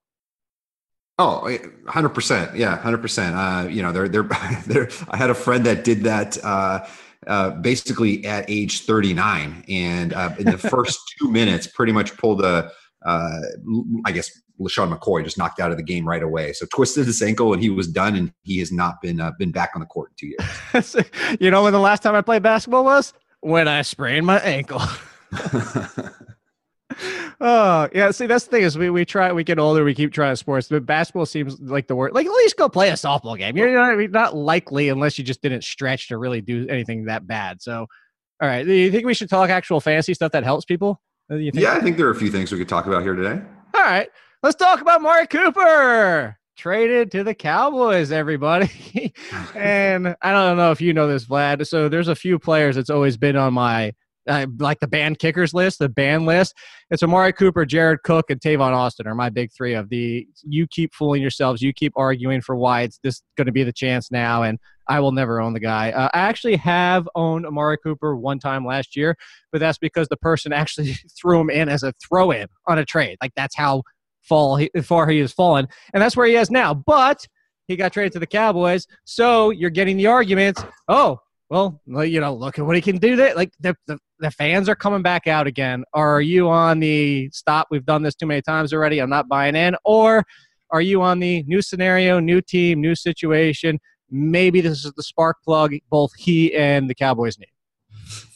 Oh, 1.19 1.43
100%. 1.45 2.57
Yeah, 2.57 2.79
100%. 2.79 3.35
Uh, 3.35 3.69
you 3.69 3.83
know, 3.83 3.93
they're, 3.93 4.09
they're, 4.09 4.23
they're, 4.67 4.89
I 5.09 5.17
had 5.17 5.31
a 5.31 5.35
friend 5.35 5.67
that 5.67 5.85
did 5.85 6.05
that 6.05 6.43
uh, 6.45 6.87
uh, 7.27 7.51
basically 7.51 8.25
at 8.25 8.45
age 8.49 8.83
39. 8.83 9.65
And 9.69 10.13
uh, 10.13 10.35
in 10.39 10.47
the 10.47 10.59
first 10.59 10.99
two 11.19 11.31
minutes, 11.31 11.67
pretty 11.67 11.93
much 11.93 12.17
pulled 12.17 12.43
a, 12.43 12.71
uh, 13.05 13.41
I 14.05 14.13
guess 14.13 14.31
LeSean 14.61 14.97
McCoy 14.97 15.25
just 15.25 15.37
knocked 15.37 15.61
out 15.61 15.71
of 15.71 15.77
the 15.77 15.83
game 15.83 16.07
right 16.07 16.23
away. 16.23 16.53
So 16.53 16.67
twisted 16.73 17.07
his 17.07 17.21
ankle 17.23 17.53
and 17.53 17.63
he 17.63 17.71
was 17.71 17.89
done, 17.89 18.15
and 18.15 18.33
he 18.43 18.59
has 18.61 18.71
not 18.71 19.01
been 19.03 19.21
uh, 19.21 19.33
been 19.39 19.51
back 19.51 19.73
on 19.75 19.81
the 19.81 19.87
court 19.87 20.11
in 20.11 20.17
two 20.17 20.35
years. 20.75 20.97
you 21.41 21.51
know 21.51 21.65
when 21.65 21.73
the 21.73 21.81
last 21.81 22.03
time 22.03 22.15
I 22.15 22.21
played 22.21 22.43
basketball 22.43 22.85
was 22.85 23.13
when 23.41 23.69
I 23.69 23.83
sprained 23.83 24.27
my 24.27 24.39
ankle. 24.41 24.81
oh 27.41 27.89
yeah, 27.95 28.11
see 28.11 28.27
that's 28.27 28.45
the 28.45 28.51
thing 28.51 28.63
is 28.63 28.79
we, 28.79 28.91
we 28.91 29.05
try 29.05 29.33
we 29.33 29.45
get 29.45 29.59
older 29.59 29.85
we 29.85 29.95
keep 29.95 30.13
trying 30.13 30.37
sports, 30.37 30.69
but 30.69 30.87
basketball 30.87 31.27
seems 31.27 31.61
like 31.61 31.87
the 31.87 31.97
worst. 31.97 32.15
Like 32.15 32.27
at 32.27 32.33
least 32.33 32.57
go 32.57 32.69
play 32.69 32.91
a 32.91 32.95
softball 32.95 33.37
game. 33.37 33.57
You're 33.57 33.75
not, 33.75 34.11
not 34.11 34.37
likely 34.37 34.89
unless 34.89 35.19
you 35.19 35.25
just 35.25 35.43
didn't 35.43 35.65
stretch 35.65 36.09
to 36.09 36.19
really 36.19 36.41
do 36.41 36.67
anything 36.69 37.05
that 37.07 37.27
bad. 37.27 37.63
So, 37.63 37.87
all 38.41 38.49
right, 38.49 38.65
do 38.65 38.73
you 38.73 38.91
think 38.91 39.07
we 39.07 39.15
should 39.15 39.31
talk 39.31 39.51
actual 39.51 39.81
fantasy 39.81 40.15
stuff 40.15 40.33
that 40.33 40.45
helps 40.45 40.65
people? 40.65 41.01
Yeah, 41.31 41.73
I 41.73 41.81
think 41.81 41.97
there 41.97 42.07
are 42.07 42.13
a 42.13 42.17
few 42.17 42.31
things 42.31 42.53
we 42.53 42.59
could 42.59 42.69
talk 42.69 42.87
about 42.87 43.03
here 43.03 43.15
today. 43.15 43.43
All 43.75 43.81
right, 43.81 44.09
let's 44.43 44.57
talk 44.57 44.81
about 44.81 45.01
Amari 45.01 45.27
Cooper 45.27 46.39
traded 46.57 47.11
to 47.13 47.25
the 47.25 47.35
Cowboys, 47.35 48.13
everybody. 48.13 49.13
and 49.55 50.17
I 50.23 50.33
don't 50.33 50.57
know 50.57 50.71
if 50.71 50.81
you 50.81 50.93
know 50.93 51.09
this, 51.09 51.27
Vlad. 51.27 51.67
So 51.67 51.89
there's 51.89 52.09
a 52.09 52.15
few 52.15 52.39
players 52.39 52.77
that's 52.77 52.91
always 52.91 53.17
been 53.17 53.37
on 53.37 53.55
my 53.55 53.93
uh, 54.27 54.47
like 54.59 54.81
the 54.81 54.87
band 54.87 55.19
kickers 55.19 55.55
list, 55.55 55.79
the 55.79 55.89
band 55.89 56.27
list. 56.27 56.55
It's 56.91 57.03
Amari 57.03 57.33
Cooper, 57.33 57.65
Jared 57.65 58.03
Cook, 58.05 58.31
and 58.31 58.41
Tavon 58.41 58.73
Austin 58.73 59.07
are 59.07 59.15
my 59.15 59.31
big 59.31 59.51
three 59.53 59.75
of 59.75 59.89
the. 59.89 60.27
You 60.43 60.67
keep 60.67 60.95
fooling 60.95 61.23
yourselves. 61.23 61.63
You 61.63 61.73
keep 61.73 61.93
arguing 61.97 62.41
for 62.41 62.57
why 62.57 62.83
it's 62.83 62.99
this 63.03 63.23
going 63.37 63.47
to 63.47 63.53
be 63.53 63.65
the 63.65 63.73
chance 63.73 64.11
now, 64.11 64.43
and 64.43 64.59
I 64.89 65.01
will 65.01 65.13
never 65.13 65.41
own 65.41 65.53
the 65.53 65.61
guy. 65.61 65.91
Uh, 65.91 66.09
I 66.13 66.21
actually 66.21 66.57
have 66.57 67.09
owned 67.15 67.47
Amari 67.47 67.79
Cooper 67.79 68.17
one 68.17 68.39
time 68.39 68.65
last 68.65 68.97
year, 68.97 69.17
but 69.53 69.61
that's 69.61 69.79
because 69.79 70.09
the 70.09 70.17
person 70.17 70.53
actually 70.55 70.95
threw 71.19 71.41
him 71.41 71.51
in 71.51 71.69
as 71.69 71.83
a 71.83 71.93
throw-in 72.07 72.49
on 72.67 72.79
a 72.79 72.85
trade. 72.85 73.19
Like 73.23 73.33
that's 73.37 73.57
how 73.57 73.83
fall 74.23 74.57
he, 74.57 74.71
far 74.83 75.09
he 75.09 75.19
has 75.19 75.33
fallen, 75.33 75.69
and 75.93 76.03
that's 76.03 76.17
where 76.17 76.27
he 76.27 76.37
is 76.37 76.51
now. 76.51 76.75
But 76.75 77.27
he 77.67 77.77
got 77.77 77.93
traded 77.93 78.13
to 78.13 78.19
the 78.19 78.27
Cowboys, 78.27 78.87
so 79.05 79.51
you're 79.51 79.71
getting 79.71 79.97
the 79.97 80.07
arguments. 80.07 80.63
Oh, 80.89 81.19
well, 81.51 81.81
you 81.87 82.21
know, 82.21 82.35
look 82.35 82.59
at 82.59 82.67
what 82.67 82.77
he 82.77 82.83
can 82.83 82.99
do. 82.99 83.17
There, 83.17 83.35
like 83.35 83.53
the, 83.61 83.77
the 83.87 83.99
the 84.19 84.31
fans 84.31 84.69
are 84.69 84.75
coming 84.75 85.03
back 85.03 85.27
out 85.27 85.47
again. 85.47 85.85
Are 85.93 86.21
you 86.21 86.49
on 86.49 86.81
the 86.81 87.29
stop? 87.31 87.69
We've 87.71 87.85
done 87.85 88.03
this 88.03 88.15
too 88.15 88.27
many 88.27 88.43
times 88.43 88.73
already. 88.73 89.01
I'm 89.01 89.11
not 89.11 89.29
buying 89.29 89.55
in. 89.55 89.77
Or 89.85 90.25
are 90.71 90.81
you 90.81 91.03
on 91.03 91.21
the 91.21 91.43
new 91.47 91.61
scenario, 91.61 92.19
new 92.21 92.41
team, 92.41 92.81
new 92.81 92.95
situation? 92.95 93.79
Maybe 94.11 94.61
this 94.61 94.85
is 94.85 94.93
the 94.97 95.03
spark 95.03 95.37
plug 95.45 95.75
both 95.91 96.13
he 96.17 96.55
and 96.55 96.89
the 96.89 96.95
Cowboys 96.95 97.39
need. 97.39 97.49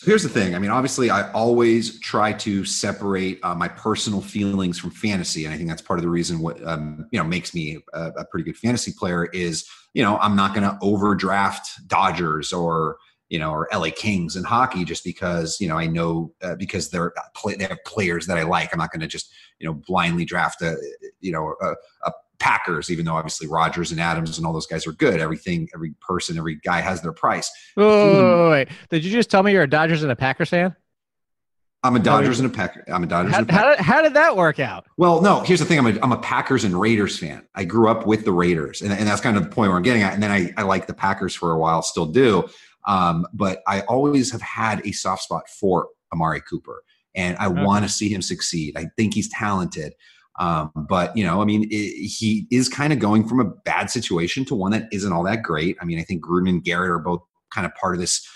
Here's 0.02 0.22
the 0.22 0.28
thing. 0.28 0.54
I 0.54 0.58
mean, 0.58 0.70
obviously, 0.70 1.10
I 1.10 1.30
always 1.32 1.98
try 2.00 2.32
to 2.34 2.64
separate 2.64 3.40
uh, 3.42 3.54
my 3.54 3.68
personal 3.68 4.20
feelings 4.20 4.78
from 4.78 4.90
fantasy, 4.90 5.44
and 5.44 5.52
I 5.52 5.56
think 5.56 5.68
that's 5.68 5.82
part 5.82 5.98
of 5.98 6.02
the 6.02 6.08
reason 6.08 6.38
what 6.38 6.64
um, 6.66 7.08
you 7.10 7.18
know 7.18 7.24
makes 7.24 7.54
me 7.54 7.78
a, 7.92 8.12
a 8.18 8.24
pretty 8.26 8.44
good 8.44 8.56
fantasy 8.56 8.92
player 8.96 9.26
is 9.26 9.68
you 9.98 10.04
know 10.04 10.16
I'm 10.18 10.36
not 10.36 10.54
going 10.54 10.62
to 10.62 10.78
overdraft 10.80 11.88
Dodgers 11.88 12.52
or 12.52 12.98
you 13.28 13.38
know, 13.38 13.50
or 13.50 13.68
LA 13.74 13.88
Kings 13.94 14.36
in 14.36 14.44
hockey 14.44 14.84
just 14.84 15.04
because, 15.04 15.60
you 15.60 15.68
know, 15.68 15.76
I 15.76 15.86
know 15.86 16.32
uh, 16.42 16.54
because 16.54 16.88
they're 16.88 17.12
uh, 17.18 17.22
play, 17.34 17.56
they 17.56 17.64
have 17.64 17.84
players 17.84 18.26
that 18.26 18.38
I 18.38 18.42
like. 18.42 18.70
I'm 18.72 18.78
not 18.78 18.90
going 18.90 19.02
to 19.02 19.06
just, 19.06 19.30
you 19.58 19.66
know, 19.66 19.74
blindly 19.74 20.24
draft 20.24 20.62
a, 20.62 20.76
you 21.20 21.30
know, 21.30 21.54
a, 21.60 21.74
a, 22.06 22.12
Packers, 22.38 22.88
even 22.88 23.04
though 23.04 23.16
obviously 23.16 23.48
Rodgers 23.48 23.90
and 23.90 24.00
Adams 24.00 24.38
and 24.38 24.46
all 24.46 24.52
those 24.52 24.66
guys 24.66 24.86
are 24.86 24.92
good. 24.92 25.20
Everything, 25.20 25.68
every 25.74 25.92
person, 26.00 26.38
every 26.38 26.54
guy 26.54 26.80
has 26.80 27.02
their 27.02 27.12
price. 27.12 27.50
Oh, 27.76 28.50
wait, 28.50 28.50
wait. 28.50 28.68
Did 28.90 29.04
you 29.04 29.10
just 29.10 29.28
tell 29.28 29.42
me 29.42 29.50
you're 29.50 29.64
a 29.64 29.68
Dodgers 29.68 30.04
and 30.04 30.12
a 30.12 30.16
Packers 30.16 30.48
fan? 30.48 30.74
I'm 31.84 31.94
a 31.94 32.00
Dodgers 32.00 32.40
and 32.40 32.50
a 32.50 32.52
Packer. 32.52 32.84
I'm 32.88 33.04
a 33.04 33.06
Dodgers. 33.06 33.32
How, 33.32 33.38
and 33.38 33.50
a 33.50 33.52
how, 33.52 33.68
did, 33.70 33.78
how 33.78 34.02
did 34.02 34.14
that 34.14 34.36
work 34.36 34.58
out? 34.58 34.86
Well, 34.96 35.22
no. 35.22 35.40
Here's 35.40 35.60
the 35.60 35.64
thing. 35.64 35.78
I'm 35.78 35.86
a, 35.86 36.00
I'm 36.00 36.12
a 36.12 36.18
Packers 36.18 36.64
and 36.64 36.78
Raiders 36.78 37.18
fan. 37.18 37.46
I 37.54 37.64
grew 37.64 37.88
up 37.88 38.06
with 38.06 38.24
the 38.24 38.32
Raiders, 38.32 38.82
and, 38.82 38.92
and 38.92 39.06
that's 39.06 39.20
kind 39.20 39.36
of 39.36 39.44
the 39.44 39.50
point 39.50 39.68
where 39.68 39.76
I'm 39.76 39.84
getting 39.84 40.02
at. 40.02 40.12
And 40.12 40.22
then 40.22 40.32
I, 40.32 40.52
I 40.56 40.62
like 40.62 40.88
the 40.88 40.94
Packers 40.94 41.34
for 41.34 41.52
a 41.52 41.58
while, 41.58 41.82
still 41.82 42.06
do. 42.06 42.48
Um, 42.86 43.26
but 43.32 43.62
I 43.66 43.82
always 43.82 44.32
have 44.32 44.42
had 44.42 44.84
a 44.84 44.92
soft 44.92 45.22
spot 45.22 45.48
for 45.48 45.88
Amari 46.12 46.40
Cooper, 46.40 46.82
and 47.14 47.36
I 47.38 47.46
okay. 47.46 47.62
want 47.62 47.84
to 47.84 47.88
see 47.88 48.08
him 48.08 48.22
succeed. 48.22 48.76
I 48.76 48.86
think 48.96 49.14
he's 49.14 49.28
talented. 49.28 49.92
Um, 50.40 50.70
but 50.88 51.16
you 51.16 51.24
know, 51.24 51.42
I 51.42 51.44
mean, 51.44 51.64
it, 51.64 52.08
he 52.08 52.46
is 52.50 52.68
kind 52.68 52.92
of 52.92 52.98
going 52.98 53.28
from 53.28 53.40
a 53.40 53.44
bad 53.44 53.90
situation 53.90 54.44
to 54.46 54.54
one 54.54 54.72
that 54.72 54.88
isn't 54.92 55.12
all 55.12 55.24
that 55.24 55.42
great. 55.42 55.76
I 55.80 55.84
mean, 55.84 55.98
I 55.98 56.02
think 56.02 56.24
Gruden 56.24 56.48
and 56.48 56.64
Garrett 56.64 56.90
are 56.90 56.98
both 56.98 57.22
kind 57.50 57.66
of 57.66 57.74
part 57.74 57.94
of 57.94 58.00
this 58.00 58.26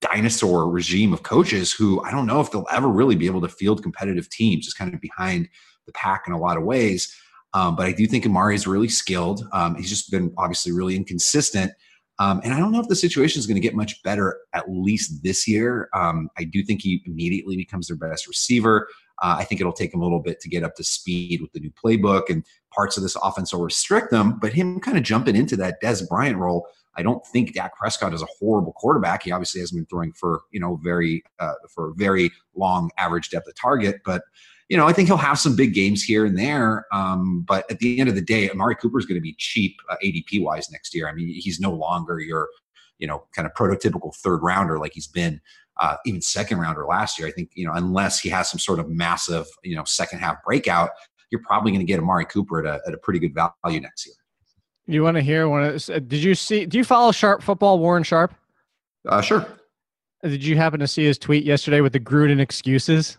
dinosaur 0.00 0.68
regime 0.70 1.12
of 1.12 1.22
coaches 1.22 1.72
who 1.72 2.02
I 2.04 2.10
don't 2.10 2.26
know 2.26 2.40
if 2.40 2.50
they'll 2.50 2.66
ever 2.72 2.88
really 2.88 3.16
be 3.16 3.26
able 3.26 3.40
to 3.40 3.48
field 3.48 3.82
competitive 3.82 4.28
teams, 4.30 4.64
just 4.64 4.78
kind 4.78 4.94
of 4.94 5.00
behind 5.00 5.48
the 5.86 5.92
pack 5.92 6.24
in 6.26 6.32
a 6.32 6.38
lot 6.38 6.56
of 6.56 6.64
ways. 6.64 7.14
Um, 7.54 7.76
but 7.76 7.86
I 7.86 7.92
do 7.92 8.06
think 8.06 8.26
Amari 8.26 8.54
is 8.54 8.66
really 8.66 8.88
skilled. 8.88 9.46
Um, 9.52 9.74
he's 9.76 9.88
just 9.88 10.10
been 10.10 10.32
obviously 10.36 10.72
really 10.72 10.96
inconsistent. 10.96 11.72
Um, 12.20 12.40
and 12.42 12.52
I 12.52 12.58
don't 12.58 12.72
know 12.72 12.80
if 12.80 12.88
the 12.88 12.96
situation 12.96 13.38
is 13.38 13.46
going 13.46 13.54
to 13.54 13.60
get 13.60 13.76
much 13.76 14.02
better, 14.02 14.40
at 14.52 14.68
least 14.68 15.22
this 15.22 15.46
year. 15.46 15.88
Um, 15.94 16.28
I 16.36 16.44
do 16.44 16.64
think 16.64 16.82
he 16.82 17.00
immediately 17.06 17.56
becomes 17.56 17.86
their 17.86 17.96
best 17.96 18.26
receiver. 18.26 18.88
Uh, 19.22 19.36
I 19.38 19.44
think 19.44 19.60
it'll 19.60 19.72
take 19.72 19.94
him 19.94 20.00
a 20.00 20.04
little 20.04 20.20
bit 20.20 20.40
to 20.40 20.48
get 20.48 20.64
up 20.64 20.74
to 20.76 20.84
speed 20.84 21.40
with 21.40 21.52
the 21.52 21.60
new 21.60 21.70
playbook, 21.70 22.28
and 22.28 22.44
parts 22.74 22.96
of 22.96 23.02
this 23.02 23.16
offense 23.22 23.52
will 23.52 23.62
restrict 23.62 24.10
them. 24.10 24.38
But 24.40 24.52
him 24.52 24.80
kind 24.80 24.96
of 24.96 25.04
jumping 25.04 25.36
into 25.36 25.56
that 25.56 25.80
Dez 25.82 26.06
Bryant 26.08 26.38
role, 26.38 26.66
I 26.98 27.02
don't 27.02 27.24
think 27.26 27.54
Dak 27.54 27.76
Prescott 27.76 28.12
is 28.12 28.22
a 28.22 28.26
horrible 28.38 28.72
quarterback. 28.72 29.22
He 29.22 29.32
obviously 29.32 29.60
hasn't 29.60 29.78
been 29.78 29.86
throwing 29.86 30.12
for 30.12 30.42
you 30.50 30.60
know 30.60 30.78
very 30.82 31.22
uh, 31.38 31.54
for 31.74 31.90
a 31.90 31.94
very 31.94 32.30
long 32.54 32.90
average 32.98 33.30
depth 33.30 33.48
of 33.48 33.54
target, 33.54 34.00
but 34.04 34.22
you 34.68 34.76
know, 34.76 34.86
I 34.86 34.92
think 34.92 35.08
he'll 35.08 35.16
have 35.16 35.38
some 35.38 35.56
big 35.56 35.72
games 35.72 36.02
here 36.02 36.26
and 36.26 36.36
there. 36.36 36.84
Um, 36.92 37.40
but 37.48 37.64
at 37.70 37.78
the 37.78 37.98
end 37.98 38.10
of 38.10 38.14
the 38.14 38.20
day, 38.20 38.50
Amari 38.50 38.76
Cooper 38.76 38.98
is 38.98 39.06
going 39.06 39.16
to 39.16 39.22
be 39.22 39.34
cheap 39.38 39.76
uh, 39.88 39.96
ADP 40.04 40.42
wise 40.42 40.70
next 40.70 40.94
year. 40.94 41.08
I 41.08 41.14
mean, 41.14 41.28
he's 41.28 41.58
no 41.58 41.72
longer 41.72 42.20
your 42.20 42.48
you 42.98 43.06
know, 43.06 43.24
kind 43.34 43.46
of 43.46 43.54
prototypical 43.54 44.14
third 44.16 44.42
rounder 44.42 44.78
like 44.78 44.92
he's 44.92 45.06
been 45.06 45.40
uh, 45.78 45.96
even 46.04 46.20
second 46.20 46.58
rounder 46.58 46.84
last 46.86 47.18
year. 47.18 47.28
I 47.28 47.30
think, 47.30 47.50
you 47.54 47.64
know, 47.64 47.72
unless 47.72 48.20
he 48.20 48.28
has 48.30 48.50
some 48.50 48.58
sort 48.58 48.80
of 48.80 48.88
massive, 48.88 49.46
you 49.62 49.76
know, 49.76 49.84
second 49.84 50.18
half 50.18 50.42
breakout, 50.44 50.90
you're 51.30 51.42
probably 51.42 51.70
going 51.70 51.80
to 51.80 51.86
get 51.86 52.00
Amari 52.00 52.24
Cooper 52.24 52.66
at 52.66 52.66
a, 52.66 52.80
at 52.86 52.94
a 52.94 52.98
pretty 52.98 53.20
good 53.20 53.34
value 53.34 53.80
next 53.80 54.06
year. 54.06 54.16
You 54.88 55.02
want 55.02 55.16
to 55.18 55.22
hear 55.22 55.48
one 55.48 55.64
of 55.64 55.86
did 55.86 56.24
you 56.24 56.34
see 56.34 56.64
do 56.64 56.78
you 56.78 56.84
follow 56.84 57.12
Sharp 57.12 57.42
football, 57.42 57.78
Warren 57.78 58.02
Sharp? 58.02 58.34
Uh, 59.06 59.20
sure. 59.20 59.46
Did 60.22 60.42
you 60.42 60.56
happen 60.56 60.80
to 60.80 60.88
see 60.88 61.04
his 61.04 61.18
tweet 61.18 61.44
yesterday 61.44 61.82
with 61.82 61.92
the 61.92 62.00
Gruden 62.00 62.40
excuses? 62.40 63.18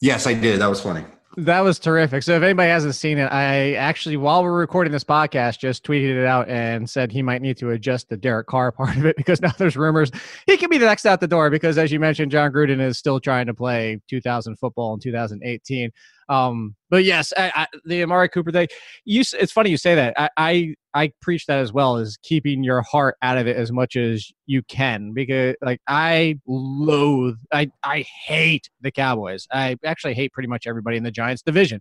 Yes, 0.00 0.26
I 0.26 0.34
did. 0.34 0.60
That 0.60 0.68
was 0.68 0.80
funny. 0.80 1.04
That 1.36 1.60
was 1.60 1.78
terrific. 1.78 2.24
So 2.24 2.34
if 2.36 2.42
anybody 2.42 2.68
hasn't 2.68 2.96
seen 2.96 3.16
it, 3.18 3.26
I 3.26 3.74
actually, 3.74 4.16
while 4.16 4.42
we're 4.42 4.58
recording 4.58 4.92
this 4.92 5.04
podcast, 5.04 5.60
just 5.60 5.84
tweeted 5.84 6.16
it 6.20 6.26
out 6.26 6.48
and 6.48 6.90
said 6.90 7.12
he 7.12 7.22
might 7.22 7.42
need 7.42 7.56
to 7.58 7.70
adjust 7.70 8.08
the 8.08 8.16
Derek 8.16 8.48
Carr 8.48 8.72
part 8.72 8.96
of 8.96 9.06
it 9.06 9.16
because 9.16 9.40
now 9.40 9.52
there's 9.56 9.76
rumors 9.76 10.10
he 10.46 10.56
could 10.56 10.68
be 10.68 10.78
the 10.78 10.86
next 10.86 11.06
out 11.06 11.20
the 11.20 11.28
door 11.28 11.48
because, 11.48 11.78
as 11.78 11.92
you 11.92 12.00
mentioned, 12.00 12.32
Jon 12.32 12.50
Gruden 12.50 12.80
is 12.80 12.98
still 12.98 13.20
trying 13.20 13.46
to 13.46 13.54
play 13.54 14.00
2000 14.08 14.56
football 14.56 14.94
in 14.94 15.00
2018. 15.00 15.92
Um, 16.28 16.76
but 16.90 17.04
yes, 17.04 17.32
I, 17.36 17.52
I, 17.54 17.66
the 17.84 18.02
Amari 18.02 18.28
Cooper 18.28 18.52
thing. 18.52 18.68
You, 19.04 19.20
it's 19.20 19.52
funny 19.52 19.70
you 19.70 19.76
say 19.76 19.94
that. 19.94 20.14
I, 20.18 20.28
I, 20.36 20.74
I 20.94 21.12
preach 21.22 21.46
that 21.46 21.58
as 21.58 21.72
well 21.72 21.96
as 21.96 22.18
keeping 22.22 22.62
your 22.64 22.82
heart 22.82 23.16
out 23.22 23.38
of 23.38 23.46
it 23.46 23.56
as 23.56 23.72
much 23.72 23.96
as 23.96 24.30
you 24.46 24.62
can 24.64 25.12
because, 25.12 25.54
like, 25.62 25.80
I 25.86 26.38
loathe, 26.46 27.36
I, 27.52 27.70
I 27.82 28.04
hate 28.26 28.68
the 28.80 28.90
Cowboys. 28.90 29.46
I 29.52 29.76
actually 29.84 30.14
hate 30.14 30.32
pretty 30.32 30.48
much 30.48 30.66
everybody 30.66 30.96
in 30.96 31.02
the 31.02 31.10
Giants 31.10 31.42
division. 31.42 31.80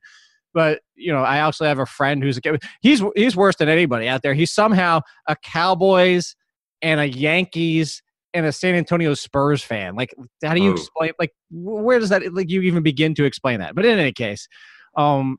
But 0.54 0.82
you 0.96 1.14
know, 1.14 1.22
I 1.22 1.42
also 1.42 1.66
have 1.66 1.78
a 1.78 1.86
friend 1.86 2.24
who's 2.24 2.40
a 2.44 2.58
he's 2.82 3.04
he's 3.16 3.36
worse 3.36 3.58
than 3.58 3.70
anybody 3.70 4.08
out 4.08 4.24
there. 4.24 4.34
He's 4.34 4.52
somehow 4.52 5.02
a 5.28 5.36
Cowboys 5.36 6.36
and 6.82 7.00
a 7.00 7.08
Yankees 7.08 8.02
and 8.34 8.46
a 8.46 8.52
San 8.52 8.76
Antonio 8.76 9.14
Spurs 9.14 9.64
fan. 9.64 9.96
Like, 9.96 10.14
how 10.44 10.54
do 10.54 10.62
you 10.62 10.72
oh. 10.72 10.74
explain? 10.74 11.12
Like, 11.20 11.34
where 11.50 12.00
does 12.00 12.10
that 12.10 12.34
like 12.34 12.50
you 12.50 12.62
even 12.62 12.84
begin 12.84 13.16
to 13.16 13.26
explain 13.26 13.60
that? 13.60 13.76
But 13.76 13.86
in 13.86 14.00
any 14.00 14.12
case, 14.12 14.48
um, 14.96 15.38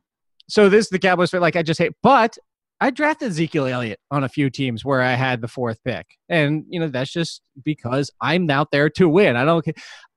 so 0.49 0.69
this 0.69 0.87
is 0.87 0.91
the 0.91 0.99
Cowboys 0.99 1.31
fan. 1.31 1.41
Like, 1.41 1.57
I 1.57 1.63
just 1.63 1.79
hate, 1.79 1.93
but 2.03 2.37
I 2.81 2.91
drafted 2.91 3.31
Ezekiel 3.31 3.67
Elliott 3.67 3.99
on 4.11 4.23
a 4.23 4.29
few 4.29 4.51
teams 4.51 4.85
where 4.85 5.03
I 5.03 5.15
had 5.15 5.41
the 5.41 5.49
fourth 5.49 5.83
pick, 5.85 6.07
and 6.29 6.65
you 6.69 6.79
know 6.79 6.89
that's 6.89 7.11
just 7.11 7.43
because 7.65 8.11
I'm 8.21 8.49
out 8.51 8.71
there 8.71 8.89
to 8.91 9.09
win. 9.09 9.35
I 9.35 9.45
don't. 9.45 9.67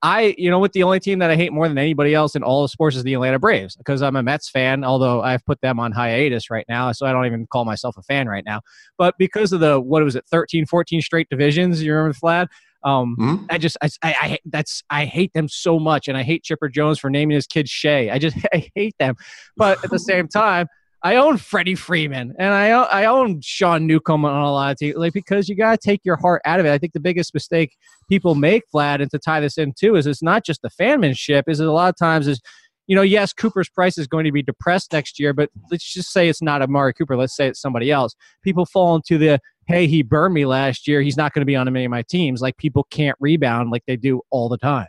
I 0.02 0.34
you 0.38 0.48
know 0.48 0.60
what 0.60 0.72
the 0.72 0.84
only 0.84 1.00
team 1.00 1.18
that 1.18 1.30
I 1.30 1.36
hate 1.36 1.52
more 1.52 1.66
than 1.66 1.76
anybody 1.76 2.14
else 2.14 2.36
in 2.36 2.44
all 2.44 2.62
of 2.62 2.70
sports 2.70 2.96
is 2.96 3.02
the 3.02 3.14
Atlanta 3.14 3.40
Braves 3.40 3.74
because 3.74 4.00
I'm 4.00 4.14
a 4.14 4.22
Mets 4.22 4.48
fan. 4.48 4.84
Although 4.84 5.22
I've 5.22 5.44
put 5.44 5.60
them 5.60 5.80
on 5.80 5.90
hiatus 5.90 6.50
right 6.50 6.64
now, 6.68 6.92
so 6.92 7.04
I 7.04 7.12
don't 7.12 7.26
even 7.26 7.46
call 7.48 7.64
myself 7.64 7.96
a 7.96 8.02
fan 8.02 8.28
right 8.28 8.44
now. 8.46 8.60
But 8.96 9.14
because 9.18 9.52
of 9.52 9.58
the 9.58 9.80
what 9.80 10.04
was 10.04 10.14
it 10.14 10.24
13, 10.30 10.66
14 10.66 11.00
straight 11.00 11.28
divisions, 11.30 11.82
you 11.82 11.92
remember 11.92 12.16
Vlad? 12.16 12.46
Um, 12.84 13.16
mm-hmm. 13.18 13.44
I 13.50 13.58
just 13.58 13.76
I, 13.82 13.88
I, 14.02 14.14
I 14.22 14.38
that's 14.44 14.84
I 14.88 15.04
hate 15.04 15.32
them 15.32 15.48
so 15.48 15.80
much, 15.80 16.06
and 16.06 16.16
I 16.16 16.22
hate 16.22 16.44
Chipper 16.44 16.68
Jones 16.68 17.00
for 17.00 17.10
naming 17.10 17.34
his 17.34 17.48
kid 17.48 17.68
Shea. 17.68 18.10
I 18.10 18.18
just 18.18 18.36
I 18.52 18.70
hate 18.76 18.94
them, 19.00 19.16
but 19.56 19.82
at 19.84 19.90
the 19.90 19.98
same 19.98 20.28
time. 20.28 20.68
I 21.04 21.16
own 21.16 21.36
Freddie 21.36 21.74
Freeman 21.74 22.32
and 22.38 22.54
I 22.54 22.70
own, 22.70 22.86
I 22.90 23.06
own 23.06 23.40
Sean 23.40 23.86
Newcomb 23.86 24.24
on 24.24 24.42
a 24.42 24.52
lot 24.52 24.72
of 24.72 24.78
teams, 24.78 24.96
like 24.96 25.12
because 25.12 25.48
you 25.48 25.56
got 25.56 25.72
to 25.72 25.76
take 25.76 26.00
your 26.04 26.16
heart 26.16 26.42
out 26.44 26.60
of 26.60 26.66
it. 26.66 26.70
I 26.70 26.78
think 26.78 26.92
the 26.92 27.00
biggest 27.00 27.34
mistake 27.34 27.76
people 28.08 28.36
make, 28.36 28.62
Vlad, 28.72 29.02
and 29.02 29.10
to 29.10 29.18
tie 29.18 29.40
this 29.40 29.58
in 29.58 29.72
too, 29.72 29.96
is 29.96 30.06
it's 30.06 30.22
not 30.22 30.44
just 30.44 30.62
the 30.62 30.70
fanmanship. 30.70 31.44
Is 31.48 31.58
it 31.58 31.66
a 31.66 31.72
lot 31.72 31.88
of 31.88 31.96
times 31.96 32.28
is, 32.28 32.40
you 32.86 32.94
know, 32.94 33.02
yes, 33.02 33.32
Cooper's 33.32 33.68
price 33.68 33.98
is 33.98 34.06
going 34.06 34.24
to 34.24 34.32
be 34.32 34.42
depressed 34.42 34.92
next 34.92 35.18
year, 35.18 35.32
but 35.32 35.50
let's 35.72 35.92
just 35.92 36.12
say 36.12 36.28
it's 36.28 36.42
not 36.42 36.62
Amari 36.62 36.94
Cooper. 36.94 37.16
Let's 37.16 37.34
say 37.34 37.48
it's 37.48 37.60
somebody 37.60 37.90
else. 37.90 38.14
People 38.44 38.64
fall 38.64 38.94
into 38.94 39.18
the 39.18 39.40
hey, 39.66 39.86
he 39.86 40.02
burned 40.02 40.34
me 40.34 40.44
last 40.44 40.86
year. 40.86 41.02
He's 41.02 41.16
not 41.16 41.32
going 41.32 41.40
to 41.40 41.46
be 41.46 41.56
on 41.56 41.72
many 41.72 41.84
of 41.84 41.90
my 41.90 42.02
teams. 42.02 42.42
Like 42.42 42.56
people 42.58 42.84
can't 42.90 43.16
rebound 43.20 43.70
like 43.70 43.84
they 43.86 43.96
do 43.96 44.20
all 44.30 44.48
the 44.48 44.58
time. 44.58 44.88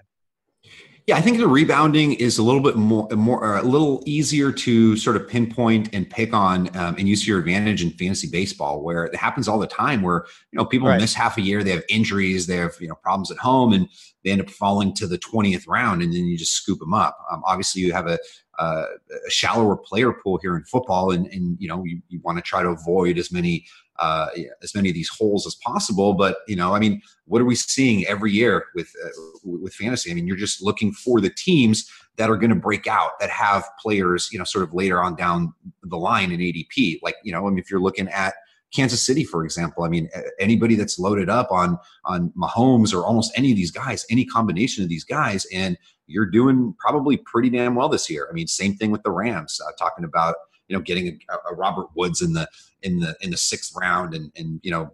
Yeah, 1.05 1.17
I 1.17 1.21
think 1.21 1.37
the 1.37 1.47
rebounding 1.49 2.13
is 2.13 2.37
a 2.37 2.43
little 2.43 2.61
bit 2.61 2.77
more, 2.77 3.09
more, 3.09 3.57
a 3.57 3.61
little 3.61 4.01
easier 4.05 4.53
to 4.53 4.95
sort 4.95 5.17
of 5.17 5.27
pinpoint 5.27 5.89
and 5.91 6.09
pick 6.09 6.33
on 6.33 6.73
um, 6.77 6.95
and 6.97 7.09
use 7.09 7.23
to 7.23 7.27
your 7.27 7.39
advantage 7.39 7.83
in 7.83 7.91
fantasy 7.91 8.29
baseball, 8.29 8.81
where 8.81 9.03
it 9.03 9.15
happens 9.15 9.49
all 9.49 9.59
the 9.59 9.67
time. 9.67 10.01
Where 10.01 10.25
you 10.51 10.57
know 10.57 10.63
people 10.65 10.87
right. 10.87 11.01
miss 11.01 11.13
half 11.13 11.37
a 11.37 11.41
year, 11.41 11.61
they 11.61 11.71
have 11.71 11.83
injuries, 11.89 12.47
they 12.47 12.55
have 12.55 12.75
you 12.79 12.87
know 12.87 12.95
problems 12.95 13.31
at 13.31 13.37
home, 13.37 13.73
and 13.73 13.89
they 14.23 14.31
end 14.31 14.39
up 14.39 14.49
falling 14.49 14.93
to 14.95 15.05
the 15.05 15.17
twentieth 15.17 15.67
round, 15.67 16.01
and 16.01 16.13
then 16.13 16.23
you 16.23 16.37
just 16.37 16.53
scoop 16.53 16.79
them 16.79 16.93
up. 16.93 17.17
Um, 17.29 17.41
obviously, 17.45 17.81
you 17.81 17.91
have 17.91 18.07
a, 18.07 18.17
uh, 18.57 18.85
a 19.27 19.29
shallower 19.29 19.75
player 19.75 20.13
pool 20.13 20.39
here 20.41 20.55
in 20.55 20.63
football, 20.63 21.11
and 21.11 21.27
and 21.27 21.57
you 21.59 21.67
know 21.67 21.83
you, 21.83 22.01
you 22.07 22.21
want 22.23 22.37
to 22.37 22.41
try 22.41 22.63
to 22.63 22.69
avoid 22.69 23.17
as 23.17 23.29
many 23.29 23.65
uh, 23.99 24.27
as 24.61 24.73
many 24.73 24.89
of 24.89 24.95
these 24.95 25.09
holes 25.09 25.45
as 25.45 25.55
possible. 25.55 26.13
But 26.13 26.37
you 26.47 26.55
know, 26.55 26.73
I 26.73 26.79
mean, 26.79 27.01
what 27.25 27.41
are 27.41 27.45
we 27.45 27.55
seeing 27.55 28.05
every 28.05 28.31
year 28.31 28.65
with 28.75 28.91
uh, 29.03 29.09
with 29.43 29.73
fantasy? 29.73 30.11
I 30.11 30.13
mean, 30.13 30.27
you're 30.27 30.37
just 30.37 30.61
looking 30.61 30.91
for 30.91 31.21
the 31.21 31.29
teams 31.29 31.89
that 32.17 32.29
are 32.29 32.37
going 32.37 32.49
to 32.49 32.55
break 32.55 32.85
out 32.87 33.19
that 33.19 33.29
have 33.29 33.63
players, 33.81 34.29
you 34.31 34.37
know, 34.37 34.45
sort 34.45 34.63
of 34.63 34.73
later 34.73 35.01
on 35.01 35.15
down 35.15 35.53
the 35.83 35.97
line 35.97 36.31
in 36.31 36.39
ADP. 36.39 36.99
Like 37.01 37.15
you 37.23 37.31
know, 37.31 37.45
I 37.45 37.49
mean, 37.49 37.59
if 37.59 37.69
you're 37.69 37.81
looking 37.81 38.07
at 38.09 38.35
Kansas 38.73 39.05
City, 39.05 39.23
for 39.23 39.45
example. 39.45 39.83
I 39.83 39.89
mean, 39.89 40.09
anybody 40.39 40.75
that's 40.75 40.97
loaded 40.97 41.29
up 41.29 41.51
on 41.51 41.77
on 42.05 42.31
Mahomes 42.31 42.93
or 42.93 43.05
almost 43.05 43.31
any 43.35 43.51
of 43.51 43.55
these 43.55 43.71
guys, 43.71 44.05
any 44.09 44.25
combination 44.25 44.83
of 44.83 44.89
these 44.89 45.03
guys, 45.03 45.45
and 45.53 45.77
you're 46.07 46.25
doing 46.25 46.75
probably 46.79 47.17
pretty 47.17 47.49
damn 47.49 47.75
well 47.75 47.87
this 47.87 48.09
year. 48.09 48.27
I 48.29 48.33
mean, 48.33 48.47
same 48.47 48.75
thing 48.75 48.91
with 48.91 49.03
the 49.03 49.11
Rams. 49.11 49.61
Uh, 49.65 49.71
talking 49.77 50.03
about 50.03 50.35
you 50.67 50.75
know 50.75 50.81
getting 50.81 51.19
a, 51.29 51.51
a, 51.51 51.55
Robert 51.55 51.87
Woods 51.95 52.21
in 52.21 52.33
the 52.33 52.47
in 52.81 52.99
the 52.99 53.15
in 53.21 53.31
the 53.31 53.37
sixth 53.37 53.73
round 53.79 54.13
and 54.13 54.31
and 54.35 54.59
you 54.63 54.71
know 54.71 54.91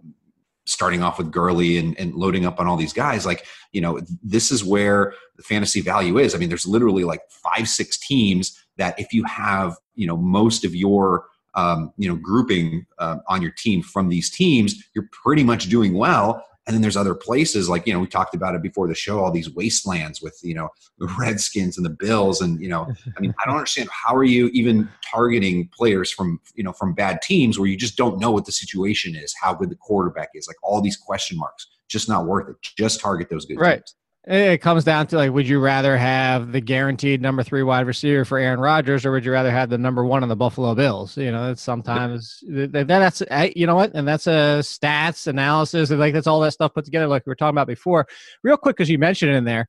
starting 0.66 1.02
off 1.02 1.18
with 1.18 1.32
Gurley 1.32 1.78
and, 1.78 2.00
and 2.00 2.14
loading 2.14 2.46
up 2.46 2.60
on 2.60 2.68
all 2.68 2.78
these 2.78 2.94
guys 2.94 3.26
like 3.26 3.46
you 3.72 3.82
know 3.82 4.00
this 4.24 4.52
is 4.52 4.64
where 4.64 5.14
the 5.36 5.44
fantasy 5.44 5.82
value 5.82 6.18
is. 6.18 6.36
I 6.36 6.38
mean 6.38 6.50
there's 6.50 6.68
literally 6.68 7.04
like 7.04 7.22
five 7.30 7.68
six 7.68 7.98
teams 7.98 8.64
that 8.78 9.00
if 9.00 9.14
you 9.14 9.24
have 9.26 9.76
you 9.96 10.08
know 10.08 10.18
most 10.18 10.64
of 10.66 10.76
your 10.76 11.26
um, 11.56 11.92
you 11.98 12.08
know 12.08 12.16
grouping 12.16 12.86
uh, 13.00 13.18
on 13.28 13.42
your 13.42 13.52
team 13.52 13.82
from 13.82 14.10
these 14.10 14.30
teams 14.30 14.84
you're 14.94 15.10
pretty 15.12 15.44
much 15.44 15.70
doing 15.70 15.94
well 15.94 16.46
and 16.70 16.76
then 16.76 16.84
there's 16.84 16.96
other 16.96 17.16
places 17.16 17.68
like, 17.68 17.88
you 17.88 17.94
know, 17.94 18.00
we 18.00 18.06
talked 18.06 18.36
about 18.36 18.54
it 18.54 18.62
before 18.62 18.88
the 18.88 18.94
show, 18.94 19.18
all 19.18 19.32
these 19.32 19.50
wastelands 19.50 20.22
with, 20.22 20.40
you 20.44 20.54
know, 20.54 20.70
the 21.00 21.08
Redskins 21.20 21.78
and 21.78 21.86
the 21.86 21.90
Bills. 21.90 22.42
And, 22.42 22.62
you 22.62 22.70
know, 22.70 22.94
I 23.18 23.20
mean, 23.20 23.34
I 23.40 23.46
don't 23.48 23.56
understand 23.58 23.90
how 23.92 24.16
are 24.16 24.24
you 24.24 24.52
even 24.54 24.88
targeting 25.04 25.68
players 25.76 26.12
from, 26.12 26.40
you 26.54 26.64
know, 26.64 26.72
from 26.72 26.94
bad 26.94 27.24
teams 27.24 27.58
where 27.58 27.68
you 27.68 27.76
just 27.76 27.98
don't 27.98 28.20
know 28.20 28.30
what 28.30 28.46
the 28.46 28.52
situation 28.52 29.16
is, 29.16 29.34
how 29.42 29.52
good 29.52 29.72
the 29.72 29.76
quarterback 29.78 30.30
is, 30.36 30.48
like 30.48 30.58
all 30.62 30.80
these 30.80 30.96
question 30.96 31.40
marks, 31.40 31.66
just 31.88 32.08
not 32.08 32.28
worth 32.28 32.50
it. 32.50 32.56
Just 32.62 33.00
target 33.00 33.32
those 33.32 33.48
good 33.48 33.60
right. 33.60 33.78
teams. 33.78 33.96
It 34.26 34.58
comes 34.60 34.84
down 34.84 35.08
to 35.08 35.16
like, 35.16 35.32
would 35.32 35.48
you 35.48 35.60
rather 35.60 35.98
have 35.98 36.52
the 36.52 36.60
guaranteed 36.60 37.22
number 37.22 37.42
three 37.42 37.64
wide 37.64 37.88
receiver 37.88 38.26
for 38.26 38.38
Aaron 38.38 38.60
Rodgers, 38.60 39.06
or 39.06 39.12
would 39.12 39.24
you 39.24 39.32
rather 39.32 39.50
have 39.50 39.70
the 39.70 39.78
number 39.78 40.06
one 40.06 40.24
on 40.24 40.30
the 40.30 40.36
Buffalo 40.36 40.76
Bills? 40.76 41.16
You 41.18 41.32
know, 41.32 41.48
that's 41.48 41.62
sometimes 41.62 42.44
that's 42.46 43.24
you 43.56 43.66
know 43.66 43.76
what, 43.76 43.92
and 43.96 44.06
that's 44.06 44.28
a 44.28 44.60
stats 44.62 45.26
analysis, 45.28 45.90
and 45.90 46.00
like 46.00 46.14
that's 46.14 46.28
all 46.28 46.42
that 46.42 46.52
stuff 46.52 46.74
put 46.74 46.84
together, 46.84 47.08
like 47.08 47.26
we 47.26 47.32
were 47.32 47.36
talking 47.36 47.56
about 47.56 47.68
before. 47.68 48.06
Real 48.44 48.58
quick, 48.58 48.76
because 48.76 48.90
you 48.90 49.00
mentioned 49.00 49.32
it 49.32 49.36
in 49.36 49.46
there, 49.46 49.68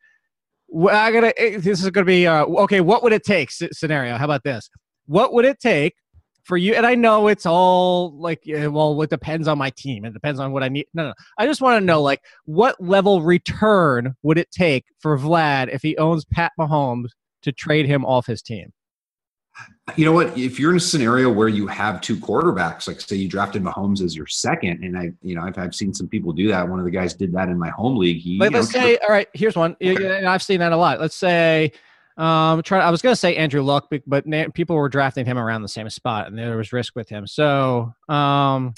I 0.91 1.13
gotta. 1.13 1.41
Eh, 1.41 1.59
this 1.59 1.83
is 1.83 1.91
gonna 1.91 2.05
be 2.05 2.27
uh, 2.27 2.45
okay. 2.45 2.81
What 2.81 3.05
would 3.05 3.13
it 3.13 3.25
take? 3.25 3.51
Scenario. 3.53 4.17
How 4.17 4.25
about 4.25 4.43
this? 4.43 4.69
What 5.07 5.33
would 5.33 5.45
it 5.45 5.61
take 5.61 5.95
for 6.45 6.57
you 6.57 6.75
and 6.75 6.87
i 6.87 6.95
know 6.95 7.29
it's 7.29 7.47
all 7.47 8.13
like 8.19 8.43
eh, 8.49 8.67
well 8.67 9.01
it 9.03 9.11
depends 9.11 9.47
on 9.49 9.59
my 9.59 9.71
team 9.71 10.05
it 10.05 10.13
depends 10.13 10.41
on 10.41 10.53
what 10.53 10.63
i 10.63 10.69
need 10.69 10.87
no 10.95 11.09
no 11.09 11.15
i 11.39 11.47
just 11.47 11.61
want 11.61 11.81
to 11.81 11.85
know 11.85 12.01
like 12.03 12.23
what 12.45 12.81
level 12.81 13.23
return 13.23 14.15
would 14.23 14.39
it 14.39 14.51
take 14.51 14.85
for 14.99 15.19
vlad 15.19 15.73
if 15.73 15.83
he 15.83 15.97
owns 15.97 16.25
pat 16.25 16.53
mahomes 16.59 17.09
to 17.43 17.53
trade 17.53 17.87
him 17.87 18.05
off 18.05 18.27
his 18.27 18.43
team? 18.43 18.73
You 19.97 20.05
know 20.07 20.13
what? 20.13 20.39
If 20.39 20.59
you're 20.59 20.71
in 20.71 20.77
a 20.77 20.81
scenario 20.81 21.31
where 21.31 21.49
you 21.49 21.67
have 21.67 22.01
two 22.01 22.17
quarterbacks 22.17 22.87
like 22.87 23.01
say 23.01 23.17
you 23.17 23.29
drafted 23.29 23.63
mahomes 23.63 24.01
as 24.01 24.17
your 24.17 24.27
second 24.27 24.83
and 24.83 24.97
i 24.97 25.11
you 25.23 25.35
know 25.35 25.43
i've, 25.43 25.59
I've 25.59 25.75
seen 25.75 25.93
some 25.93 26.09
people 26.09 26.33
do 26.33 26.49
that. 26.49 26.67
One 26.67 26.79
of 26.79 26.85
the 26.85 26.91
guys 26.91 27.13
did 27.15 27.33
that 27.33 27.49
in 27.49 27.59
my 27.59 27.69
home 27.71 27.97
league. 27.97 28.23
He, 28.23 28.39
let's 28.39 28.53
know, 28.53 28.63
say 28.63 28.97
all 28.99 29.11
right 29.11 29.29
here's 29.35 29.57
one. 29.57 29.77
Okay. 29.83 30.25
i've 30.25 30.43
seen 30.43 30.61
that 30.61 30.73
a 30.73 30.77
lot. 30.77 31.01
Let's 31.01 31.17
say 31.17 31.73
um, 32.21 32.63
try, 32.63 32.81
I 32.81 32.91
was 32.91 33.01
going 33.01 33.13
to 33.13 33.19
say 33.19 33.35
Andrew 33.37 33.63
Luck, 33.63 33.91
but 34.07 34.25
people 34.53 34.77
were 34.77 34.91
drafting 34.91 35.25
him 35.25 35.39
around 35.39 35.63
the 35.63 35.69
same 35.69 35.89
spot, 35.89 36.27
and 36.27 36.39
there 36.39 36.55
was 36.59 36.71
risk 36.71 36.95
with 36.95 37.09
him. 37.09 37.27
So, 37.27 37.95
um, 38.11 38.75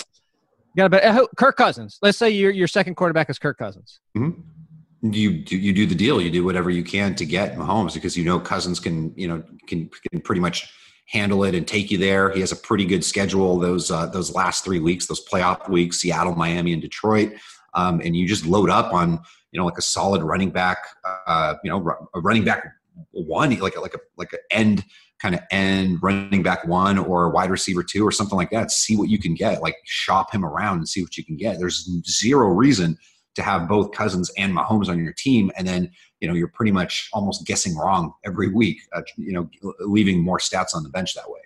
got 0.76 0.86
a 0.86 0.88
bit. 0.88 1.04
Uh, 1.04 1.26
Kirk 1.36 1.56
Cousins. 1.56 1.98
Let's 2.02 2.16
say 2.16 2.30
your 2.30 2.52
your 2.52 2.68
second 2.68 2.94
quarterback 2.94 3.28
is 3.30 3.40
Kirk 3.40 3.58
Cousins. 3.58 3.98
Mm-hmm. 4.16 5.12
You 5.12 5.42
do 5.42 5.56
you 5.56 5.72
do 5.72 5.86
the 5.86 5.94
deal. 5.96 6.20
You 6.20 6.30
do 6.30 6.44
whatever 6.44 6.70
you 6.70 6.84
can 6.84 7.16
to 7.16 7.26
get 7.26 7.56
Mahomes 7.56 7.94
because 7.94 8.16
you 8.16 8.24
know 8.24 8.38
Cousins 8.38 8.78
can 8.78 9.12
you 9.16 9.26
know 9.26 9.42
can 9.66 9.90
can 10.12 10.20
pretty 10.20 10.40
much 10.40 10.72
handle 11.08 11.42
it 11.42 11.56
and 11.56 11.66
take 11.66 11.90
you 11.90 11.98
there. 11.98 12.30
He 12.30 12.38
has 12.38 12.52
a 12.52 12.56
pretty 12.56 12.84
good 12.84 13.04
schedule 13.04 13.58
those 13.58 13.90
uh, 13.90 14.06
those 14.06 14.32
last 14.32 14.64
three 14.64 14.78
weeks, 14.78 15.06
those 15.06 15.26
playoff 15.26 15.68
weeks: 15.68 15.98
Seattle, 15.98 16.36
Miami, 16.36 16.74
and 16.74 16.80
Detroit. 16.80 17.32
Um, 17.74 18.00
and 18.04 18.14
you 18.14 18.28
just 18.28 18.46
load 18.46 18.70
up 18.70 18.92
on 18.92 19.18
you 19.50 19.58
know 19.58 19.64
like 19.64 19.78
a 19.78 19.82
solid 19.82 20.22
running 20.22 20.50
back, 20.50 20.78
uh, 21.26 21.54
you 21.64 21.70
know, 21.70 22.08
a 22.14 22.20
running 22.20 22.44
back 22.44 22.64
one, 23.10 23.58
like 23.58 23.76
a, 23.76 23.80
like 23.80 23.94
a 23.94 23.98
like 24.16 24.32
an 24.32 24.38
end 24.50 24.84
kind 25.20 25.34
of 25.34 25.40
end 25.50 25.98
running 26.02 26.42
back 26.42 26.66
one 26.66 26.98
or 26.98 27.30
wide 27.30 27.50
receiver 27.50 27.82
two 27.82 28.04
or 28.04 28.10
something 28.10 28.36
like 28.36 28.50
that. 28.50 28.70
See 28.70 28.96
what 28.96 29.08
you 29.08 29.18
can 29.18 29.34
get. 29.34 29.62
Like 29.62 29.76
shop 29.84 30.32
him 30.32 30.44
around 30.44 30.78
and 30.78 30.88
see 30.88 31.02
what 31.02 31.16
you 31.16 31.24
can 31.24 31.36
get. 31.36 31.58
There's 31.58 31.88
zero 32.06 32.48
reason 32.48 32.98
to 33.34 33.42
have 33.42 33.68
both 33.68 33.92
Cousins 33.92 34.30
and 34.36 34.54
Mahomes 34.54 34.88
on 34.88 35.02
your 35.02 35.14
team, 35.14 35.50
and 35.56 35.66
then 35.66 35.90
you 36.20 36.28
know 36.28 36.34
you're 36.34 36.48
pretty 36.48 36.72
much 36.72 37.08
almost 37.12 37.46
guessing 37.46 37.76
wrong 37.76 38.12
every 38.24 38.48
week. 38.48 38.80
Uh, 38.92 39.02
you 39.16 39.32
know, 39.32 39.48
leaving 39.80 40.22
more 40.22 40.38
stats 40.38 40.74
on 40.74 40.82
the 40.82 40.90
bench 40.90 41.14
that 41.14 41.28
way. 41.30 41.40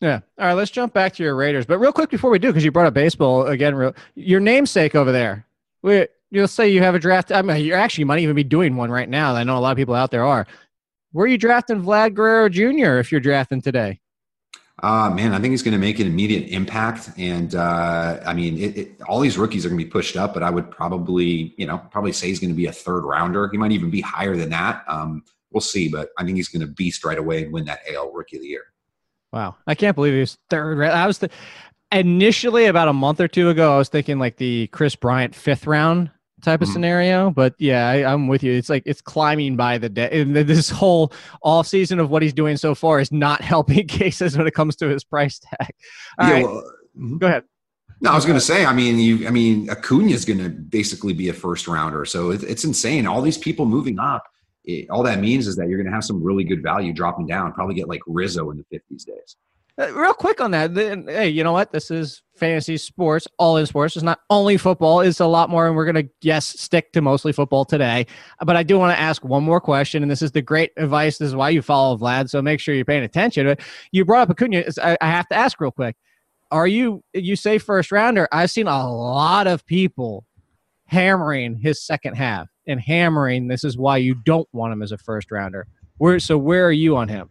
Yeah. 0.00 0.20
All 0.38 0.46
right. 0.46 0.54
Let's 0.54 0.70
jump 0.70 0.94
back 0.94 1.12
to 1.14 1.22
your 1.22 1.36
Raiders, 1.36 1.66
but 1.66 1.78
real 1.78 1.92
quick 1.92 2.08
before 2.08 2.30
we 2.30 2.38
do, 2.38 2.48
because 2.48 2.64
you 2.64 2.72
brought 2.72 2.86
up 2.86 2.94
baseball 2.94 3.46
again. 3.46 3.74
Real, 3.74 3.94
your 4.14 4.40
namesake 4.40 4.94
over 4.94 5.12
there. 5.12 5.46
We, 5.82 6.06
you'll 6.30 6.48
say 6.48 6.68
you 6.70 6.82
have 6.82 6.94
a 6.94 6.98
draft. 6.98 7.32
I 7.32 7.42
mean, 7.42 7.64
you're 7.64 7.76
actually 7.76 8.02
you 8.02 8.06
might 8.06 8.20
even 8.20 8.34
be 8.34 8.44
doing 8.44 8.76
one 8.76 8.90
right 8.90 9.08
now. 9.08 9.34
I 9.34 9.44
know 9.44 9.58
a 9.58 9.60
lot 9.60 9.72
of 9.72 9.76
people 9.76 9.94
out 9.94 10.10
there 10.10 10.24
are. 10.24 10.46
Where 11.12 11.24
are 11.24 11.28
you 11.28 11.38
drafting 11.38 11.82
Vlad 11.82 12.14
Guerrero 12.14 12.48
Jr. 12.48 12.98
if 12.98 13.10
you're 13.10 13.20
drafting 13.20 13.60
today? 13.60 14.00
Uh, 14.82 15.10
man, 15.10 15.34
I 15.34 15.40
think 15.40 15.50
he's 15.50 15.62
going 15.62 15.72
to 15.72 15.78
make 15.78 15.98
an 15.98 16.06
immediate 16.06 16.48
impact. 16.48 17.10
And 17.18 17.54
uh, 17.54 18.20
I 18.24 18.32
mean, 18.32 18.56
it, 18.56 18.78
it, 18.78 19.02
all 19.02 19.20
these 19.20 19.36
rookies 19.36 19.66
are 19.66 19.68
going 19.68 19.78
to 19.78 19.84
be 19.84 19.90
pushed 19.90 20.16
up, 20.16 20.32
but 20.32 20.42
I 20.42 20.48
would 20.48 20.70
probably, 20.70 21.54
you 21.58 21.66
know, 21.66 21.78
probably 21.90 22.12
say 22.12 22.28
he's 22.28 22.40
going 22.40 22.50
to 22.50 22.56
be 22.56 22.66
a 22.66 22.72
third 22.72 23.04
rounder. 23.04 23.48
He 23.50 23.58
might 23.58 23.72
even 23.72 23.90
be 23.90 24.00
higher 24.00 24.36
than 24.36 24.48
that. 24.50 24.84
Um, 24.88 25.24
we'll 25.50 25.60
see, 25.60 25.88
but 25.88 26.10
I 26.16 26.24
think 26.24 26.36
he's 26.36 26.48
going 26.48 26.62
to 26.62 26.72
beast 26.72 27.04
right 27.04 27.18
away 27.18 27.44
and 27.44 27.52
win 27.52 27.66
that 27.66 27.80
AL 27.92 28.12
Rookie 28.12 28.36
of 28.36 28.42
the 28.42 28.48
Year. 28.48 28.64
Wow, 29.32 29.56
I 29.66 29.74
can't 29.74 29.94
believe 29.94 30.14
he 30.14 30.20
was 30.20 30.38
third. 30.48 30.82
I 30.82 31.06
was 31.06 31.18
the, 31.18 31.30
initially 31.92 32.66
about 32.66 32.88
a 32.88 32.92
month 32.92 33.20
or 33.20 33.28
two 33.28 33.50
ago. 33.50 33.74
I 33.74 33.78
was 33.78 33.88
thinking 33.90 34.18
like 34.18 34.36
the 34.36 34.68
Kris 34.68 34.96
Bryant 34.96 35.34
fifth 35.34 35.66
round 35.66 36.10
type 36.40 36.60
of 36.60 36.68
mm-hmm. 36.68 36.72
scenario. 36.74 37.30
But 37.30 37.54
yeah, 37.58 37.88
I, 37.88 38.12
am 38.12 38.28
with 38.28 38.42
you. 38.42 38.52
It's 38.52 38.68
like 38.68 38.82
it's 38.86 39.00
climbing 39.00 39.56
by 39.56 39.78
the 39.78 39.88
day. 39.88 40.20
And 40.20 40.34
this 40.34 40.70
whole 40.70 41.12
off 41.42 41.66
season 41.66 41.98
of 41.98 42.10
what 42.10 42.22
he's 42.22 42.32
doing 42.32 42.56
so 42.56 42.74
far 42.74 43.00
is 43.00 43.12
not 43.12 43.40
helping 43.42 43.86
cases 43.86 44.36
when 44.36 44.46
it 44.46 44.54
comes 44.54 44.76
to 44.76 44.88
his 44.88 45.04
price 45.04 45.38
tag. 45.38 45.74
All 46.18 46.28
yeah, 46.28 46.34
right. 46.34 46.44
well, 46.44 46.62
mm-hmm. 46.96 47.18
go 47.18 47.26
ahead. 47.26 47.44
No, 48.02 48.12
I 48.12 48.14
was 48.14 48.24
going 48.24 48.38
to 48.38 48.44
say. 48.44 48.64
I 48.64 48.72
mean, 48.72 48.98
you. 48.98 49.26
I 49.26 49.30
mean, 49.30 49.68
Acuna 49.68 50.10
is 50.10 50.24
going 50.24 50.38
to 50.38 50.48
basically 50.48 51.12
be 51.12 51.28
a 51.28 51.34
first 51.34 51.68
rounder. 51.68 52.04
So 52.04 52.30
it, 52.30 52.42
it's 52.42 52.64
insane. 52.64 53.06
All 53.06 53.20
these 53.20 53.38
people 53.38 53.66
moving 53.66 53.98
up. 53.98 54.24
It, 54.64 54.88
all 54.90 55.02
that 55.02 55.20
means 55.20 55.46
is 55.46 55.56
that 55.56 55.68
you're 55.68 55.78
going 55.78 55.88
to 55.88 55.92
have 55.92 56.04
some 56.04 56.22
really 56.22 56.44
good 56.44 56.62
value 56.62 56.92
dropping 56.92 57.26
down. 57.26 57.52
Probably 57.52 57.74
get 57.74 57.88
like 57.88 58.00
Rizzo 58.06 58.50
in 58.50 58.56
the 58.58 58.78
50s 58.78 59.04
days. 59.04 59.36
Uh, 59.78 59.92
real 59.94 60.14
quick 60.14 60.40
on 60.40 60.50
that. 60.50 60.72
Hey, 60.72 61.28
you 61.28 61.44
know 61.44 61.52
what? 61.52 61.72
This 61.72 61.90
is 61.90 62.22
fantasy 62.34 62.76
sports, 62.76 63.26
all 63.38 63.56
in 63.56 63.66
sports. 63.66 63.96
It's 63.96 64.02
not 64.02 64.20
only 64.30 64.56
football. 64.56 65.00
It's 65.00 65.20
a 65.20 65.26
lot 65.26 65.50
more, 65.50 65.66
and 65.66 65.76
we're 65.76 65.86
gonna 65.86 66.04
yes 66.22 66.46
stick 66.46 66.92
to 66.92 67.00
mostly 67.00 67.32
football 67.32 67.64
today. 67.64 68.06
But 68.44 68.56
I 68.56 68.62
do 68.62 68.78
want 68.78 68.94
to 68.94 69.00
ask 69.00 69.24
one 69.24 69.44
more 69.44 69.60
question, 69.60 70.02
and 70.02 70.10
this 70.10 70.22
is 70.22 70.32
the 70.32 70.42
great 70.42 70.72
advice. 70.76 71.18
This 71.18 71.28
is 71.28 71.36
why 71.36 71.50
you 71.50 71.62
follow 71.62 71.96
Vlad, 71.96 72.30
so 72.30 72.42
make 72.42 72.60
sure 72.60 72.74
you're 72.74 72.84
paying 72.84 73.04
attention. 73.04 73.54
You 73.92 74.04
brought 74.04 74.22
up 74.22 74.30
Acuna. 74.30 74.64
I 74.82 75.06
have 75.06 75.28
to 75.28 75.34
ask 75.34 75.60
real 75.60 75.70
quick. 75.70 75.96
Are 76.50 76.66
you 76.66 77.04
you 77.14 77.36
say 77.36 77.58
first 77.58 77.92
rounder? 77.92 78.28
I've 78.32 78.50
seen 78.50 78.66
a 78.66 78.92
lot 78.92 79.46
of 79.46 79.64
people 79.66 80.26
hammering 80.86 81.56
his 81.56 81.80
second 81.80 82.14
half 82.16 82.48
and 82.66 82.80
hammering. 82.80 83.46
This 83.46 83.62
is 83.62 83.78
why 83.78 83.98
you 83.98 84.14
don't 84.14 84.48
want 84.52 84.72
him 84.72 84.82
as 84.82 84.90
a 84.92 84.98
first 84.98 85.30
rounder. 85.30 85.68
Where 85.98 86.18
so 86.18 86.36
where 86.36 86.66
are 86.66 86.72
you 86.72 86.96
on 86.96 87.08
him? 87.08 87.30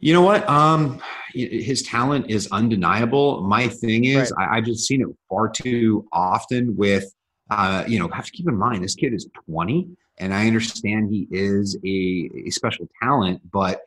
You 0.00 0.12
know 0.12 0.22
what? 0.22 0.48
Um, 0.48 1.00
his 1.34 1.82
talent 1.82 2.30
is 2.30 2.48
undeniable. 2.52 3.42
My 3.42 3.66
thing 3.66 4.04
is, 4.04 4.32
right. 4.36 4.48
I, 4.48 4.56
have 4.56 4.64
just 4.64 4.86
seen 4.86 5.02
it 5.02 5.08
far 5.28 5.48
too 5.48 6.06
often. 6.12 6.76
With, 6.76 7.12
uh, 7.50 7.84
you 7.88 7.98
know, 7.98 8.08
have 8.08 8.26
to 8.26 8.32
keep 8.32 8.48
in 8.48 8.56
mind 8.56 8.84
this 8.84 8.94
kid 8.94 9.12
is 9.12 9.28
20, 9.50 9.88
and 10.18 10.32
I 10.32 10.46
understand 10.46 11.10
he 11.10 11.26
is 11.32 11.76
a, 11.84 12.30
a 12.46 12.50
special 12.50 12.88
talent. 13.02 13.40
But 13.50 13.80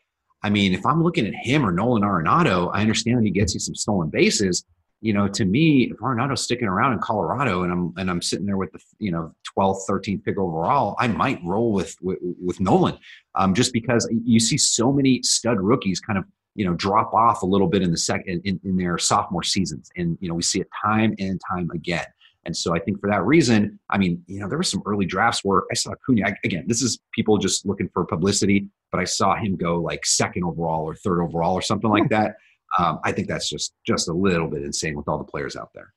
I 0.43 0.49
mean, 0.49 0.73
if 0.73 0.85
I'm 0.85 1.01
looking 1.01 1.25
at 1.25 1.33
him 1.33 1.65
or 1.65 1.71
Nolan 1.71 2.03
Arenado, 2.03 2.69
I 2.73 2.81
understand 2.81 3.23
he 3.23 3.31
gets 3.31 3.53
you 3.53 3.61
some 3.61 3.75
stolen 3.75 4.09
bases 4.09 4.65
you 5.01 5.13
know, 5.13 5.27
to 5.27 5.45
me, 5.45 5.89
if 5.91 6.01
Arenado's 6.01 6.43
sticking 6.43 6.67
around 6.67 6.93
in 6.93 6.99
Colorado 6.99 7.63
and 7.63 7.71
I'm 7.71 7.93
and 7.97 8.09
I'm 8.09 8.21
sitting 8.21 8.45
there 8.45 8.57
with 8.57 8.71
the 8.71 8.79
you 8.99 9.11
know 9.11 9.33
12th, 9.57 9.81
13th 9.89 10.23
pick 10.23 10.37
overall, 10.37 10.95
I 10.99 11.07
might 11.07 11.43
roll 11.43 11.73
with 11.73 11.95
with, 12.01 12.19
with 12.21 12.59
Nolan, 12.59 12.97
um, 13.33 13.55
just 13.55 13.73
because 13.73 14.07
you 14.23 14.39
see 14.39 14.57
so 14.57 14.91
many 14.91 15.21
stud 15.23 15.59
rookies 15.59 15.99
kind 15.99 16.19
of 16.19 16.25
you 16.53 16.65
know 16.65 16.75
drop 16.75 17.13
off 17.15 17.41
a 17.41 17.47
little 17.47 17.67
bit 17.67 17.81
in 17.81 17.89
the 17.89 17.97
second 17.97 18.41
in, 18.45 18.59
in 18.63 18.77
their 18.77 18.99
sophomore 18.99 19.43
seasons, 19.43 19.89
and 19.97 20.19
you 20.21 20.29
know 20.29 20.35
we 20.35 20.43
see 20.43 20.61
it 20.61 20.67
time 20.83 21.15
and 21.17 21.41
time 21.49 21.69
again. 21.71 22.05
And 22.45 22.55
so 22.55 22.75
I 22.75 22.79
think 22.79 22.99
for 22.99 23.09
that 23.09 23.23
reason, 23.23 23.79
I 23.89 23.99
mean, 23.99 24.23
you 24.25 24.39
know, 24.39 24.49
there 24.49 24.57
were 24.57 24.63
some 24.63 24.81
early 24.85 25.05
drafts 25.05 25.43
where 25.43 25.61
I 25.71 25.75
saw 25.75 25.91
Acuna. 25.91 26.27
I, 26.27 26.35
again, 26.43 26.65
this 26.67 26.81
is 26.81 26.99
people 27.13 27.37
just 27.37 27.67
looking 27.67 27.87
for 27.93 28.03
publicity, 28.03 28.67
but 28.91 28.99
I 28.99 29.03
saw 29.03 29.35
him 29.35 29.55
go 29.55 29.77
like 29.77 30.05
second 30.05 30.43
overall 30.43 30.83
or 30.83 30.95
third 30.95 31.21
overall 31.21 31.53
or 31.53 31.61
something 31.61 31.89
like 31.89 32.09
that. 32.09 32.37
Um, 32.79 32.99
I 33.03 33.11
think 33.11 33.27
that's 33.27 33.49
just 33.49 33.73
just 33.85 34.07
a 34.07 34.13
little 34.13 34.47
bit 34.47 34.63
insane 34.63 34.95
with 34.95 35.07
all 35.07 35.17
the 35.17 35.23
players 35.23 35.55
out 35.55 35.69
there. 35.73 35.93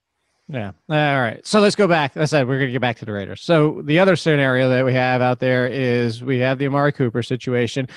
Yeah. 0.49 0.73
All 0.91 1.21
right. 1.21 1.45
So 1.47 1.61
let's 1.61 1.77
go 1.77 1.89
back. 1.89 2.17
I 2.17 2.27
said 2.27 2.47
we're 2.47 2.59
going 2.59 2.69
to 2.69 2.73
get 2.73 2.83
back 2.83 2.99
to 2.99 3.07
the 3.07 3.13
Raiders. 3.13 3.43
So 3.43 3.81
the 3.85 3.99
other 3.99 4.15
scenario 4.15 4.69
that 4.69 4.85
we 4.85 4.93
have 4.93 5.23
out 5.23 5.41
there 5.41 5.67
is 5.67 6.23
we 6.23 6.39
have 6.41 6.59
the 6.59 6.67
Amari 6.67 6.93
Cooper 6.93 7.23
situation. 7.23 7.89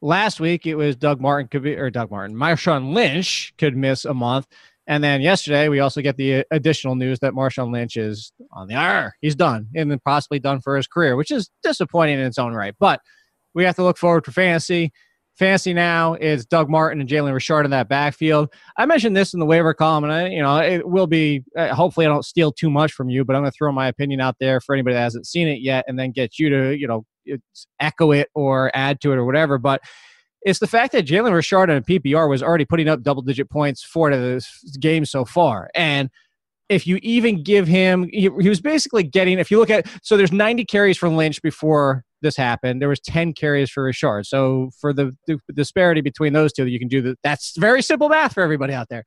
Last 0.00 0.38
week 0.38 0.66
it 0.66 0.76
was 0.76 0.94
Doug 0.94 1.20
Martin 1.20 1.48
could 1.48 1.62
be 1.62 1.74
or 1.74 1.90
Doug 1.90 2.10
Martin, 2.10 2.36
Marshawn 2.36 2.92
Lynch 2.92 3.54
could 3.58 3.76
miss 3.76 4.04
a 4.04 4.14
month. 4.14 4.46
And 4.86 5.02
then 5.02 5.20
yesterday 5.20 5.68
we 5.68 5.80
also 5.80 6.00
get 6.00 6.16
the 6.16 6.44
additional 6.52 6.94
news 6.94 7.18
that 7.20 7.32
Marshawn 7.32 7.72
Lynch 7.72 7.96
is 7.96 8.32
on 8.52 8.68
the 8.68 8.74
IR. 8.74 9.16
He's 9.20 9.34
done 9.34 9.66
and 9.74 9.90
then 9.90 9.98
possibly 10.04 10.38
done 10.38 10.60
for 10.60 10.76
his 10.76 10.86
career, 10.86 11.16
which 11.16 11.32
is 11.32 11.50
disappointing 11.64 12.20
in 12.20 12.26
its 12.26 12.38
own 12.38 12.54
right. 12.54 12.74
But 12.78 13.00
we 13.52 13.64
have 13.64 13.74
to 13.76 13.82
look 13.82 13.98
forward 13.98 14.24
for 14.24 14.30
fantasy. 14.30 14.92
Fantasy 15.38 15.74
now 15.74 16.14
is 16.14 16.46
Doug 16.46 16.70
Martin 16.70 17.00
and 17.00 17.08
Jalen 17.08 17.34
Richard 17.34 17.64
in 17.64 17.70
that 17.70 17.88
backfield. 17.88 18.52
I 18.78 18.86
mentioned 18.86 19.14
this 19.14 19.34
in 19.34 19.40
the 19.40 19.44
waiver 19.44 19.74
column, 19.74 20.04
and 20.04 20.12
I, 20.12 20.28
you 20.28 20.40
know, 20.40 20.56
it 20.58 20.88
will 20.88 21.06
be. 21.06 21.44
Uh, 21.56 21.74
hopefully, 21.74 22.06
I 22.06 22.08
don't 22.08 22.24
steal 22.24 22.52
too 22.52 22.70
much 22.70 22.92
from 22.92 23.10
you, 23.10 23.22
but 23.24 23.36
I'm 23.36 23.42
going 23.42 23.52
to 23.52 23.56
throw 23.56 23.70
my 23.70 23.86
opinion 23.86 24.20
out 24.20 24.36
there 24.40 24.60
for 24.60 24.74
anybody 24.74 24.94
that 24.94 25.02
hasn't 25.02 25.26
seen 25.26 25.46
it 25.46 25.60
yet, 25.60 25.84
and 25.88 25.98
then 25.98 26.10
get 26.12 26.38
you 26.38 26.48
to, 26.48 26.76
you 26.76 26.88
know, 26.88 27.04
echo 27.80 28.12
it 28.12 28.28
or 28.34 28.70
add 28.74 29.00
to 29.02 29.12
it 29.12 29.16
or 29.16 29.26
whatever. 29.26 29.58
But 29.58 29.82
it's 30.40 30.58
the 30.58 30.66
fact 30.66 30.92
that 30.92 31.06
Jalen 31.06 31.34
Richard 31.34 31.68
in 31.68 31.82
PPR 31.82 32.30
was 32.30 32.42
already 32.42 32.64
putting 32.64 32.88
up 32.88 33.02
double 33.02 33.22
digit 33.22 33.50
points 33.50 33.82
for 33.82 34.10
the 34.10 34.42
game 34.80 35.04
so 35.04 35.26
far, 35.26 35.68
and 35.74 36.08
if 36.68 36.86
you 36.86 36.98
even 37.02 37.42
give 37.42 37.68
him, 37.68 38.08
he, 38.10 38.30
he 38.40 38.48
was 38.48 38.60
basically 38.60 39.02
getting. 39.02 39.38
If 39.38 39.50
you 39.50 39.58
look 39.58 39.70
at, 39.70 39.86
so 40.02 40.16
there's 40.16 40.32
90 40.32 40.64
carries 40.64 40.96
for 40.96 41.08
Lynch 41.08 41.42
before 41.42 42.05
this 42.22 42.36
happened, 42.36 42.80
there 42.80 42.88
was 42.88 43.00
10 43.00 43.32
carries 43.34 43.70
for 43.70 43.84
Richard. 43.84 44.26
So 44.26 44.70
for 44.80 44.92
the, 44.92 45.16
the 45.26 45.38
disparity 45.52 46.00
between 46.00 46.32
those 46.32 46.52
two, 46.52 46.66
you 46.66 46.78
can 46.78 46.88
do 46.88 47.02
that. 47.02 47.18
That's 47.22 47.56
very 47.56 47.82
simple 47.82 48.08
math 48.08 48.34
for 48.34 48.42
everybody 48.42 48.72
out 48.72 48.88
there. 48.88 49.04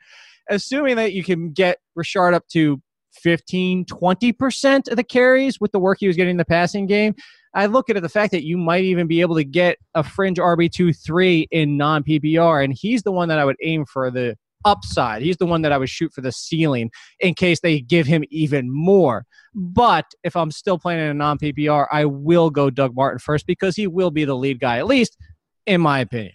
Assuming 0.49 0.95
that 0.95 1.13
you 1.13 1.23
can 1.23 1.51
get 1.51 1.79
Richard 1.95 2.33
up 2.33 2.47
to 2.49 2.81
15, 3.13 3.85
20% 3.85 4.87
of 4.89 4.95
the 4.95 5.03
carries 5.03 5.59
with 5.59 5.71
the 5.71 5.79
work 5.79 5.97
he 5.99 6.07
was 6.07 6.15
getting 6.15 6.31
in 6.31 6.37
the 6.37 6.45
passing 6.45 6.85
game, 6.85 7.15
I 7.53 7.65
look 7.65 7.89
at 7.89 7.97
it, 7.97 8.01
the 8.01 8.09
fact 8.09 8.31
that 8.31 8.45
you 8.45 8.57
might 8.57 8.83
even 8.83 9.07
be 9.07 9.21
able 9.21 9.35
to 9.35 9.43
get 9.43 9.77
a 9.95 10.03
fringe 10.03 10.37
RB2 10.37 10.95
3 11.03 11.47
in 11.51 11.77
non 11.77 12.03
PPR. 12.03 12.63
And 12.63 12.73
he's 12.73 13.01
the 13.03 13.11
one 13.11 13.27
that 13.29 13.39
I 13.39 13.45
would 13.45 13.55
aim 13.63 13.85
for 13.85 14.11
the 14.11 14.37
upside. 14.65 15.21
He's 15.21 15.37
the 15.37 15.45
one 15.45 15.61
that 15.61 15.71
I 15.71 15.77
would 15.77 15.89
shoot 15.89 16.13
for 16.13 16.21
the 16.21 16.31
ceiling 16.31 16.91
in 17.19 17.33
case 17.33 17.59
they 17.59 17.81
give 17.81 18.07
him 18.07 18.23
even 18.29 18.69
more. 18.71 19.25
But 19.53 20.05
if 20.23 20.35
I'm 20.35 20.51
still 20.51 20.77
playing 20.77 21.01
in 21.01 21.07
a 21.07 21.13
non 21.13 21.37
PPR, 21.37 21.87
I 21.91 22.05
will 22.05 22.49
go 22.49 22.69
Doug 22.69 22.95
Martin 22.95 23.19
first 23.19 23.47
because 23.47 23.75
he 23.75 23.87
will 23.87 24.11
be 24.11 24.25
the 24.25 24.35
lead 24.35 24.59
guy, 24.59 24.77
at 24.77 24.87
least 24.87 25.17
in 25.65 25.81
my 25.81 25.99
opinion. 25.99 26.33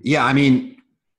Yeah, 0.00 0.24
I 0.24 0.32
mean, 0.32 0.76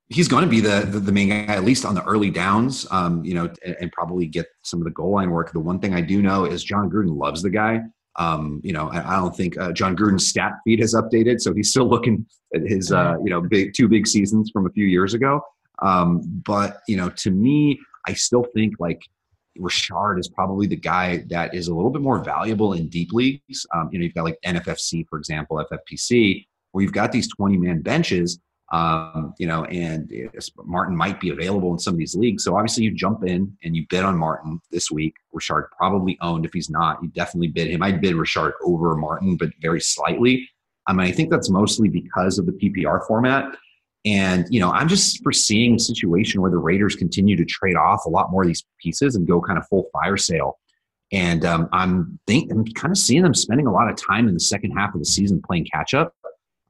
he's 0.10 0.28
going 0.28 0.44
to 0.44 0.50
be 0.50 0.60
the, 0.60 0.88
the, 0.90 1.00
the 1.00 1.12
main 1.12 1.30
guy 1.30 1.54
at 1.54 1.64
least 1.64 1.86
on 1.86 1.96
the 1.96 2.04
early 2.04 2.30
downs. 2.30 2.88
Um, 2.92 3.24
you 3.24 3.34
know, 3.34 3.52
and, 3.66 3.76
and, 3.80 3.92
probably 3.92 4.26
get 4.26 4.48
some 4.64 4.80
of 4.80 4.86
the 4.86 4.92
goal 4.92 5.12
line 5.12 5.30
work. 5.30 5.52
The 5.52 5.60
one 5.60 5.80
thing 5.80 5.94
I 5.94 6.02
do 6.02 6.22
know 6.22 6.46
is 6.46 6.64
Jon 6.64 6.90
Gruden 6.90 7.18
loves 7.18 7.42
the 7.42 7.50
guy. 7.50 7.82
Um, 8.16 8.60
you 8.64 8.74
know, 8.74 8.90
I, 8.90 9.14
I 9.14 9.16
don't 9.18 9.36
think 9.36 9.58
uh, 9.58 9.72
Jon 9.72 9.96
Gruden's 9.96 10.28
stat 10.28 10.54
feed 10.64 10.80
has 10.80 10.94
updated, 10.94 11.40
so 11.42 11.54
he's 11.54 11.70
still 11.70 11.88
looking 11.90 12.26
at 12.54 12.62
his 12.62 12.92
uh, 12.92 13.16
you 13.24 13.30
know 13.30 13.42
big 13.42 13.74
two 13.74 13.88
big 13.88 14.08
seasons 14.08 14.50
from 14.52 14.66
a 14.66 14.72
few 14.72 14.86
years 14.86 15.14
ago. 15.14 15.42
Um, 15.82 16.22
but 16.46 16.82
you 16.88 16.98
know, 16.98 17.10
to 17.10 17.32
me, 17.32 17.80
I 18.08 18.14
still 18.14 18.46
think 18.54 18.76
like 18.80 19.02
Richard 19.58 20.18
is 20.20 20.28
probably 20.28 20.68
the 20.68 20.76
guy 20.76 21.24
that 21.30 21.54
is 21.54 21.68
a 21.68 21.76
little 21.76 21.92
bit 21.92 22.02
more 22.02 22.24
valuable 22.24 22.74
in 22.74 22.88
deep 22.90 23.12
leagues. 23.12 23.66
Um, 23.74 23.90
you 23.92 24.00
know, 24.00 24.04
you've 24.04 24.14
got 24.14 24.26
like 24.26 24.40
NFFC, 24.46 25.08
for 25.08 25.18
example, 25.18 25.64
FFPC, 25.72 26.46
where 26.72 26.84
you've 26.84 26.94
got 26.94 27.12
these 27.12 27.28
20 27.36 27.58
man 27.58 27.82
benches, 27.82 28.40
um, 28.72 29.34
you 29.40 29.48
know, 29.48 29.66
and 29.66 30.12
Martin 30.64 30.96
might 30.96 31.20
be 31.20 31.30
available 31.30 31.72
in 31.74 31.80
some 31.80 31.96
of 31.96 31.98
these 31.98 32.16
leagues. 32.16 32.44
So 32.44 32.56
obviously 32.56 32.84
you 32.84 32.92
jump 32.92 33.24
in 33.26 33.58
and 33.64 33.76
you 33.76 33.86
bid 33.90 34.04
on 34.04 34.18
Martin 34.18 34.60
this 34.72 34.92
week. 34.92 35.16
Richard 35.34 35.70
probably 35.76 36.18
owned. 36.22 36.46
If 36.46 36.54
he's 36.54 36.70
not, 36.70 37.02
you 37.02 37.10
definitely 37.10 37.48
bid 37.48 37.70
him. 37.70 37.82
I'd 37.82 38.02
bid 38.02 38.16
Richard 38.16 38.54
over 38.64 38.96
Martin, 38.96 39.38
but 39.38 39.50
very 39.62 39.82
slightly. 39.82 40.48
I 40.86 40.94
mean, 40.94 41.08
I 41.08 41.12
think 41.12 41.32
that's 41.32 41.50
mostly 41.50 41.90
because 41.90 42.38
of 42.38 42.46
the 42.46 42.52
PPR 42.52 43.06
format. 43.08 43.56
And, 44.06 44.46
you 44.50 44.60
know, 44.60 44.72
I'm 44.72 44.88
just 44.88 45.22
foreseeing 45.24 45.76
a 45.76 45.80
situation 45.80 46.42
where 46.42 46.52
the 46.52 46.58
Raiders 46.58 46.96
continue 46.96 47.36
to 47.36 47.46
trade 47.46 47.76
off 47.76 48.06
a 48.06 48.10
lot 48.10 48.32
more 48.32 48.44
of 48.44 48.48
these 48.48 48.66
pieces 48.82 49.16
and 49.16 49.28
go 49.28 49.42
kind 49.42 49.58
of 49.58 49.68
full 49.68 49.90
fire 49.92 50.18
sale. 50.18 50.58
And 51.12 51.44
um, 51.44 51.70
I'm 51.74 52.20
think 52.28 52.52
I'm 52.52 52.66
kind 52.66 52.92
of 52.92 52.98
seeing 52.98 53.24
them 53.24 53.34
spending 53.34 53.66
a 53.66 53.72
lot 53.72 53.90
of 53.90 53.96
time 53.98 54.28
in 54.28 54.36
the 54.36 54.40
second 54.40 54.72
half 54.72 54.94
of 54.94 55.00
the 55.00 55.06
season 55.06 55.42
playing 55.42 55.68
catch 55.74 55.94
up. 55.94 56.14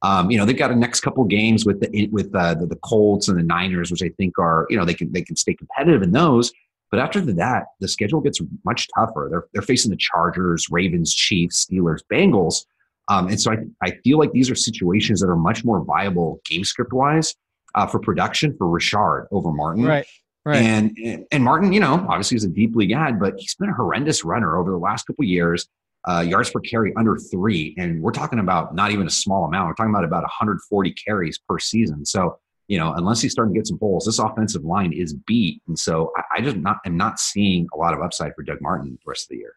Um, 0.02 0.32
you 0.32 0.38
know, 0.38 0.46
they've 0.46 0.58
got 0.58 0.72
a 0.72 0.76
next 0.76 1.02
couple 1.02 1.24
games 1.26 1.66
with 1.66 1.82
the 1.82 2.08
with 2.12 2.34
uh, 2.34 2.54
the, 2.54 2.66
the 2.66 2.78
Colts 2.78 3.28
and 3.28 3.38
the 3.38 3.44
Niners, 3.44 3.92
which 3.92 4.02
I 4.02 4.10
think 4.18 4.40
are 4.40 4.66
you 4.70 4.78
know 4.78 4.86
they 4.86 4.94
can 4.94 5.12
they 5.12 5.22
can 5.22 5.36
stay 5.36 5.54
competitive 5.54 6.02
in 6.02 6.12
those. 6.12 6.52
But 6.92 7.00
after 7.00 7.22
that, 7.22 7.66
the 7.80 7.88
schedule 7.88 8.22
gets 8.22 8.40
much 8.66 8.88
tougher. 8.96 9.28
They're 9.30 9.46
they're 9.54 9.62
facing 9.62 9.92
the 9.92 9.98
Chargers, 9.98 10.68
Ravens, 10.72 11.14
Chiefs, 11.14 11.66
Steelers, 11.66 12.00
Bengals. 12.12 12.66
Um, 13.10 13.28
and 13.28 13.42
so 13.42 13.52
I, 13.52 13.58
I 13.82 13.92
feel 14.04 14.20
like 14.20 14.32
these 14.32 14.52
are 14.52 14.56
situations 14.56 15.20
that 15.20 15.30
are 15.30 15.36
much 15.36 15.66
more 15.66 15.84
viable 15.84 16.40
game 16.46 16.64
script 16.64 16.94
wise 16.94 17.36
uh, 17.76 17.88
for 17.88 18.00
production 18.00 18.56
for 18.58 18.68
Richard 18.68 19.28
over 19.32 19.52
Martin. 19.52 19.84
Right. 19.84 20.06
Right. 20.46 20.64
And, 20.64 21.26
and 21.32 21.44
Martin, 21.44 21.74
you 21.74 21.80
know, 21.80 22.06
obviously 22.10 22.38
is 22.38 22.44
a 22.44 22.50
deep 22.50 22.76
league 22.76 22.92
ad, 22.92 23.20
but 23.20 23.36
he's 23.38 23.56
been 23.56 23.70
a 23.70 23.74
horrendous 23.74 24.24
runner 24.24 24.58
over 24.58 24.72
the 24.72 24.78
last 24.78 25.06
couple 25.06 25.26
years. 25.26 25.68
Uh, 26.08 26.22
yards 26.22 26.50
per 26.50 26.60
carry 26.62 26.94
under 26.96 27.18
three, 27.18 27.76
and 27.78 28.02
we're 28.02 28.12
talking 28.12 28.40
about 28.40 28.74
not 28.74 28.92
even 28.92 29.06
a 29.06 29.10
small 29.10 29.46
amount. 29.46 29.68
We're 29.68 29.74
talking 29.74 29.94
about 29.94 30.06
about 30.06 30.24
140 30.24 30.94
carries 30.94 31.38
per 31.38 31.60
season. 31.60 32.06
So 32.06 32.40
you 32.70 32.78
know, 32.78 32.94
unless 32.94 33.20
he's 33.20 33.32
starting 33.32 33.54
to 33.54 33.60
get 33.60 33.68
some 33.68 33.80
holes, 33.80 34.06
this 34.06 34.20
offensive 34.20 34.64
line 34.64 34.94
is 34.94 35.14
beat. 35.14 35.62
And 35.68 35.78
so 35.78 36.14
I, 36.16 36.38
I 36.38 36.42
just 36.42 36.56
not 36.56 36.78
am 36.86 36.96
not 36.96 37.20
seeing 37.20 37.68
a 37.74 37.78
lot 37.78 37.96
of 37.96 38.02
upside 38.02 38.34
for 38.36 38.44
Doug 38.44 38.62
Martin 38.62 38.92
the 38.92 39.10
rest 39.10 39.26
of 39.26 39.30
the 39.30 39.38
year. 39.38 39.56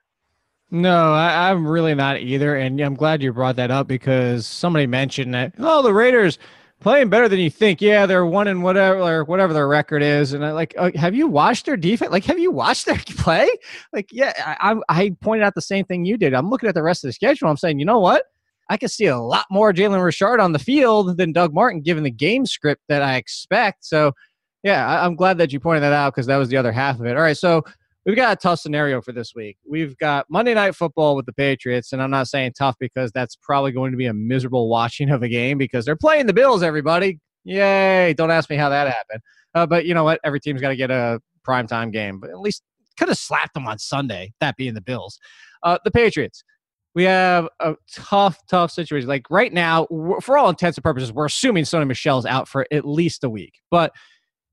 No, 0.70 1.12
I, 1.12 1.50
am 1.50 1.68
really 1.68 1.94
not 1.94 2.20
either. 2.20 2.56
And 2.56 2.80
I'm 2.80 2.94
glad 2.94 3.22
you 3.22 3.30
brought 3.30 3.56
that 3.56 3.70
up 3.70 3.86
because 3.86 4.46
somebody 4.46 4.86
mentioned 4.86 5.34
that, 5.34 5.52
oh, 5.58 5.82
the 5.82 5.92
Raiders 5.92 6.38
playing 6.82 7.08
better 7.08 7.28
than 7.28 7.38
you 7.38 7.50
think. 7.50 7.80
Yeah, 7.80 8.06
they're 8.06 8.26
one 8.26 8.48
and 8.48 8.62
whatever 8.62 9.00
or 9.00 9.24
whatever 9.24 9.52
their 9.52 9.68
record 9.68 10.02
is. 10.02 10.32
And 10.32 10.44
I 10.44 10.52
like, 10.52 10.74
uh, 10.76 10.90
have 10.94 11.14
you 11.14 11.26
watched 11.26 11.66
their 11.66 11.76
defense? 11.76 12.10
Like, 12.10 12.24
have 12.24 12.38
you 12.38 12.50
watched 12.50 12.86
their 12.86 12.98
play? 13.06 13.48
Like, 13.92 14.08
yeah, 14.12 14.32
I, 14.60 14.76
I 14.88 15.16
pointed 15.20 15.44
out 15.44 15.54
the 15.54 15.62
same 15.62 15.84
thing 15.84 16.04
you 16.04 16.16
did. 16.16 16.34
I'm 16.34 16.50
looking 16.50 16.68
at 16.68 16.74
the 16.74 16.82
rest 16.82 17.04
of 17.04 17.08
the 17.08 17.12
schedule. 17.12 17.48
I'm 17.48 17.56
saying, 17.56 17.78
you 17.78 17.84
know 17.84 18.00
what? 18.00 18.24
I 18.68 18.76
can 18.76 18.88
see 18.88 19.06
a 19.06 19.18
lot 19.18 19.46
more 19.50 19.72
Jalen 19.72 20.02
Richard 20.02 20.40
on 20.40 20.52
the 20.52 20.58
field 20.58 21.16
than 21.16 21.32
Doug 21.32 21.52
Martin, 21.52 21.82
given 21.82 22.04
the 22.04 22.10
game 22.10 22.46
script 22.46 22.82
that 22.88 23.02
I 23.02 23.16
expect. 23.16 23.84
So, 23.84 24.12
yeah, 24.62 24.86
I, 24.86 25.04
am 25.04 25.16
glad 25.16 25.38
that 25.38 25.52
you 25.52 25.60
pointed 25.60 25.82
that 25.82 25.92
out 25.92 26.14
because 26.14 26.26
that 26.26 26.36
was 26.36 26.48
the 26.48 26.56
other 26.56 26.72
half 26.72 27.00
of 27.00 27.06
it. 27.06 27.16
All 27.16 27.22
right, 27.22 27.36
so 27.36 27.64
we've 28.04 28.16
got 28.16 28.32
a 28.32 28.36
tough 28.36 28.60
scenario 28.60 29.00
for 29.00 29.12
this 29.12 29.34
week. 29.34 29.58
We've 29.68 29.96
got 29.98 30.26
Monday 30.28 30.54
Night 30.54 30.74
Football 30.74 31.16
with 31.16 31.26
the 31.26 31.32
Patriots, 31.32 31.92
and 31.92 32.02
I'm 32.02 32.10
not 32.10 32.28
saying 32.28 32.52
tough 32.56 32.76
because 32.78 33.12
that's 33.12 33.36
probably 33.36 33.72
going 33.72 33.92
to 33.92 33.96
be 33.96 34.06
a 34.06 34.14
miserable 34.14 34.68
watching 34.68 35.10
of 35.10 35.22
a 35.22 35.28
game 35.28 35.58
because 35.58 35.84
they're 35.84 35.96
playing 35.96 36.26
the 36.26 36.32
Bills. 36.32 36.62
Everybody, 36.62 37.20
yay! 37.44 38.14
Don't 38.14 38.30
ask 38.30 38.50
me 38.50 38.56
how 38.56 38.68
that 38.68 38.88
happened. 38.88 39.20
Uh, 39.54 39.66
but 39.66 39.86
you 39.86 39.94
know 39.94 40.04
what? 40.04 40.20
Every 40.24 40.40
team's 40.40 40.60
got 40.60 40.70
to 40.70 40.76
get 40.76 40.90
a 40.90 41.20
primetime 41.46 41.92
game, 41.92 42.18
but 42.18 42.30
at 42.30 42.40
least 42.40 42.62
could 42.98 43.08
have 43.08 43.18
slapped 43.18 43.54
them 43.54 43.66
on 43.66 43.78
Sunday. 43.78 44.32
That 44.40 44.56
being 44.56 44.74
the 44.74 44.80
Bills, 44.80 45.18
uh, 45.62 45.78
the 45.84 45.90
Patriots 45.90 46.44
we 46.94 47.04
have 47.04 47.48
a 47.60 47.74
tough, 47.90 48.38
tough 48.48 48.70
situation. 48.70 49.08
Like 49.08 49.30
right 49.30 49.52
now, 49.52 49.86
for 50.20 50.36
all 50.36 50.50
intents 50.50 50.76
and 50.76 50.84
purposes, 50.84 51.12
we're 51.12 51.26
assuming 51.26 51.64
Sony 51.64 51.86
Michel's 51.86 52.26
out 52.26 52.48
for 52.48 52.66
at 52.70 52.86
least 52.86 53.24
a 53.24 53.30
week, 53.30 53.60
but 53.70 53.92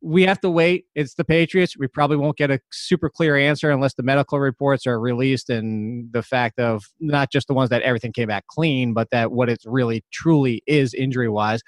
we 0.01 0.23
have 0.23 0.39
to 0.41 0.49
wait. 0.49 0.85
It's 0.95 1.15
the 1.15 1.25
Patriots. 1.25 1.77
We 1.77 1.87
probably 1.87 2.17
won't 2.17 2.37
get 2.37 2.51
a 2.51 2.59
super 2.71 3.09
clear 3.09 3.35
answer 3.37 3.69
unless 3.69 3.95
the 3.95 4.03
medical 4.03 4.39
reports 4.39 4.87
are 4.87 4.99
released 4.99 5.49
and 5.49 6.11
the 6.13 6.23
fact 6.23 6.59
of 6.59 6.85
not 6.99 7.31
just 7.31 7.47
the 7.47 7.53
ones 7.53 7.69
that 7.69 7.81
everything 7.81 8.13
came 8.13 8.27
back 8.27 8.47
clean, 8.47 8.93
but 8.93 9.09
that 9.11 9.31
what 9.31 9.49
it 9.49 9.61
really 9.65 10.03
truly 10.11 10.63
is 10.67 10.93
injury 10.93 11.29
wise. 11.29 11.61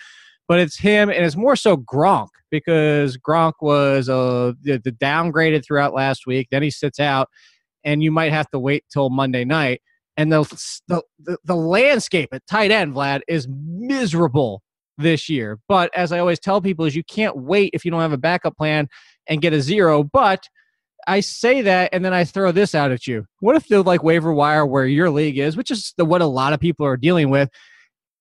But 0.47 0.59
it's 0.59 0.77
him, 0.77 1.09
and 1.09 1.23
it's 1.25 1.37
more 1.37 1.55
so 1.55 1.77
Gronk 1.77 2.27
because 2.49 3.17
Gronk 3.17 3.53
was 3.61 4.09
uh, 4.09 4.53
the, 4.61 4.81
the 4.83 4.91
downgraded 4.91 5.65
throughout 5.65 5.93
last 5.93 6.25
week. 6.25 6.47
Then 6.51 6.63
he 6.63 6.71
sits 6.71 6.99
out, 6.99 7.29
and 7.83 8.03
you 8.03 8.11
might 8.11 8.31
have 8.31 8.49
to 8.51 8.59
wait 8.59 8.83
till 8.91 9.09
Monday 9.09 9.45
night 9.45 9.81
and 10.17 10.31
the, 10.31 10.43
the 10.87 11.37
the 11.43 11.55
landscape 11.55 12.29
at 12.31 12.45
tight 12.47 12.71
end, 12.71 12.93
Vlad, 12.93 13.21
is 13.27 13.47
miserable 13.49 14.61
this 15.01 15.29
year. 15.29 15.59
But 15.67 15.91
as 15.95 16.11
I 16.11 16.19
always 16.19 16.39
tell 16.39 16.61
people, 16.61 16.85
is 16.85 16.95
you 16.95 17.03
can't 17.03 17.35
wait 17.37 17.71
if 17.73 17.83
you 17.83 17.91
don't 17.91 18.01
have 18.01 18.13
a 18.13 18.17
backup 18.17 18.57
plan 18.57 18.87
and 19.27 19.41
get 19.41 19.53
a 19.53 19.61
zero. 19.61 20.03
But 20.03 20.47
I 21.07 21.19
say 21.19 21.61
that, 21.63 21.89
and 21.93 22.05
then 22.05 22.13
I 22.13 22.23
throw 22.23 22.51
this 22.51 22.75
out 22.75 22.91
at 22.91 23.07
you. 23.07 23.25
What 23.39 23.55
if 23.55 23.67
the 23.67 23.81
like 23.81 24.03
waiver 24.03 24.33
wire 24.33 24.65
where 24.65 24.85
your 24.85 25.09
league 25.09 25.37
is, 25.37 25.57
which 25.57 25.71
is 25.71 25.93
the, 25.97 26.05
what 26.05 26.21
a 26.21 26.27
lot 26.27 26.53
of 26.53 26.59
people 26.59 26.85
are 26.85 26.97
dealing 26.97 27.29
with, 27.29 27.49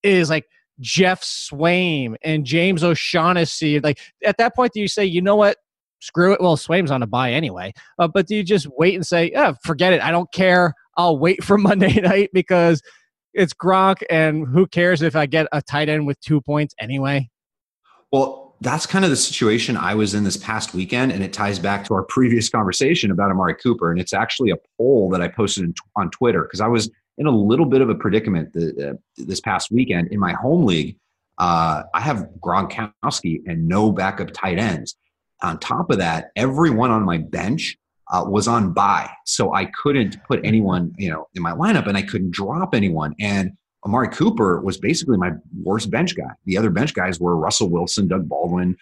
is 0.02 0.30
like 0.30 0.46
Geoff 0.80 1.22
Swaim 1.22 2.16
and 2.22 2.44
James 2.44 2.82
O'Shaughnessy. 2.82 3.80
Like 3.80 4.00
at 4.24 4.38
that 4.38 4.56
point, 4.56 4.72
do 4.72 4.80
you 4.80 4.88
say, 4.88 5.04
you 5.04 5.20
know 5.20 5.36
what? 5.36 5.58
Screw 6.00 6.32
it. 6.32 6.40
Well, 6.40 6.56
Swaim's 6.56 6.90
on 6.90 7.02
a 7.02 7.06
bye 7.06 7.32
anyway. 7.32 7.74
Uh, 7.98 8.08
but 8.08 8.26
do 8.26 8.34
you 8.34 8.42
just 8.42 8.66
wait 8.78 8.94
and 8.94 9.06
say, 9.06 9.30
yeah, 9.32 9.52
forget 9.62 9.92
it. 9.92 10.02
I 10.02 10.10
don't 10.10 10.32
care. 10.32 10.72
I'll 10.96 11.18
wait 11.18 11.44
for 11.44 11.58
Monday 11.58 12.00
night 12.00 12.30
because 12.32 12.80
it's 13.34 13.52
Gronk, 13.52 14.02
and 14.10 14.46
who 14.46 14.66
cares 14.66 15.02
if 15.02 15.16
I 15.16 15.26
get 15.26 15.46
a 15.52 15.62
tight 15.62 15.88
end 15.88 16.06
with 16.06 16.20
two 16.20 16.40
points 16.40 16.74
anyway? 16.78 17.28
Well, 18.12 18.56
that's 18.60 18.86
kind 18.86 19.04
of 19.04 19.10
the 19.10 19.16
situation 19.16 19.76
I 19.76 19.94
was 19.94 20.14
in 20.14 20.24
this 20.24 20.36
past 20.36 20.74
weekend, 20.74 21.12
and 21.12 21.22
it 21.22 21.32
ties 21.32 21.58
back 21.58 21.84
to 21.86 21.94
our 21.94 22.02
previous 22.02 22.48
conversation 22.48 23.10
about 23.10 23.30
Amari 23.30 23.54
Cooper. 23.54 23.90
And 23.90 24.00
it's 24.00 24.12
actually 24.12 24.50
a 24.50 24.56
poll 24.76 25.08
that 25.10 25.22
I 25.22 25.28
posted 25.28 25.74
on 25.96 26.10
Twitter 26.10 26.42
because 26.42 26.60
I 26.60 26.66
was 26.66 26.90
in 27.16 27.26
a 27.26 27.30
little 27.30 27.66
bit 27.66 27.80
of 27.80 27.88
a 27.88 27.94
predicament 27.94 28.52
the, 28.52 28.90
uh, 28.90 28.94
this 29.16 29.40
past 29.40 29.70
weekend 29.70 30.08
in 30.08 30.18
my 30.18 30.32
home 30.32 30.66
league. 30.66 30.96
Uh, 31.38 31.84
I 31.94 32.00
have 32.00 32.28
Gronkowski 32.40 33.40
and 33.46 33.66
no 33.66 33.92
backup 33.92 34.30
tight 34.32 34.58
ends. 34.58 34.96
On 35.42 35.58
top 35.58 35.90
of 35.90 35.98
that, 35.98 36.30
everyone 36.36 36.90
on 36.90 37.02
my 37.02 37.16
bench 37.16 37.78
uh, 38.10 38.24
was 38.26 38.48
on 38.48 38.72
bye, 38.72 39.08
so 39.24 39.54
I 39.54 39.66
couldn't 39.66 40.16
put 40.24 40.40
anyone, 40.44 40.92
you 40.98 41.10
know, 41.10 41.28
in 41.34 41.42
my 41.42 41.52
lineup, 41.52 41.86
and 41.86 41.96
I 41.96 42.02
couldn't 42.02 42.32
drop 42.32 42.74
anyone. 42.74 43.14
And 43.20 43.52
Amari 43.84 44.08
Cooper 44.08 44.60
was 44.60 44.78
basically 44.78 45.16
my 45.16 45.32
worst 45.62 45.90
bench 45.90 46.16
guy. 46.16 46.30
The 46.44 46.58
other 46.58 46.70
bench 46.70 46.92
guys 46.92 47.20
were 47.20 47.36
Russell 47.36 47.70
Wilson, 47.70 48.08
Doug 48.08 48.28
Baldwin, 48.28 48.76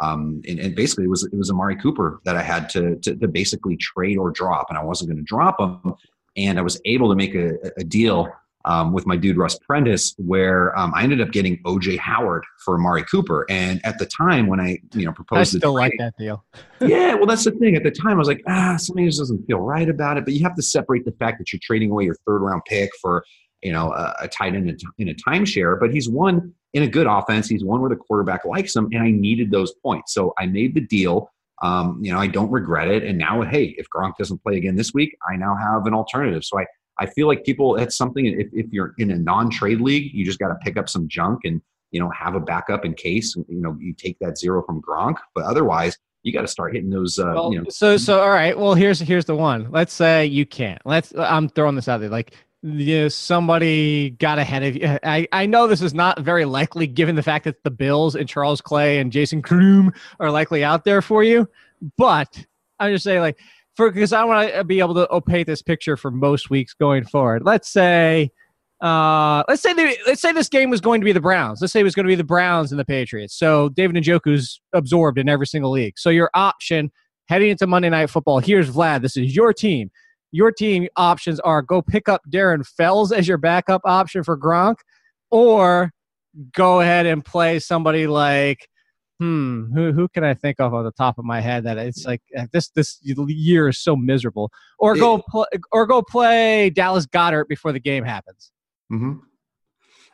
um, 0.00 0.40
and, 0.48 0.58
and, 0.58 0.74
basically 0.74 1.04
it 1.04 1.10
was 1.10 1.24
it 1.24 1.36
was 1.36 1.50
Amari 1.50 1.76
Cooper 1.76 2.20
that 2.24 2.34
I 2.34 2.42
had 2.42 2.68
to, 2.70 2.96
to, 2.96 3.14
to 3.14 3.28
basically 3.28 3.76
trade 3.76 4.16
or 4.16 4.30
drop, 4.30 4.66
and 4.70 4.78
I 4.78 4.82
wasn't 4.82 5.10
going 5.10 5.18
to 5.18 5.24
drop 5.24 5.60
him. 5.60 5.94
And 6.36 6.58
I 6.58 6.62
was 6.62 6.80
able 6.86 7.10
to 7.10 7.14
make 7.14 7.34
a, 7.34 7.58
a 7.76 7.84
deal 7.84 8.32
um, 8.64 8.92
with 8.92 9.06
my 9.06 9.16
dude 9.16 9.36
Russ 9.36 9.58
Prentice, 9.58 10.14
where 10.18 10.76
um, 10.78 10.92
I 10.94 11.02
ended 11.02 11.20
up 11.20 11.30
getting 11.30 11.62
OJ 11.64 11.98
Howard 11.98 12.44
for 12.64 12.74
Amari 12.74 13.04
Cooper. 13.04 13.46
And 13.48 13.80
at 13.84 13.98
the 13.98 14.06
time 14.06 14.46
when 14.46 14.60
I, 14.60 14.78
you 14.94 15.04
know, 15.04 15.12
proposed, 15.12 15.56
I 15.56 15.58
still 15.58 15.74
like 15.74 15.94
that 15.98 16.14
deal. 16.18 16.44
yeah, 16.80 17.14
well, 17.14 17.26
that's 17.26 17.44
the 17.44 17.52
thing. 17.52 17.76
At 17.76 17.82
the 17.82 17.90
time, 17.90 18.12
I 18.12 18.16
was 18.16 18.28
like, 18.28 18.42
ah, 18.48 18.76
something 18.76 19.04
just 19.04 19.18
doesn't 19.18 19.46
feel 19.46 19.58
right 19.58 19.88
about 19.88 20.16
it. 20.16 20.24
But 20.24 20.34
you 20.34 20.42
have 20.44 20.56
to 20.56 20.62
separate 20.62 21.04
the 21.04 21.12
fact 21.12 21.38
that 21.38 21.52
you're 21.52 21.60
trading 21.62 21.90
away 21.90 22.04
your 22.04 22.16
third 22.26 22.38
round 22.38 22.62
pick 22.66 22.90
for, 23.00 23.24
you 23.62 23.72
know, 23.72 23.92
a, 23.92 24.14
a 24.20 24.28
tight 24.28 24.54
end 24.54 24.82
in 24.98 25.08
a 25.08 25.14
timeshare. 25.14 25.78
But 25.78 25.92
he's 25.92 26.08
one 26.08 26.54
in 26.74 26.82
a 26.82 26.88
good 26.88 27.06
offense. 27.06 27.48
He's 27.48 27.64
one 27.64 27.80
where 27.80 27.90
the 27.90 27.96
quarterback 27.96 28.44
likes 28.44 28.74
him, 28.74 28.88
and 28.92 29.02
I 29.02 29.10
needed 29.10 29.50
those 29.50 29.72
points, 29.82 30.14
so 30.14 30.32
I 30.38 30.46
made 30.46 30.74
the 30.74 30.80
deal. 30.80 31.30
Um, 31.60 32.00
you 32.02 32.12
know, 32.12 32.18
I 32.18 32.26
don't 32.26 32.50
regret 32.50 32.88
it. 32.88 33.04
And 33.04 33.16
now, 33.16 33.42
hey, 33.42 33.74
if 33.78 33.86
Gronk 33.94 34.16
doesn't 34.16 34.42
play 34.42 34.56
again 34.56 34.74
this 34.74 34.92
week, 34.92 35.16
I 35.30 35.36
now 35.36 35.54
have 35.54 35.86
an 35.86 35.94
alternative. 35.94 36.42
So 36.44 36.58
I 36.58 36.66
I 36.98 37.06
feel 37.06 37.26
like 37.26 37.44
people, 37.44 37.76
it's 37.76 37.96
something, 37.96 38.26
if, 38.26 38.48
if 38.52 38.66
you're 38.70 38.94
in 38.98 39.10
a 39.10 39.16
non 39.16 39.50
trade 39.50 39.80
league, 39.80 40.12
you 40.12 40.24
just 40.24 40.38
got 40.38 40.48
to 40.48 40.56
pick 40.56 40.76
up 40.76 40.88
some 40.88 41.08
junk 41.08 41.40
and, 41.44 41.60
you 41.90 42.00
know, 42.00 42.10
have 42.10 42.34
a 42.34 42.40
backup 42.40 42.84
in 42.84 42.94
case, 42.94 43.34
you 43.36 43.60
know, 43.60 43.76
you 43.80 43.94
take 43.94 44.18
that 44.20 44.38
zero 44.38 44.62
from 44.62 44.80
Gronk. 44.82 45.16
But 45.34 45.44
otherwise, 45.44 45.96
you 46.22 46.32
got 46.32 46.42
to 46.42 46.48
start 46.48 46.74
hitting 46.74 46.90
those. 46.90 47.18
Uh, 47.18 47.32
well, 47.34 47.52
you 47.52 47.58
know. 47.60 47.64
So, 47.68 47.96
so 47.96 48.20
all 48.20 48.30
right. 48.30 48.56
Well, 48.56 48.74
here's 48.74 49.00
here's 49.00 49.24
the 49.24 49.34
one. 49.34 49.70
Let's 49.70 49.92
say 49.92 50.26
you 50.26 50.46
can't. 50.46 50.80
Let's. 50.84 51.12
I'm 51.16 51.48
throwing 51.48 51.74
this 51.74 51.88
out 51.88 52.00
there. 52.00 52.08
Like, 52.08 52.34
you 52.62 53.02
know, 53.02 53.08
somebody 53.08 54.10
got 54.10 54.38
ahead 54.38 54.62
of 54.62 54.76
you. 54.76 54.98
I 55.02 55.26
I 55.32 55.46
know 55.46 55.66
this 55.66 55.82
is 55.82 55.94
not 55.94 56.20
very 56.20 56.44
likely, 56.44 56.86
given 56.86 57.16
the 57.16 57.22
fact 57.22 57.44
that 57.44 57.62
the 57.64 57.70
Bills 57.70 58.14
and 58.14 58.28
Charles 58.28 58.60
Clay 58.60 58.98
and 58.98 59.10
Jason 59.10 59.42
Croom 59.42 59.92
are 60.20 60.30
likely 60.30 60.62
out 60.62 60.84
there 60.84 61.02
for 61.02 61.24
you. 61.24 61.48
But 61.98 62.44
I'm 62.78 62.92
just 62.92 63.04
saying, 63.04 63.20
like, 63.20 63.38
for 63.74 63.90
because 63.90 64.12
I 64.12 64.24
want 64.24 64.52
to 64.52 64.64
be 64.64 64.80
able 64.80 64.94
to 64.94 65.20
paint 65.20 65.46
this 65.46 65.62
picture 65.62 65.96
for 65.96 66.10
most 66.10 66.50
weeks 66.50 66.74
going 66.74 67.04
forward. 67.04 67.42
Let's 67.44 67.68
say, 67.68 68.30
uh, 68.80 69.44
let's 69.48 69.62
say 69.62 69.74
let's 70.06 70.20
say 70.20 70.32
this 70.32 70.48
game 70.48 70.70
was 70.70 70.80
going 70.80 71.00
to 71.00 71.04
be 71.04 71.12
the 71.12 71.20
Browns. 71.20 71.60
Let's 71.60 71.72
say 71.72 71.80
it 71.80 71.84
was 71.84 71.94
going 71.94 72.04
to 72.04 72.10
be 72.10 72.14
the 72.14 72.24
Browns 72.24 72.72
and 72.72 72.78
the 72.78 72.84
Patriots. 72.84 73.34
So 73.34 73.68
David 73.70 73.96
and 73.96 74.04
Njoku's 74.04 74.60
absorbed 74.72 75.18
in 75.18 75.28
every 75.28 75.46
single 75.46 75.70
league. 75.70 75.98
So 75.98 76.10
your 76.10 76.30
option 76.34 76.90
heading 77.28 77.50
into 77.50 77.66
Monday 77.66 77.88
Night 77.88 78.10
Football. 78.10 78.40
Here's 78.40 78.70
Vlad. 78.70 79.02
This 79.02 79.16
is 79.16 79.34
your 79.34 79.52
team. 79.52 79.90
Your 80.32 80.50
team 80.50 80.88
options 80.96 81.40
are 81.40 81.62
go 81.62 81.80
pick 81.82 82.08
up 82.08 82.22
Darren 82.28 82.66
Fells 82.66 83.12
as 83.12 83.28
your 83.28 83.38
backup 83.38 83.82
option 83.84 84.24
for 84.24 84.36
Gronk, 84.36 84.76
or 85.30 85.92
go 86.52 86.80
ahead 86.80 87.06
and 87.06 87.24
play 87.24 87.58
somebody 87.58 88.06
like 88.06 88.68
hmm, 89.22 89.72
who 89.72 89.92
who 89.92 90.08
can 90.08 90.24
I 90.24 90.34
think 90.34 90.58
of 90.58 90.74
on 90.74 90.84
the 90.84 90.90
top 90.90 91.16
of 91.16 91.24
my 91.24 91.40
head 91.40 91.62
that 91.64 91.78
it's 91.78 92.04
like 92.04 92.22
uh, 92.36 92.46
this 92.52 92.70
this 92.70 92.98
year 93.02 93.68
is 93.68 93.78
so 93.78 93.94
miserable, 93.94 94.50
or 94.78 94.96
go 94.96 95.22
pl- 95.30 95.46
or 95.70 95.86
go 95.86 96.02
play 96.02 96.70
Dallas 96.70 97.06
Goedert 97.06 97.46
before 97.48 97.70
the 97.70 97.78
game 97.78 98.02
happens. 98.04 98.50
Mm-hmm. 98.92 99.18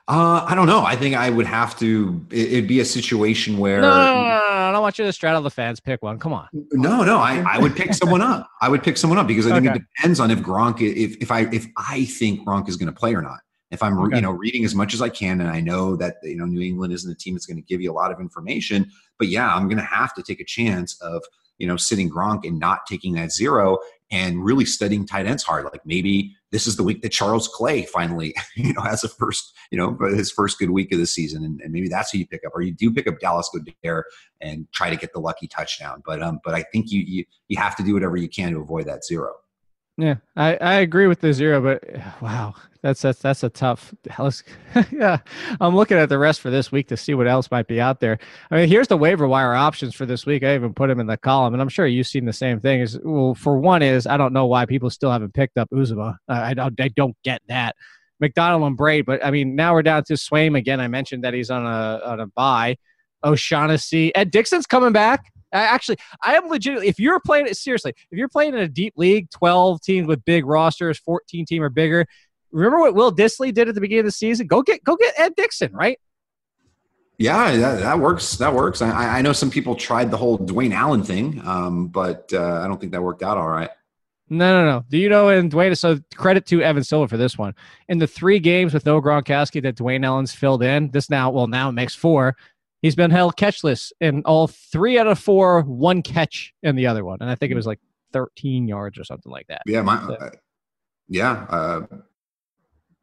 Uh, 0.08 0.44
I 0.46 0.54
don't 0.54 0.66
know. 0.66 0.84
I 0.84 0.96
think 0.96 1.14
I 1.14 1.30
would 1.30 1.46
have 1.46 1.78
to. 1.78 2.24
It, 2.30 2.52
would 2.52 2.68
be 2.68 2.80
a 2.80 2.84
situation 2.84 3.58
where. 3.58 3.80
No, 3.80 3.88
no, 3.88 4.14
no, 4.14 4.22
no, 4.22 4.68
I 4.68 4.72
don't 4.72 4.82
want 4.82 4.98
you 4.98 5.04
to 5.06 5.12
straddle 5.12 5.42
the 5.42 5.50
fence. 5.50 5.80
Pick 5.80 6.02
one. 6.02 6.18
Come 6.18 6.32
on. 6.32 6.48
No, 6.72 7.02
no. 7.02 7.18
I, 7.18 7.44
I 7.46 7.58
would 7.58 7.76
pick 7.76 7.94
someone 7.94 8.22
up. 8.22 8.48
I 8.60 8.68
would 8.68 8.82
pick 8.82 8.96
someone 8.96 9.18
up 9.18 9.26
because 9.26 9.46
I 9.46 9.54
think 9.54 9.68
okay. 9.68 9.76
it 9.76 9.82
depends 9.96 10.20
on 10.20 10.30
if 10.30 10.40
Gronk, 10.40 10.80
if 10.80 11.16
if 11.20 11.30
I 11.30 11.42
if 11.52 11.66
I 11.76 12.04
think 12.04 12.46
Gronk 12.46 12.68
is 12.68 12.76
going 12.76 12.92
to 12.92 12.98
play 12.98 13.14
or 13.14 13.22
not 13.22 13.40
if 13.70 13.82
I'm 13.82 13.98
okay. 13.98 14.16
you 14.16 14.22
know 14.22 14.30
reading 14.30 14.64
as 14.64 14.74
much 14.74 14.94
as 14.94 15.02
I 15.02 15.08
can, 15.08 15.40
and 15.40 15.50
I 15.50 15.60
know 15.60 15.96
that 15.96 16.16
you 16.22 16.36
know 16.36 16.46
New 16.46 16.60
England 16.60 16.92
isn't 16.92 17.10
a 17.10 17.14
team 17.14 17.34
that's 17.34 17.46
going 17.46 17.56
to 17.58 17.62
give 17.62 17.80
you 17.80 17.90
a 17.90 17.94
lot 17.94 18.10
of 18.10 18.20
information, 18.20 18.90
but 19.18 19.28
yeah, 19.28 19.54
I'm 19.54 19.68
going 19.68 19.78
to 19.78 19.84
have 19.84 20.14
to 20.14 20.22
take 20.22 20.40
a 20.40 20.44
chance 20.44 21.00
of 21.00 21.22
you 21.58 21.66
know, 21.66 21.76
sitting 21.76 22.08
Gronk 22.08 22.46
and 22.46 22.58
not 22.58 22.86
taking 22.86 23.14
that 23.14 23.32
zero 23.32 23.78
and 24.10 24.42
really 24.42 24.64
studying 24.64 25.04
tight 25.04 25.26
ends 25.26 25.42
hard. 25.42 25.64
Like 25.64 25.84
maybe 25.84 26.34
this 26.50 26.66
is 26.66 26.76
the 26.76 26.82
week 26.82 27.02
that 27.02 27.10
Charles 27.10 27.48
Clay 27.48 27.82
finally, 27.82 28.34
you 28.56 28.72
know, 28.72 28.80
has 28.80 29.04
a 29.04 29.08
first, 29.08 29.52
you 29.70 29.78
know, 29.78 29.96
his 30.08 30.30
first 30.30 30.58
good 30.58 30.70
week 30.70 30.92
of 30.92 30.98
the 30.98 31.06
season, 31.06 31.44
and, 31.44 31.60
and 31.60 31.72
maybe 31.72 31.88
that's 31.88 32.10
who 32.10 32.18
you 32.18 32.26
pick 32.26 32.46
up, 32.46 32.52
or 32.54 32.62
you 32.62 32.72
do 32.72 32.92
pick 32.92 33.06
up 33.06 33.18
Dallas 33.20 33.50
Goedert 33.54 34.04
and 34.40 34.66
try 34.72 34.88
to 34.88 34.96
get 34.96 35.12
the 35.12 35.20
lucky 35.20 35.46
touchdown. 35.46 36.02
But 36.06 36.22
um, 36.22 36.40
but 36.44 36.54
I 36.54 36.62
think 36.72 36.90
you 36.90 37.02
you 37.02 37.24
you 37.48 37.58
have 37.58 37.76
to 37.76 37.82
do 37.82 37.92
whatever 37.92 38.16
you 38.16 38.28
can 38.28 38.52
to 38.52 38.60
avoid 38.60 38.86
that 38.86 39.04
zero. 39.04 39.34
Yeah, 39.98 40.14
I, 40.36 40.56
I 40.58 40.74
agree 40.74 41.08
with 41.08 41.20
the 41.20 41.32
zero, 41.32 41.60
but 41.60 41.82
wow, 42.22 42.54
that's 42.82 43.02
that's 43.02 43.18
that's 43.18 43.42
a 43.42 43.48
tough. 43.48 43.92
yeah, 44.92 45.18
I'm 45.60 45.74
looking 45.74 45.98
at 45.98 46.08
the 46.08 46.18
rest 46.18 46.40
for 46.40 46.50
this 46.50 46.70
week 46.70 46.86
to 46.88 46.96
see 46.96 47.14
what 47.14 47.26
else 47.26 47.50
might 47.50 47.66
be 47.66 47.80
out 47.80 47.98
there. 47.98 48.20
I 48.52 48.56
mean, 48.56 48.68
here's 48.68 48.86
the 48.86 48.96
waiver 48.96 49.26
wire 49.26 49.54
options 49.54 49.96
for 49.96 50.06
this 50.06 50.24
week. 50.24 50.44
I 50.44 50.54
even 50.54 50.72
put 50.72 50.86
them 50.86 51.00
in 51.00 51.08
the 51.08 51.16
column, 51.16 51.52
and 51.52 51.60
I'm 51.60 51.68
sure 51.68 51.84
you've 51.84 52.06
seen 52.06 52.26
the 52.26 52.32
same 52.32 52.60
thing. 52.60 52.80
Is 52.80 52.96
well, 53.02 53.34
for 53.34 53.58
one 53.58 53.82
is 53.82 54.06
I 54.06 54.16
don't 54.16 54.32
know 54.32 54.46
why 54.46 54.66
people 54.66 54.88
still 54.88 55.10
haven't 55.10 55.34
picked 55.34 55.58
up 55.58 55.68
Uzomah. 55.70 56.16
I, 56.28 56.52
I, 56.52 56.70
I 56.78 56.88
don't 56.88 57.16
get 57.24 57.42
that. 57.48 57.74
McDonald 58.20 58.62
and 58.62 58.78
Brate, 58.78 59.04
but 59.04 59.24
I 59.24 59.32
mean 59.32 59.56
now 59.56 59.74
we're 59.74 59.82
down 59.82 60.04
to 60.04 60.12
Swaim 60.14 60.56
again. 60.56 60.80
I 60.80 60.86
mentioned 60.86 61.24
that 61.24 61.34
he's 61.34 61.50
on 61.50 61.66
a 61.66 62.00
on 62.04 62.20
a 62.20 62.26
bye. 62.28 62.76
O'Shaughnessy, 63.24 64.14
Ed 64.14 64.30
Dickson's 64.30 64.66
coming 64.66 64.92
back. 64.92 65.24
I 65.52 65.60
actually, 65.60 65.96
I 66.22 66.36
am 66.36 66.48
legitimately. 66.48 66.88
If 66.88 66.98
you're 66.98 67.20
playing 67.20 67.46
it 67.46 67.56
seriously, 67.56 67.94
if 68.10 68.18
you're 68.18 68.28
playing 68.28 68.54
in 68.54 68.60
a 68.60 68.68
deep 68.68 68.94
league, 68.96 69.30
12 69.30 69.80
teams 69.80 70.06
with 70.06 70.24
big 70.24 70.46
rosters, 70.46 70.98
14 70.98 71.46
team 71.46 71.62
or 71.62 71.70
bigger, 71.70 72.06
remember 72.52 72.78
what 72.78 72.94
Will 72.94 73.12
Dissly 73.12 73.52
did 73.52 73.68
at 73.68 73.74
the 73.74 73.80
beginning 73.80 74.00
of 74.00 74.06
the 74.06 74.12
season? 74.12 74.46
Go 74.46 74.62
get, 74.62 74.84
go 74.84 74.96
get 74.96 75.14
Ed 75.16 75.34
Dickson, 75.36 75.72
right? 75.72 75.98
Yeah, 77.18 77.56
that, 77.56 77.80
that 77.80 77.98
works. 77.98 78.36
That 78.36 78.54
works. 78.54 78.80
I, 78.80 79.18
I, 79.18 79.22
know 79.22 79.32
some 79.32 79.50
people 79.50 79.74
tried 79.74 80.12
the 80.12 80.16
whole 80.16 80.38
Dwayne 80.38 80.72
Allen 80.72 81.02
thing, 81.02 81.42
um, 81.44 81.88
but 81.88 82.32
uh, 82.32 82.60
I 82.62 82.68
don't 82.68 82.80
think 82.80 82.92
that 82.92 83.02
worked 83.02 83.24
out 83.24 83.36
all 83.36 83.48
right. 83.48 83.70
No, 84.30 84.62
no, 84.62 84.70
no. 84.70 84.84
Do 84.88 84.98
you 84.98 85.08
know? 85.08 85.28
And 85.28 85.50
Dwayne, 85.50 85.76
so 85.76 85.98
credit 86.14 86.46
to 86.46 86.62
Evan 86.62 86.84
Silva 86.84 87.08
for 87.08 87.16
this 87.16 87.36
one. 87.36 87.54
In 87.88 87.98
the 87.98 88.06
three 88.06 88.38
games 88.38 88.72
with 88.72 88.86
no 88.86 89.00
Gronkowski 89.00 89.60
that 89.62 89.74
Dwayne 89.74 90.04
Allen's 90.04 90.32
filled 90.32 90.62
in, 90.62 90.90
this 90.90 91.10
now, 91.10 91.30
well, 91.30 91.48
now 91.48 91.70
it 91.70 91.72
makes 91.72 91.94
four. 91.94 92.36
He's 92.82 92.94
been 92.94 93.10
held 93.10 93.36
catchless 93.36 93.92
in 94.00 94.22
all 94.24 94.46
three 94.46 94.98
out 94.98 95.06
of 95.06 95.18
four, 95.18 95.62
one 95.62 96.02
catch 96.02 96.54
in 96.62 96.76
the 96.76 96.86
other 96.86 97.04
one. 97.04 97.18
And 97.20 97.30
I 97.30 97.34
think 97.34 97.50
it 97.50 97.56
was 97.56 97.66
like 97.66 97.80
13 98.12 98.68
yards 98.68 98.98
or 98.98 99.04
something 99.04 99.32
like 99.32 99.46
that. 99.48 99.62
Yeah. 99.66 99.82
My, 99.82 100.00
so. 100.00 100.14
uh, 100.14 100.30
yeah. 101.08 101.46
Uh, 101.48 101.86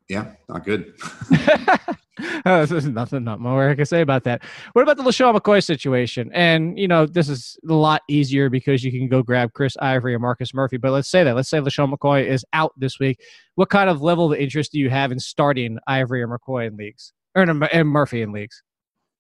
yeah. 0.07 0.32
Not 0.47 0.63
good. 0.63 0.93
oh, 2.45 2.65
there's 2.65 2.86
nothing, 2.86 3.26
not 3.26 3.41
more 3.41 3.69
I 3.69 3.76
can 3.76 3.86
say 3.86 3.99
about 3.99 4.23
that. 4.23 4.43
What 4.73 4.84
about 4.84 4.95
the 4.95 5.03
LeSean 5.03 5.38
McCoy 5.38 5.61
situation? 5.61 6.32
And, 6.34 6.80
you 6.80 6.88
know, 6.88 7.05
this 7.05 7.28
is 7.28 7.57
a 7.67 7.73
lot 7.73 8.01
easier 8.07 8.49
because 8.49 8.82
you 8.84 8.91
can 8.91 9.09
go 9.09 9.21
grab 9.23 9.51
Chris 9.53 9.76
Ivory 9.82 10.13
or 10.13 10.19
Marcus 10.19 10.53
Murphy. 10.53 10.78
But 10.78 10.91
let's 10.91 11.09
say 11.09 11.26
that. 11.26 11.36
Let's 11.36 11.49
say 11.49 11.59
LeSean 11.59 11.93
McCoy 11.93 12.26
is 12.26 12.45
out 12.53 12.71
this 12.78 12.97
week. 12.99 13.19
What 13.55 13.69
kind 13.69 13.89
of 13.89 14.01
level 14.01 14.32
of 14.32 14.39
interest 14.39 14.71
do 14.71 14.80
you 14.80 14.89
have 14.89 15.11
in 15.11 15.19
starting 15.19 15.80
Ivory 15.86 16.21
or 16.21 16.30
McCoy 16.30 16.67
in 16.67 16.78
leagues? 16.78 17.11
Or 17.36 17.43
in 17.43 17.88
Murphy 17.88 18.21
in 18.21 18.32
leagues? 18.32 18.63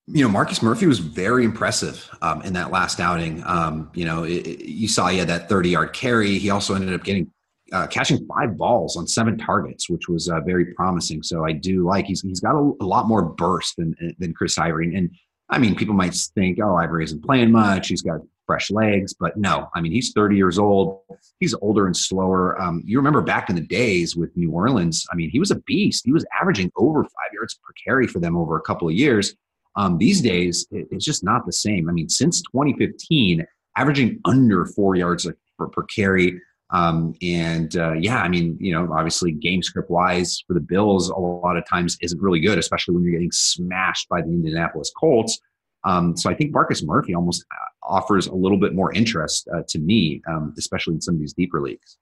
You 0.07 0.23
know, 0.23 0.29
Marcus 0.29 0.61
Murphy 0.61 0.85
was 0.85 0.99
very 0.99 1.43
impressive 1.43 2.07
um, 2.21 2.41
in 2.43 2.53
that 2.53 2.71
last 2.71 2.99
outing. 2.99 3.43
Um, 3.45 3.89
you 3.93 4.05
know, 4.05 4.23
it, 4.23 4.45
it, 4.45 4.65
you 4.65 4.87
saw 4.87 5.07
he 5.07 5.17
had 5.17 5.27
that 5.29 5.49
30 5.49 5.69
yard 5.69 5.93
carry. 5.93 6.37
He 6.37 6.49
also 6.49 6.75
ended 6.75 6.93
up 6.93 7.03
getting 7.03 7.31
uh, 7.73 7.87
catching 7.87 8.25
five 8.27 8.57
balls 8.57 8.95
on 8.95 9.07
seven 9.07 9.37
targets, 9.37 9.89
which 9.89 10.07
was 10.07 10.29
uh, 10.29 10.39
very 10.41 10.73
promising. 10.75 11.23
So 11.23 11.43
I 11.43 11.51
do 11.51 11.83
like 11.83 12.05
he's 12.05 12.21
he's 12.21 12.39
got 12.39 12.53
a, 12.53 12.73
a, 12.79 12.85
lot 12.85 13.07
more 13.07 13.23
burst 13.23 13.77
than 13.77 13.95
than 14.19 14.33
Chris 14.33 14.57
Ivory. 14.59 14.95
And 14.95 15.09
I 15.49 15.57
mean, 15.57 15.75
people 15.75 15.95
might 15.95 16.13
think, 16.35 16.59
oh, 16.61 16.75
Ivory 16.75 17.03
isn't 17.05 17.25
playing 17.25 17.51
much. 17.51 17.87
He's 17.87 18.03
got 18.03 18.21
fresh 18.45 18.69
legs, 18.69 19.15
but 19.19 19.37
no. 19.37 19.69
I 19.73 19.81
mean, 19.81 19.91
he's 19.91 20.13
30 20.13 20.35
years 20.35 20.59
old. 20.59 20.99
He's 21.39 21.55
older 21.55 21.87
and 21.87 21.97
slower. 21.97 22.61
Um, 22.61 22.83
you 22.85 22.97
remember 22.97 23.21
back 23.21 23.49
in 23.49 23.55
the 23.55 23.61
days 23.61 24.15
with 24.15 24.35
New 24.37 24.51
Orleans? 24.51 25.03
I 25.11 25.15
mean, 25.15 25.31
he 25.31 25.39
was 25.39 25.49
a 25.49 25.59
beast. 25.61 26.05
He 26.05 26.11
was 26.11 26.25
averaging 26.39 26.71
over 26.75 27.03
five 27.03 27.33
yards 27.33 27.55
per 27.55 27.73
carry 27.83 28.05
for 28.05 28.19
them 28.19 28.37
over 28.37 28.55
a 28.55 28.61
couple 28.61 28.87
of 28.87 28.93
years. 28.93 29.35
Um, 29.75 29.97
these 29.97 30.21
days, 30.21 30.65
it, 30.71 30.87
it's 30.91 31.05
just 31.05 31.23
not 31.23 31.45
the 31.45 31.51
same. 31.51 31.89
I 31.89 31.91
mean, 31.91 32.09
since 32.09 32.41
2015, 32.41 33.45
averaging 33.75 34.19
under 34.25 34.65
four 34.65 34.95
yards 34.95 35.27
per, 35.57 35.67
per 35.67 35.83
carry. 35.83 36.41
Um, 36.71 37.13
and 37.21 37.75
uh, 37.77 37.93
yeah, 37.93 38.21
I 38.21 38.27
mean, 38.27 38.57
you 38.59 38.73
know, 38.73 38.91
obviously 38.93 39.31
game 39.31 39.61
script 39.61 39.89
wise 39.89 40.43
for 40.47 40.53
the 40.53 40.59
Bills, 40.59 41.09
a 41.09 41.15
lot 41.15 41.57
of 41.57 41.67
times 41.67 41.97
isn't 42.01 42.21
really 42.21 42.39
good, 42.39 42.57
especially 42.57 42.95
when 42.95 43.03
you're 43.03 43.13
getting 43.13 43.31
smashed 43.31 44.09
by 44.09 44.21
the 44.21 44.29
Indianapolis 44.29 44.91
Colts. 44.97 45.39
Um, 45.83 46.17
so 46.17 46.29
I 46.29 46.33
think 46.33 46.51
Marcus 46.51 46.83
Murphy 46.83 47.13
almost 47.13 47.45
uh, 47.51 47.87
offers 47.87 48.25
a 48.27 48.33
little 48.33 48.57
bit 48.57 48.73
more 48.73 48.91
interest 48.93 49.47
uh, 49.53 49.61
to 49.67 49.79
me, 49.79 50.21
um, 50.27 50.53
especially 50.57 50.95
in 50.95 51.01
some 51.01 51.15
of 51.15 51.21
these 51.21 51.33
deeper 51.33 51.61
leagues. 51.61 51.97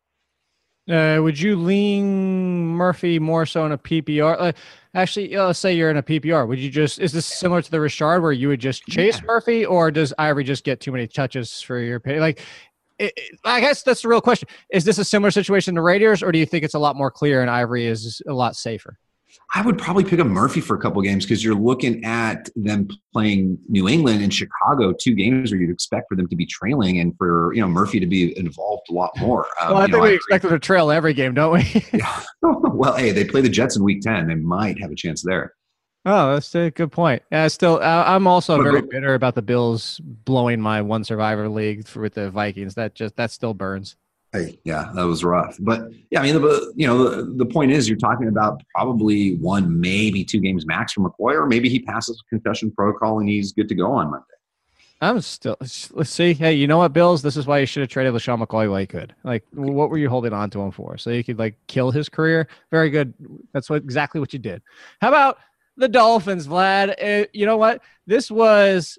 Uh, 0.90 1.20
would 1.22 1.40
you 1.40 1.56
lean 1.56 2.66
Murphy 2.68 3.20
more 3.20 3.46
so 3.46 3.66
in 3.66 3.72
a 3.72 3.78
PPR? 3.78 4.36
Uh, 4.38 4.52
actually, 4.94 5.36
let's 5.36 5.60
say 5.60 5.74
you're 5.74 5.90
in 5.90 5.98
a 5.98 6.04
PPR. 6.04 6.48
Would 6.48 6.60
you 6.60 6.70
just 6.70 7.00
is 7.00 7.12
this 7.12 7.26
similar 7.26 7.62
to 7.62 7.72
the 7.72 7.80
Richard 7.80 8.22
where 8.22 8.32
you 8.32 8.48
would 8.50 8.60
just 8.60 8.84
chase 8.86 9.18
yeah. 9.20 9.26
Murphy, 9.26 9.66
or 9.66 9.92
does 9.92 10.14
Ivory 10.18 10.44
just 10.44 10.64
get 10.64 10.80
too 10.80 10.92
many 10.92 11.08
touches 11.08 11.62
for 11.62 11.80
your 11.80 12.00
pay? 12.00 12.20
Like, 12.20 12.42
it, 13.00 13.14
it, 13.18 13.40
I 13.44 13.60
guess 13.60 13.84
that's 13.84 14.04
the 14.04 14.08
real 14.08 14.22
question. 14.22 14.48
Is 14.70 14.86
this 14.86 14.98
a 14.98 15.06
similar 15.06 15.32
situation 15.32 15.76
to 15.76 15.82
Raiders, 15.82 16.22
or 16.22 16.32
do 16.32 16.40
you 16.40 16.46
think 16.46 16.64
it's 16.64 16.76
a 16.76 16.80
lot 16.80 16.96
more 16.96 17.12
clear 17.12 17.42
and 17.42 17.50
Ivory 17.50 17.86
is 17.86 18.22
a 18.28 18.34
lot 18.34 18.56
safer? 18.56 18.98
I 19.56 19.62
would 19.62 19.78
probably 19.78 20.04
pick 20.04 20.20
up 20.20 20.28
Murphy 20.28 20.62
for 20.62 20.76
a 20.76 20.80
couple 20.80 21.02
games 21.02 21.26
because 21.26 21.44
you're 21.44 21.56
looking 21.56 22.04
at 22.04 22.50
them 22.56 22.88
playing 23.12 23.60
New 23.68 23.88
England 23.88 24.24
and 24.24 24.34
Chicago, 24.34 24.94
two 25.00 25.14
games 25.14 25.52
where 25.52 25.62
you'd 25.62 25.70
expect 25.70 26.08
for 26.10 26.16
them 26.16 26.28
to 26.28 26.36
be 26.36 26.46
trailing 26.46 27.00
and 27.00 27.16
for 27.18 27.54
you 27.54 27.62
know 27.62 27.68
Murphy 27.68 28.00
to 28.00 28.08
be 28.08 28.38
involved 28.38 28.84
a 28.90 28.94
lot 28.94 29.12
more. 29.18 29.46
Um, 29.62 29.74
well, 29.74 29.78
I 29.78 29.82
think 29.84 29.98
know, 29.98 30.02
we 30.02 30.10
I 30.10 30.14
expect 30.14 30.44
them 30.44 30.52
to 30.52 30.60
trail 30.60 30.92
every 30.92 31.14
game, 31.14 31.34
don't 31.34 31.54
we? 31.54 31.86
yeah. 31.94 32.24
well, 32.42 32.96
hey, 32.96 33.12
they 33.12 33.26
play 33.26 33.42
the 33.42 33.50
Jets 33.50 33.76
in 33.76 33.84
Week 33.84 34.02
Ten; 34.02 34.28
they 34.28 34.36
might 34.36 34.82
have 34.82 34.92
a 34.92 34.96
chance 34.96 35.22
there. 35.22 35.54
Oh, 36.06 36.34
that's 36.34 36.54
a 36.56 36.70
good 36.70 36.92
point. 36.92 37.24
Yeah, 37.32 37.48
still, 37.48 37.80
I'm 37.82 38.28
also 38.28 38.62
very 38.62 38.82
bitter 38.82 39.14
about 39.14 39.36
the 39.36 39.42
Bills 39.42 40.02
blowing 40.04 40.60
my 40.60 40.82
one 40.82 41.06
survivor 41.06 41.48
league 41.48 41.88
with 41.96 42.16
the 42.16 42.30
Vikings. 42.30 42.76
That 42.76 42.94
just 42.94 43.16
that 43.16 43.32
still 43.32 43.54
burns. 43.54 43.96
Hey, 44.34 44.60
yeah, 44.64 44.90
that 44.96 45.04
was 45.04 45.24
rough. 45.24 45.58
But 45.60 45.92
yeah, 46.10 46.22
I 46.22 46.24
mean, 46.24 46.42
the, 46.42 46.74
you 46.76 46.88
know, 46.88 47.08
the, 47.08 47.24
the 47.36 47.46
point 47.46 47.72
is, 47.72 47.88
you're 47.88 48.00
talking 48.00 48.28
about 48.28 48.64
probably 48.74 49.36
one, 49.36 49.80
maybe 49.80 50.26
two 50.26 50.40
games 50.40 50.66
max 50.66 50.94
for 50.94 51.02
McCoy, 51.02 51.36
or 51.36 51.46
maybe 51.46 51.70
he 51.70 51.80
passes 51.80 52.22
concussion 52.28 52.72
protocol 52.72 53.20
and 53.20 53.30
he's 53.30 53.54
good 53.54 53.70
to 53.70 53.76
go 53.76 53.92
on 53.92 54.10
Monday. 54.10 54.26
I'm 55.02 55.22
still. 55.22 55.58
Let's 55.60 56.10
see. 56.10 56.34
Hey, 56.34 56.54
you 56.54 56.66
know 56.66 56.80
what, 56.80 56.94
Bills? 56.94 57.22
This 57.22 57.38
is 57.38 57.46
why 57.46 57.60
you 57.60 57.68
should 57.68 57.82
have 57.82 57.90
traded 57.90 58.14
LeSean 58.14 58.44
McCoy 58.44 58.70
while 58.70 58.80
you 58.80 58.88
could. 58.88 59.14
Like, 59.24 59.44
what 59.52 59.90
were 59.90 59.98
you 59.98 60.10
holding 60.10 60.34
on 60.34 60.50
to 60.52 60.62
him 60.62 60.72
for? 60.72 60.98
So 60.98 61.12
you 61.12 61.24
could 61.24 61.38
like 61.38 61.56
kill 61.68 61.92
his 61.92 62.10
career. 62.10 62.48
Very 62.72 62.90
good. 62.90 63.14
That's 63.54 63.70
what 63.70 63.84
exactly 63.84 64.20
what 64.20 64.34
you 64.34 64.40
did. 64.40 64.64
How 65.00 65.10
about 65.10 65.38
the 65.78 65.90
Dolphins, 65.90 66.48
Vlad? 66.48 66.96
Uh, 67.04 67.28
you 67.34 67.46
know 67.46 67.58
what? 67.58 67.82
This 68.08 68.32
was 68.32 68.98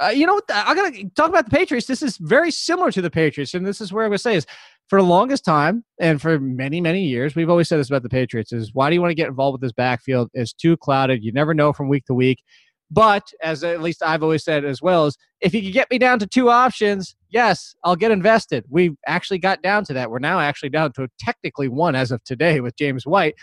uh, 0.00 0.08
you 0.08 0.26
know 0.26 0.34
what? 0.34 0.44
I 0.52 0.74
gotta 0.74 1.04
talk 1.14 1.28
about 1.28 1.44
the 1.44 1.56
Patriots. 1.56 1.86
This 1.86 2.02
is 2.02 2.16
very 2.16 2.50
similar 2.50 2.90
to 2.90 3.00
the 3.00 3.10
Patriots, 3.10 3.54
and 3.54 3.64
this 3.64 3.80
is 3.80 3.92
where 3.92 4.04
I'm 4.04 4.10
gonna 4.10 4.18
say 4.18 4.34
is 4.34 4.46
for 4.88 5.00
the 5.00 5.06
longest 5.06 5.44
time 5.44 5.84
and 6.00 6.20
for 6.20 6.38
many 6.38 6.80
many 6.80 7.04
years 7.04 7.34
we've 7.34 7.50
always 7.50 7.68
said 7.68 7.78
this 7.78 7.88
about 7.88 8.02
the 8.02 8.08
patriots 8.08 8.52
is 8.52 8.70
why 8.74 8.88
do 8.88 8.94
you 8.94 9.00
want 9.00 9.10
to 9.10 9.14
get 9.16 9.28
involved 9.28 9.54
with 9.54 9.62
this 9.62 9.72
backfield? 9.72 10.30
It's 10.34 10.52
too 10.52 10.76
clouded. 10.76 11.24
You 11.24 11.32
never 11.32 11.54
know 11.54 11.72
from 11.72 11.88
week 11.88 12.04
to 12.06 12.14
week. 12.14 12.42
But 12.90 13.32
as 13.42 13.64
at 13.64 13.80
least 13.82 14.02
i've 14.02 14.22
always 14.22 14.44
said 14.44 14.64
as 14.64 14.82
well 14.82 15.06
is 15.06 15.16
if 15.40 15.54
you 15.54 15.62
could 15.62 15.72
get 15.72 15.90
me 15.90 15.98
down 15.98 16.18
to 16.18 16.26
two 16.26 16.50
options 16.50 17.16
yes 17.30 17.74
i'll 17.84 17.96
get 17.96 18.10
invested. 18.10 18.64
We 18.68 18.96
actually 19.06 19.38
got 19.38 19.62
down 19.62 19.84
to 19.84 19.94
that. 19.94 20.10
We're 20.10 20.18
now 20.18 20.40
actually 20.40 20.70
down 20.70 20.92
to 20.92 21.08
technically 21.18 21.68
one 21.68 21.94
as 21.94 22.10
of 22.12 22.22
today 22.24 22.60
with 22.60 22.76
james 22.76 23.06
white. 23.06 23.34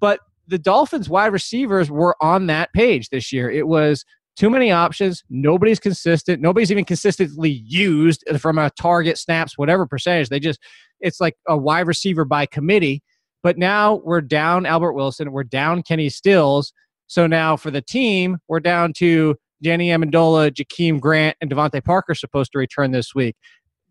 But 0.00 0.20
the 0.48 0.58
dolphins 0.58 1.08
wide 1.08 1.32
receivers 1.32 1.90
were 1.90 2.16
on 2.20 2.46
that 2.46 2.72
page 2.72 3.10
this 3.10 3.32
year. 3.32 3.50
It 3.50 3.66
was 3.66 4.04
too 4.36 4.50
many 4.50 4.70
options. 4.70 5.24
Nobody's 5.30 5.80
consistent. 5.80 6.42
Nobody's 6.42 6.70
even 6.70 6.84
consistently 6.84 7.50
used 7.50 8.24
from 8.38 8.58
a 8.58 8.70
target 8.70 9.18
snaps, 9.18 9.56
whatever 9.56 9.86
percentage. 9.86 10.28
They 10.28 10.40
just, 10.40 10.60
it's 11.00 11.20
like 11.20 11.36
a 11.48 11.56
wide 11.56 11.86
receiver 11.86 12.24
by 12.24 12.46
committee. 12.46 13.02
But 13.42 13.58
now 13.58 14.02
we're 14.04 14.20
down 14.20 14.66
Albert 14.66 14.92
Wilson. 14.92 15.32
We're 15.32 15.44
down 15.44 15.82
Kenny 15.82 16.08
Stills. 16.08 16.72
So 17.06 17.26
now 17.26 17.56
for 17.56 17.70
the 17.70 17.80
team, 17.82 18.38
we're 18.48 18.60
down 18.60 18.92
to 18.94 19.36
Danny 19.62 19.88
Amendola, 19.88 20.50
Jakeem 20.50 21.00
Grant, 21.00 21.36
and 21.40 21.50
DeVante 21.50 21.82
Parker 21.82 22.14
supposed 22.14 22.52
to 22.52 22.58
return 22.58 22.90
this 22.90 23.14
week. 23.14 23.36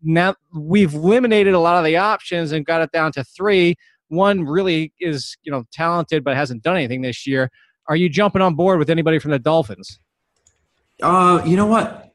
Now 0.02 0.34
we've 0.54 0.94
eliminated 0.94 1.54
a 1.54 1.58
lot 1.58 1.78
of 1.78 1.84
the 1.84 1.96
options 1.96 2.52
and 2.52 2.64
got 2.64 2.82
it 2.82 2.92
down 2.92 3.12
to 3.12 3.24
three. 3.24 3.74
One 4.08 4.44
really 4.44 4.92
is, 5.00 5.36
you 5.42 5.50
know, 5.50 5.64
talented 5.72 6.22
but 6.22 6.36
hasn't 6.36 6.62
done 6.62 6.76
anything 6.76 7.02
this 7.02 7.26
year. 7.26 7.50
Are 7.88 7.96
you 7.96 8.08
jumping 8.08 8.42
on 8.42 8.54
board 8.54 8.78
with 8.78 8.90
anybody 8.90 9.18
from 9.18 9.30
the 9.30 9.38
Dolphins? 9.38 9.98
Uh, 11.02 11.42
you 11.44 11.56
know 11.56 11.66
what? 11.66 12.14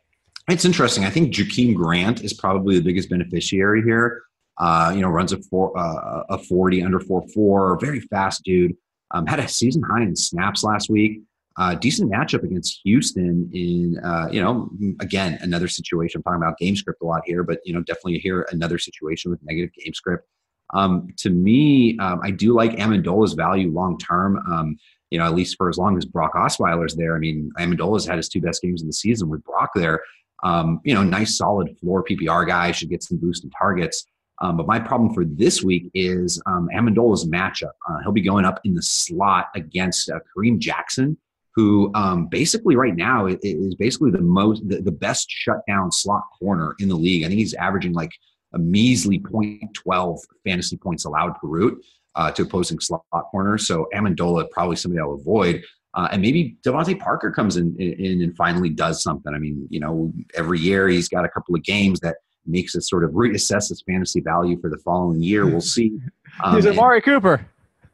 It's 0.49 0.65
interesting. 0.65 1.05
I 1.05 1.09
think 1.09 1.33
Jakeem 1.33 1.75
Grant 1.75 2.23
is 2.23 2.33
probably 2.33 2.75
the 2.75 2.83
biggest 2.83 3.09
beneficiary 3.09 3.83
here. 3.83 4.23
Uh, 4.57 4.91
you 4.93 5.01
know, 5.01 5.09
runs 5.09 5.31
a 5.31 5.41
four, 5.43 5.77
uh, 5.77 6.23
a 6.29 6.37
forty 6.37 6.83
under 6.83 6.99
four 6.99 7.23
four, 7.33 7.79
very 7.79 7.99
fast 7.99 8.43
dude. 8.43 8.75
Um, 9.11 9.25
had 9.25 9.39
a 9.39 9.47
season 9.47 9.81
high 9.83 10.01
in 10.01 10.15
snaps 10.15 10.63
last 10.63 10.89
week. 10.89 11.21
uh, 11.57 11.75
decent 11.75 12.11
matchup 12.11 12.43
against 12.43 12.79
Houston 12.83 13.49
in, 13.53 13.99
uh, 14.03 14.29
you 14.31 14.41
know, 14.41 14.69
again, 15.01 15.37
another 15.41 15.67
situation. 15.67 16.19
I'm 16.19 16.23
talking 16.23 16.41
about 16.41 16.57
game 16.57 16.75
script 16.75 17.01
a 17.01 17.05
lot 17.05 17.23
here, 17.25 17.43
but, 17.43 17.59
you 17.65 17.73
know, 17.73 17.81
definitely 17.81 18.19
here 18.19 18.47
another 18.51 18.77
situation 18.77 19.31
with 19.31 19.41
negative 19.43 19.73
game 19.73 19.93
script. 19.93 20.27
Um, 20.73 21.09
to 21.17 21.29
me, 21.29 21.99
um, 21.99 22.21
I 22.23 22.31
do 22.31 22.53
like 22.53 22.71
Amendola's 22.77 23.33
value 23.33 23.69
long 23.69 23.97
term. 23.97 24.37
Um, 24.49 24.77
you 25.11 25.19
know, 25.19 25.25
at 25.25 25.35
least 25.35 25.57
for 25.57 25.69
as 25.69 25.77
long 25.77 25.97
as 25.97 26.05
Brock 26.05 26.33
Osweiler's 26.33 26.95
there. 26.95 27.15
I 27.15 27.19
mean, 27.19 27.51
Amendola's 27.59 28.07
had 28.07 28.17
his 28.17 28.29
two 28.29 28.41
best 28.41 28.61
games 28.61 28.81
of 28.81 28.87
the 28.87 28.93
season 28.93 29.29
with 29.29 29.43
Brock 29.43 29.71
there. 29.75 30.01
Um, 30.43 30.81
you 30.83 30.95
know, 30.95 31.03
nice 31.03 31.37
solid 31.37 31.77
floor 31.79 32.03
PPR 32.03 32.47
guy 32.47 32.71
should 32.71 32.89
get 32.89 33.03
some 33.03 33.17
boost 33.17 33.43
in 33.43 33.51
targets. 33.51 34.05
Um, 34.41 34.57
but 34.57 34.65
my 34.65 34.79
problem 34.79 35.13
for 35.13 35.23
this 35.23 35.61
week 35.61 35.91
is 35.93 36.41
um, 36.47 36.67
Amendola's 36.73 37.27
matchup. 37.27 37.73
Uh, 37.87 37.99
he'll 38.01 38.11
be 38.11 38.21
going 38.21 38.45
up 38.45 38.59
in 38.63 38.73
the 38.73 38.81
slot 38.81 39.49
against 39.53 40.09
uh, 40.09 40.19
Kareem 40.35 40.57
Jackson, 40.57 41.15
who 41.53 41.91
um, 41.93 42.27
basically 42.27 42.75
right 42.75 42.95
now 42.95 43.27
is 43.27 43.75
basically 43.75 44.09
the 44.09 44.21
most 44.21 44.67
the, 44.67 44.81
the 44.81 44.91
best 44.91 45.29
shutdown 45.29 45.91
slot 45.91 46.23
corner 46.39 46.75
in 46.79 46.89
the 46.89 46.95
league. 46.95 47.23
I 47.23 47.27
think 47.27 47.39
he's 47.39 47.53
averaging 47.53 47.93
like 47.93 48.13
a 48.53 48.57
measly 48.57 49.19
0.12 49.19 50.19
fantasy 50.43 50.77
points 50.77 51.05
allowed 51.05 51.35
per 51.35 51.47
route 51.47 51.83
uh, 52.15 52.31
to 52.31 52.43
opposing 52.43 52.79
slot 52.79 53.03
corners. 53.31 53.67
So 53.67 53.87
Amendola 53.93 54.49
probably 54.51 54.75
somebody 54.75 55.01
I'll 55.01 55.13
avoid. 55.13 55.63
Uh, 55.93 56.07
and 56.11 56.21
maybe 56.21 56.55
DeVante 56.65 56.97
Parker 56.99 57.31
comes 57.31 57.57
in, 57.57 57.75
in 57.77 58.21
and 58.21 58.35
finally 58.37 58.69
does 58.69 59.03
something. 59.03 59.33
I 59.33 59.39
mean, 59.39 59.67
you 59.69 59.79
know, 59.79 60.13
every 60.35 60.59
year 60.59 60.87
he's 60.87 61.09
got 61.09 61.25
a 61.25 61.29
couple 61.29 61.53
of 61.53 61.63
games 61.63 61.99
that 61.99 62.17
makes 62.45 62.75
us 62.75 62.89
sort 62.89 63.03
of 63.03 63.11
reassess 63.11 63.69
his 63.69 63.83
fantasy 63.85 64.21
value 64.21 64.59
for 64.59 64.69
the 64.69 64.77
following 64.77 65.21
year. 65.21 65.45
We'll 65.45 65.61
see. 65.61 65.97
Um, 66.41 66.55
he's 66.55 66.65
Amari 66.65 67.01
Cooper. 67.01 67.45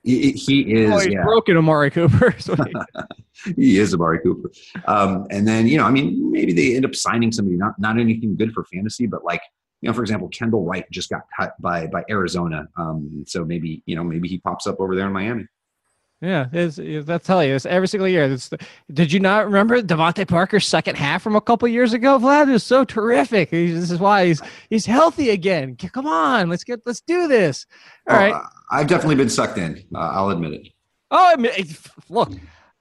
He, 0.03 0.31
he 0.33 0.61
is. 0.71 0.91
Oh, 0.91 0.99
he's 0.99 1.07
yeah. 1.07 1.23
broken 1.23 1.57
Amari 1.57 1.89
Cooper. 1.89 2.29
he 3.55 3.79
is 3.79 3.95
Amari 3.95 4.19
Cooper. 4.19 4.51
Um, 4.85 5.25
and 5.31 5.47
then, 5.47 5.65
you 5.65 5.75
know, 5.75 5.85
I 5.85 5.89
mean, 5.89 6.31
maybe 6.31 6.53
they 6.53 6.75
end 6.75 6.85
up 6.85 6.93
signing 6.93 7.31
somebody, 7.31 7.57
not, 7.57 7.73
not 7.79 7.99
anything 7.99 8.37
good 8.37 8.53
for 8.53 8.63
fantasy, 8.65 9.07
but 9.07 9.25
like, 9.25 9.41
you 9.81 9.87
know, 9.87 9.93
for 9.93 10.01
example, 10.01 10.27
Kendall 10.29 10.65
Wright 10.65 10.85
just 10.91 11.09
got 11.09 11.21
cut 11.37 11.53
by 11.61 11.87
by 11.87 12.03
Arizona. 12.09 12.67
Um, 12.77 13.23
so 13.27 13.45
maybe, 13.45 13.83
you 13.85 13.95
know, 13.95 14.03
maybe 14.03 14.27
he 14.27 14.39
pops 14.39 14.67
up 14.67 14.79
over 14.79 14.95
there 14.95 15.07
in 15.07 15.13
Miami. 15.13 15.47
Yeah, 16.19 16.47
it's, 16.51 16.79
it's, 16.79 17.05
that's 17.05 17.27
tell 17.27 17.43
you, 17.43 17.53
it's 17.53 17.67
every 17.67 17.87
single 17.87 18.07
year. 18.07 18.23
It's, 18.23 18.49
did 18.91 19.11
you 19.11 19.19
not 19.19 19.45
remember 19.45 19.83
DeVante 19.83 20.27
Parker's 20.27 20.65
second 20.65 20.95
half 20.95 21.21
from 21.21 21.35
a 21.35 21.41
couple 21.41 21.67
years 21.67 21.93
ago? 21.93 22.17
Vlad 22.17 22.51
is 22.51 22.63
so 22.63 22.83
terrific. 22.83 23.51
He's, 23.51 23.79
this 23.79 23.91
is 23.91 23.99
why 23.99 24.25
he's 24.25 24.41
he's 24.71 24.85
healthy 24.87 25.29
again. 25.29 25.75
Come 25.75 26.07
on, 26.07 26.49
let's 26.49 26.63
get 26.63 26.81
let's 26.87 27.01
do 27.01 27.27
this. 27.27 27.67
All 28.09 28.15
oh, 28.15 28.19
right. 28.19 28.43
I've 28.71 28.87
definitely 28.87 29.15
been 29.15 29.29
sucked 29.29 29.59
in. 29.59 29.83
Uh, 29.93 29.99
I'll 29.99 30.29
admit 30.31 30.53
it. 30.53 30.67
Oh, 31.11 31.33
I 31.33 31.35
mean, 31.35 31.51
look, 32.09 32.31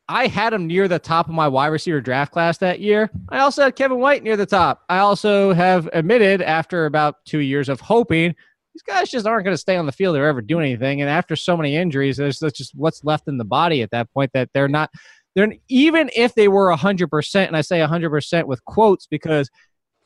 I 0.08 0.28
had 0.28 0.52
him 0.52 0.66
near 0.66 0.86
the 0.86 0.98
top 0.98 1.28
of 1.28 1.34
my 1.34 1.48
wide 1.48 1.68
receiver 1.68 2.00
draft 2.00 2.32
class 2.32 2.58
that 2.58 2.80
year. 2.80 3.10
I 3.28 3.38
also 3.40 3.64
had 3.64 3.74
Kevin 3.74 3.98
White 3.98 4.22
near 4.22 4.36
the 4.36 4.46
top. 4.46 4.84
I 4.88 4.98
also 4.98 5.52
have 5.52 5.88
admitted 5.92 6.42
after 6.42 6.86
about 6.86 7.24
two 7.24 7.40
years 7.40 7.68
of 7.68 7.80
hoping 7.80 8.34
these 8.72 8.82
guys 8.82 9.10
just 9.10 9.26
aren't 9.26 9.44
going 9.44 9.54
to 9.54 9.60
stay 9.60 9.76
on 9.76 9.86
the 9.86 9.92
field 9.92 10.16
or 10.16 10.24
ever 10.24 10.42
do 10.42 10.60
anything. 10.60 11.00
And 11.00 11.10
after 11.10 11.34
so 11.34 11.56
many 11.56 11.74
injuries, 11.76 12.18
there's 12.18 12.38
just 12.38 12.72
what's 12.74 13.02
left 13.04 13.26
in 13.26 13.38
the 13.38 13.44
body 13.44 13.82
at 13.82 13.90
that 13.90 14.12
point 14.12 14.30
that 14.34 14.50
they're 14.54 14.68
not. 14.68 14.90
They're 15.34 15.52
even 15.68 16.10
if 16.14 16.34
they 16.34 16.48
were 16.48 16.70
hundred 16.72 17.08
percent, 17.08 17.48
and 17.48 17.56
I 17.56 17.62
say 17.62 17.80
hundred 17.80 18.10
percent 18.10 18.46
with 18.46 18.64
quotes 18.64 19.06
because 19.06 19.50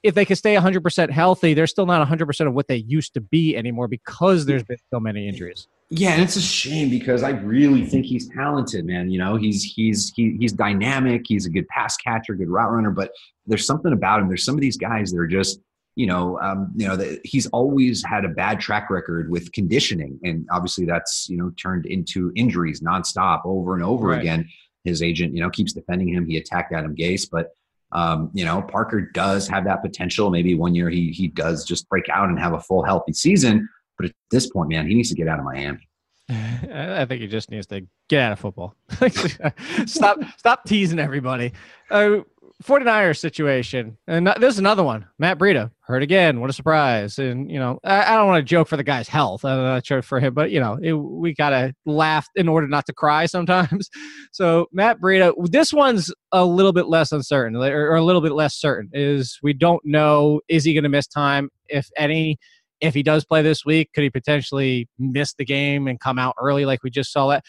if 0.03 0.15
they 0.15 0.25
could 0.25 0.39
stay 0.39 0.55
100% 0.55 1.11
healthy, 1.11 1.53
they're 1.53 1.67
still 1.67 1.85
not 1.85 2.07
100% 2.07 2.47
of 2.47 2.55
what 2.55 2.69
they 2.69 2.77
used 2.77 3.15
to 3.15 3.21
be 3.21 3.55
anymore 3.55 3.87
because 3.87 4.47
there's 4.47 4.63
been 4.63 4.79
so 4.91 4.99
many 4.99 5.29
injuries. 5.29 5.69
Yeah, 5.93 6.13
and 6.13 6.23
it's 6.23 6.37
a 6.37 6.41
shame 6.41 6.89
because 6.89 7.25
I 7.25 7.31
really 7.31 7.85
think 7.85 8.07
he's 8.07 8.29
talented, 8.29 8.85
man. 8.85 9.11
You 9.11 9.19
know, 9.19 9.35
he's 9.35 9.65
he's 9.65 10.13
he, 10.15 10.37
he's 10.39 10.53
dynamic. 10.53 11.25
He's 11.27 11.47
a 11.47 11.51
good 11.51 11.67
pass 11.67 11.97
catcher, 11.97 12.35
good 12.37 12.49
route 12.49 12.71
runner. 12.71 12.93
But 12.93 13.11
there's 13.47 13.67
something 13.67 13.93
about 13.93 14.21
him. 14.21 14.29
There's 14.29 14.45
some 14.45 14.55
of 14.55 14.61
these 14.61 14.77
guys 14.77 15.11
that 15.11 15.19
are 15.19 15.27
just, 15.27 15.59
you 15.97 16.07
know, 16.07 16.39
um, 16.41 16.71
you 16.77 16.87
know, 16.87 16.95
that 16.95 17.21
he's 17.25 17.49
always 17.49 18.05
had 18.05 18.25
a 18.25 18.29
bad 18.29 18.61
track 18.61 18.89
record 18.89 19.31
with 19.31 19.51
conditioning, 19.51 20.21
and 20.23 20.47
obviously 20.53 20.85
that's 20.85 21.29
you 21.29 21.37
know 21.37 21.51
turned 21.61 21.87
into 21.87 22.31
injuries 22.37 22.81
nonstop 22.81 23.41
over 23.45 23.75
and 23.75 23.83
over 23.83 24.09
right. 24.09 24.21
again. 24.21 24.49
His 24.85 25.03
agent, 25.03 25.35
you 25.35 25.41
know, 25.41 25.51
keeps 25.51 25.73
defending 25.73 26.09
him. 26.09 26.25
He 26.25 26.37
attacked 26.37 26.73
Adam 26.73 26.95
Gase, 26.95 27.29
but 27.29 27.49
um, 27.91 28.31
you 28.33 28.45
know, 28.45 28.63
Parker 28.63 29.01
does 29.01 29.49
have 29.49 29.65
that 29.65 29.83
potential. 29.83 30.31
Maybe 30.31 30.55
one 30.55 30.77
year 30.77 30.89
he 30.89 31.11
he 31.11 31.27
does 31.27 31.65
just 31.65 31.89
break 31.89 32.09
out 32.09 32.29
and 32.29 32.39
have 32.39 32.53
a 32.53 32.61
full 32.61 32.85
healthy 32.85 33.13
season. 33.13 33.69
But 34.01 34.09
at 34.09 34.17
this 34.31 34.49
point, 34.49 34.71
man, 34.71 34.89
he 34.89 34.95
needs 34.95 35.11
to 35.11 35.15
get 35.15 35.29
out 35.29 35.39
of 35.39 35.45
Miami. 35.45 35.87
I 36.31 37.05
think 37.05 37.21
he 37.21 37.27
just 37.27 37.51
needs 37.51 37.67
to 37.67 37.87
get 38.09 38.23
out 38.23 38.33
of 38.33 38.39
football. 38.39 38.75
stop 39.87 40.19
stop 40.39 40.65
teasing 40.65 40.99
everybody. 40.99 41.53
Uh, 41.91 42.21
49ers 42.63 43.19
situation. 43.19 43.99
And 44.07 44.33
there's 44.39 44.59
another 44.59 44.83
one. 44.83 45.07
Matt 45.19 45.39
Breida 45.39 45.71
hurt 45.81 46.03
again. 46.03 46.41
What 46.41 46.51
a 46.51 46.53
surprise. 46.55 47.19
And, 47.19 47.51
you 47.51 47.59
know, 47.59 47.79
I, 47.85 48.13
I 48.13 48.17
don't 48.17 48.27
want 48.27 48.41
to 48.41 48.49
joke 48.49 48.69
for 48.69 48.77
the 48.77 48.85
guy's 48.85 49.09
health. 49.09 49.45
I'm 49.45 49.59
not 49.59 49.87
sure 49.87 50.03
for 50.03 50.19
him, 50.19 50.35
but, 50.35 50.51
you 50.51 50.61
know, 50.61 50.79
it, 50.83 50.93
we 50.93 51.35
got 51.35 51.51
to 51.51 51.75
laugh 51.87 52.27
in 52.37 52.49
order 52.49 52.69
not 52.69 52.87
to 52.87 52.93
cry 52.93 53.27
sometimes. 53.27 53.91
So, 54.33 54.67
Matt 54.73 55.01
Breida, 55.01 55.33
this 55.51 55.73
one's 55.73 56.13
a 56.31 56.45
little 56.45 56.73
bit 56.73 56.87
less 56.87 57.11
uncertain 57.11 57.57
or, 57.57 57.91
or 57.91 57.97
a 57.97 58.03
little 58.03 58.21
bit 58.21 58.31
less 58.31 58.55
certain 58.55 58.89
is 58.93 59.39
we 59.43 59.53
don't 59.53 59.85
know, 59.85 60.41
is 60.47 60.63
he 60.63 60.73
going 60.73 60.85
to 60.85 60.89
miss 60.89 61.09
time, 61.09 61.51
if 61.69 61.89
any? 61.97 62.39
If 62.81 62.95
he 62.95 63.03
does 63.03 63.25
play 63.25 63.43
this 63.43 63.65
week, 63.65 63.91
could 63.95 64.05
he 64.05 64.11
potentially 64.11 64.89
miss 64.99 65.35
the 65.35 65.45
game 65.45 65.87
and 65.87 66.01
come 66.01 66.19
out 66.19 66.35
early 66.41 66.65
like 66.65 66.83
we 66.83 66.91
just 66.91 67.13
saw 67.13 67.29
that? 67.29 67.45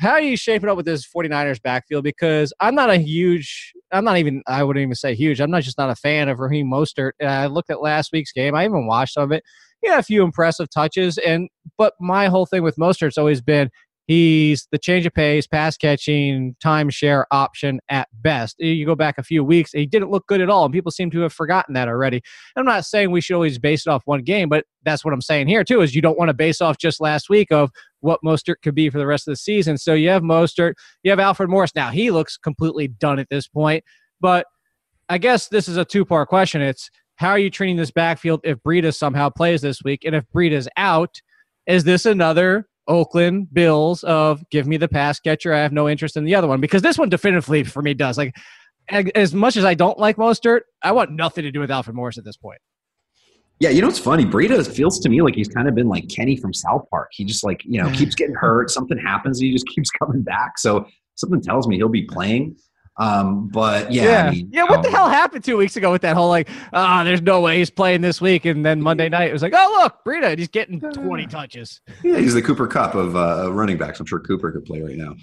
how 0.00 0.10
are 0.10 0.20
you 0.20 0.36
shaping 0.36 0.68
up 0.68 0.76
with 0.76 0.86
this 0.86 1.06
49ers 1.06 1.60
backfield? 1.60 2.04
Because 2.04 2.52
I'm 2.60 2.74
not 2.74 2.90
a 2.90 2.96
huge, 2.96 3.72
I'm 3.90 4.04
not 4.04 4.18
even, 4.18 4.42
I 4.46 4.62
wouldn't 4.62 4.82
even 4.82 4.94
say 4.94 5.14
huge. 5.14 5.40
I'm 5.40 5.50
not 5.50 5.62
just 5.62 5.78
not 5.78 5.90
a 5.90 5.96
fan 5.96 6.28
of 6.28 6.38
Raheem 6.38 6.70
Mostert. 6.70 7.12
I 7.20 7.46
looked 7.46 7.70
at 7.70 7.80
last 7.80 8.12
week's 8.12 8.32
game. 8.32 8.54
I 8.54 8.64
even 8.64 8.86
watched 8.86 9.14
some 9.14 9.24
of 9.24 9.32
it. 9.32 9.42
He 9.82 9.88
had 9.88 9.98
a 9.98 10.04
few 10.04 10.24
impressive 10.24 10.68
touches, 10.70 11.18
and 11.18 11.48
but 11.76 11.94
my 12.00 12.26
whole 12.26 12.46
thing 12.46 12.64
with 12.64 12.76
Mostert's 12.76 13.16
always 13.16 13.40
been 13.40 13.70
He's 14.08 14.66
the 14.72 14.78
change 14.78 15.04
of 15.04 15.12
pace, 15.12 15.46
pass 15.46 15.76
catching, 15.76 16.56
timeshare 16.64 17.24
option 17.30 17.78
at 17.90 18.08
best. 18.22 18.58
You 18.58 18.86
go 18.86 18.94
back 18.94 19.18
a 19.18 19.22
few 19.22 19.44
weeks, 19.44 19.72
he 19.72 19.84
didn't 19.84 20.10
look 20.10 20.26
good 20.26 20.40
at 20.40 20.48
all, 20.48 20.64
and 20.64 20.72
people 20.72 20.90
seem 20.90 21.10
to 21.10 21.20
have 21.20 21.32
forgotten 21.34 21.74
that 21.74 21.88
already. 21.88 22.22
I'm 22.56 22.64
not 22.64 22.86
saying 22.86 23.10
we 23.10 23.20
should 23.20 23.34
always 23.34 23.58
base 23.58 23.86
it 23.86 23.90
off 23.90 24.02
one 24.06 24.22
game, 24.22 24.48
but 24.48 24.64
that's 24.82 25.04
what 25.04 25.12
I'm 25.12 25.20
saying 25.20 25.48
here 25.48 25.62
too. 25.62 25.82
Is 25.82 25.94
you 25.94 26.00
don't 26.00 26.18
want 26.18 26.30
to 26.30 26.34
base 26.34 26.62
off 26.62 26.78
just 26.78 27.02
last 27.02 27.28
week 27.28 27.52
of 27.52 27.70
what 28.00 28.20
Mostert 28.24 28.62
could 28.62 28.74
be 28.74 28.88
for 28.88 28.96
the 28.96 29.06
rest 29.06 29.28
of 29.28 29.32
the 29.32 29.36
season. 29.36 29.76
So 29.76 29.92
you 29.92 30.08
have 30.08 30.22
Mostert, 30.22 30.72
you 31.02 31.10
have 31.10 31.20
Alfred 31.20 31.50
Morris. 31.50 31.74
Now 31.74 31.90
he 31.90 32.10
looks 32.10 32.38
completely 32.38 32.88
done 32.88 33.18
at 33.18 33.28
this 33.28 33.46
point, 33.46 33.84
but 34.22 34.46
I 35.10 35.18
guess 35.18 35.48
this 35.48 35.68
is 35.68 35.76
a 35.76 35.84
two 35.84 36.06
part 36.06 36.30
question. 36.30 36.62
It's 36.62 36.88
how 37.16 37.28
are 37.28 37.38
you 37.38 37.50
treating 37.50 37.76
this 37.76 37.90
backfield 37.90 38.40
if 38.42 38.56
Breida 38.60 38.94
somehow 38.94 39.28
plays 39.28 39.60
this 39.60 39.84
week, 39.84 40.04
and 40.06 40.14
if 40.14 40.24
Breida's 40.34 40.68
out, 40.78 41.20
is 41.66 41.84
this 41.84 42.06
another 42.06 42.66
Oakland 42.88 43.52
Bills 43.52 44.02
of 44.04 44.42
give 44.50 44.66
me 44.66 44.76
the 44.76 44.88
pass 44.88 45.20
catcher. 45.20 45.52
I 45.52 45.60
have 45.60 45.72
no 45.72 45.88
interest 45.88 46.16
in 46.16 46.24
the 46.24 46.34
other 46.34 46.48
one 46.48 46.60
because 46.60 46.82
this 46.82 46.98
one 46.98 47.08
definitively 47.08 47.62
for 47.62 47.82
me 47.82 47.94
does. 47.94 48.18
Like 48.18 48.34
as 48.90 49.34
much 49.34 49.56
as 49.56 49.64
I 49.64 49.74
don't 49.74 49.98
like 49.98 50.16
Mostert, 50.16 50.60
I 50.82 50.92
want 50.92 51.12
nothing 51.12 51.44
to 51.44 51.52
do 51.52 51.60
with 51.60 51.70
Alfred 51.70 51.94
Morris 51.94 52.18
at 52.18 52.24
this 52.24 52.36
point. 52.36 52.58
Yeah, 53.60 53.70
you 53.70 53.80
know 53.80 53.88
what's 53.88 53.98
funny? 53.98 54.24
Breida 54.24 54.64
feels 54.66 55.00
to 55.00 55.08
me 55.08 55.20
like 55.20 55.34
he's 55.34 55.48
kind 55.48 55.68
of 55.68 55.74
been 55.74 55.88
like 55.88 56.08
Kenny 56.08 56.36
from 56.36 56.54
South 56.54 56.88
Park. 56.90 57.10
He 57.12 57.24
just 57.24 57.44
like 57.44 57.62
you 57.64 57.82
know 57.82 57.90
keeps 57.90 58.14
getting 58.14 58.34
hurt. 58.34 58.70
Something 58.70 58.98
happens, 58.98 59.40
and 59.40 59.46
he 59.46 59.52
just 59.52 59.66
keeps 59.74 59.90
coming 59.90 60.22
back. 60.22 60.58
So 60.58 60.86
something 61.16 61.40
tells 61.40 61.66
me 61.66 61.76
he'll 61.76 61.88
be 61.88 62.04
playing. 62.04 62.56
Um, 62.98 63.48
but 63.48 63.92
yeah, 63.92 64.04
yeah, 64.04 64.26
I 64.26 64.30
mean, 64.30 64.48
yeah. 64.52 64.64
What 64.64 64.78
um, 64.78 64.82
the 64.82 64.90
hell 64.90 65.08
happened 65.08 65.44
two 65.44 65.56
weeks 65.56 65.76
ago 65.76 65.92
with 65.92 66.02
that 66.02 66.16
whole 66.16 66.28
like, 66.28 66.48
ah, 66.72 67.00
oh, 67.00 67.04
there's 67.04 67.22
no 67.22 67.40
way 67.40 67.58
he's 67.58 67.70
playing 67.70 68.00
this 68.00 68.20
week, 68.20 68.44
and 68.44 68.66
then 68.66 68.82
Monday 68.82 69.08
night 69.08 69.30
it 69.30 69.32
was 69.32 69.42
like, 69.42 69.54
oh 69.56 69.78
look, 69.80 70.04
Breida, 70.04 70.36
he's 70.36 70.48
getting 70.48 70.80
20 70.80 71.26
touches. 71.26 71.80
Yeah, 72.02 72.18
he's 72.18 72.34
the 72.34 72.42
Cooper 72.42 72.66
Kupp 72.66 72.94
of 72.94 73.14
uh, 73.14 73.52
running 73.52 73.78
backs. 73.78 74.00
I'm 74.00 74.06
sure 74.06 74.18
Cooper 74.18 74.50
could 74.50 74.64
play 74.64 74.82
right 74.82 74.96
now. 74.96 75.14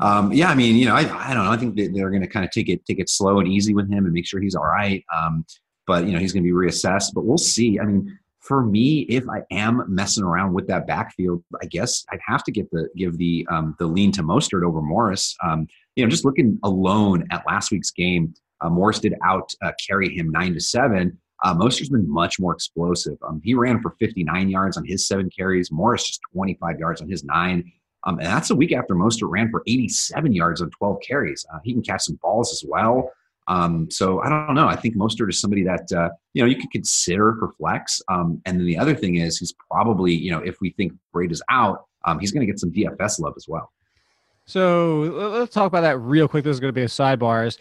Um, 0.00 0.32
yeah, 0.32 0.50
I 0.50 0.54
mean, 0.54 0.76
you 0.76 0.86
know, 0.86 0.94
I, 0.94 1.00
I 1.30 1.32
don't 1.32 1.44
know. 1.44 1.52
I 1.52 1.56
think 1.56 1.74
they're 1.76 2.10
going 2.10 2.22
to 2.22 2.28
kind 2.28 2.44
of 2.44 2.50
take 2.50 2.68
it 2.68 2.84
take 2.84 2.98
it 2.98 3.08
slow 3.08 3.38
and 3.38 3.48
easy 3.48 3.74
with 3.74 3.90
him 3.90 4.04
and 4.04 4.12
make 4.12 4.26
sure 4.26 4.40
he's 4.40 4.54
all 4.54 4.66
right. 4.66 5.02
Um, 5.14 5.46
but 5.86 6.06
you 6.06 6.12
know, 6.12 6.18
he's 6.18 6.32
going 6.32 6.42
to 6.42 6.48
be 6.48 6.54
reassessed. 6.54 7.14
But 7.14 7.24
we'll 7.24 7.38
see. 7.38 7.80
I 7.80 7.84
mean, 7.84 8.18
for 8.40 8.64
me, 8.64 9.00
if 9.02 9.24
I 9.28 9.42
am 9.50 9.84
messing 9.88 10.24
around 10.24 10.52
with 10.52 10.66
that 10.66 10.86
backfield, 10.86 11.44
I 11.62 11.66
guess 11.66 12.04
I'd 12.10 12.20
have 12.26 12.42
to 12.44 12.52
get 12.52 12.70
the 12.70 12.88
give 12.96 13.16
the 13.16 13.46
um, 13.50 13.76
the 13.78 13.86
lean 13.86 14.12
to 14.12 14.22
Mostert 14.22 14.64
over 14.64 14.82
Morris. 14.82 15.36
Um, 15.42 15.66
you 15.96 16.04
know, 16.04 16.10
just 16.10 16.24
looking 16.24 16.58
alone 16.62 17.26
at 17.30 17.46
last 17.46 17.70
week's 17.70 17.90
game, 17.90 18.34
uh, 18.60 18.70
Morris 18.70 19.00
did 19.00 19.14
out 19.24 19.52
uh, 19.62 19.72
carry 19.86 20.14
him 20.14 20.30
nine 20.30 20.54
to 20.54 20.60
seven. 20.60 21.18
Uh, 21.42 21.54
Mostert's 21.54 21.88
been 21.88 22.08
much 22.08 22.38
more 22.38 22.54
explosive. 22.54 23.18
Um, 23.26 23.40
he 23.42 23.54
ran 23.54 23.82
for 23.82 23.96
59 23.98 24.48
yards 24.48 24.76
on 24.76 24.84
his 24.84 25.06
seven 25.06 25.28
carries. 25.28 25.72
Morris 25.72 26.06
just 26.06 26.20
25 26.32 26.78
yards 26.78 27.02
on 27.02 27.08
his 27.08 27.24
nine. 27.24 27.70
Um, 28.04 28.18
and 28.18 28.26
that's 28.26 28.50
a 28.50 28.56
week 28.56 28.72
after 28.72 28.94
Mostert 28.94 29.30
ran 29.30 29.50
for 29.50 29.62
87 29.66 30.32
yards 30.32 30.60
on 30.60 30.70
12 30.70 30.98
carries. 31.06 31.44
Uh, 31.52 31.58
he 31.62 31.72
can 31.72 31.82
catch 31.82 32.02
some 32.02 32.18
balls 32.22 32.52
as 32.52 32.64
well. 32.68 33.10
Um, 33.48 33.90
so 33.90 34.20
I 34.22 34.28
don't 34.28 34.54
know. 34.54 34.68
I 34.68 34.76
think 34.76 34.96
Mostert 34.96 35.28
is 35.28 35.40
somebody 35.40 35.64
that 35.64 35.90
uh, 35.92 36.10
you 36.32 36.42
know 36.42 36.48
you 36.48 36.56
could 36.56 36.70
consider 36.70 37.36
for 37.38 37.52
flex. 37.52 38.00
Um, 38.08 38.40
and 38.46 38.58
then 38.58 38.66
the 38.66 38.78
other 38.78 38.94
thing 38.94 39.16
is 39.16 39.38
he's 39.38 39.54
probably 39.70 40.14
you 40.14 40.30
know 40.30 40.38
if 40.38 40.60
we 40.60 40.70
think 40.70 40.92
Braid 41.12 41.32
is 41.32 41.42
out, 41.50 41.86
um, 42.04 42.20
he's 42.20 42.30
going 42.30 42.46
to 42.46 42.46
get 42.46 42.60
some 42.60 42.70
DFS 42.70 43.18
love 43.18 43.34
as 43.36 43.46
well. 43.48 43.72
So 44.46 45.00
let's 45.38 45.54
talk 45.54 45.66
about 45.66 45.82
that 45.82 45.98
real 45.98 46.28
quick. 46.28 46.44
This 46.44 46.54
is 46.54 46.60
going 46.60 46.70
to 46.70 46.72
be 46.72 46.82
a 46.82 46.86
sidebar. 46.86 47.56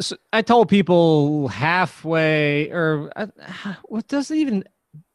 So 0.00 0.16
I 0.32 0.42
told 0.42 0.68
people 0.68 1.48
halfway, 1.48 2.70
or 2.70 3.10
uh, 3.16 3.26
what 3.84 4.06
does 4.08 4.30
it 4.30 4.36
even 4.36 4.64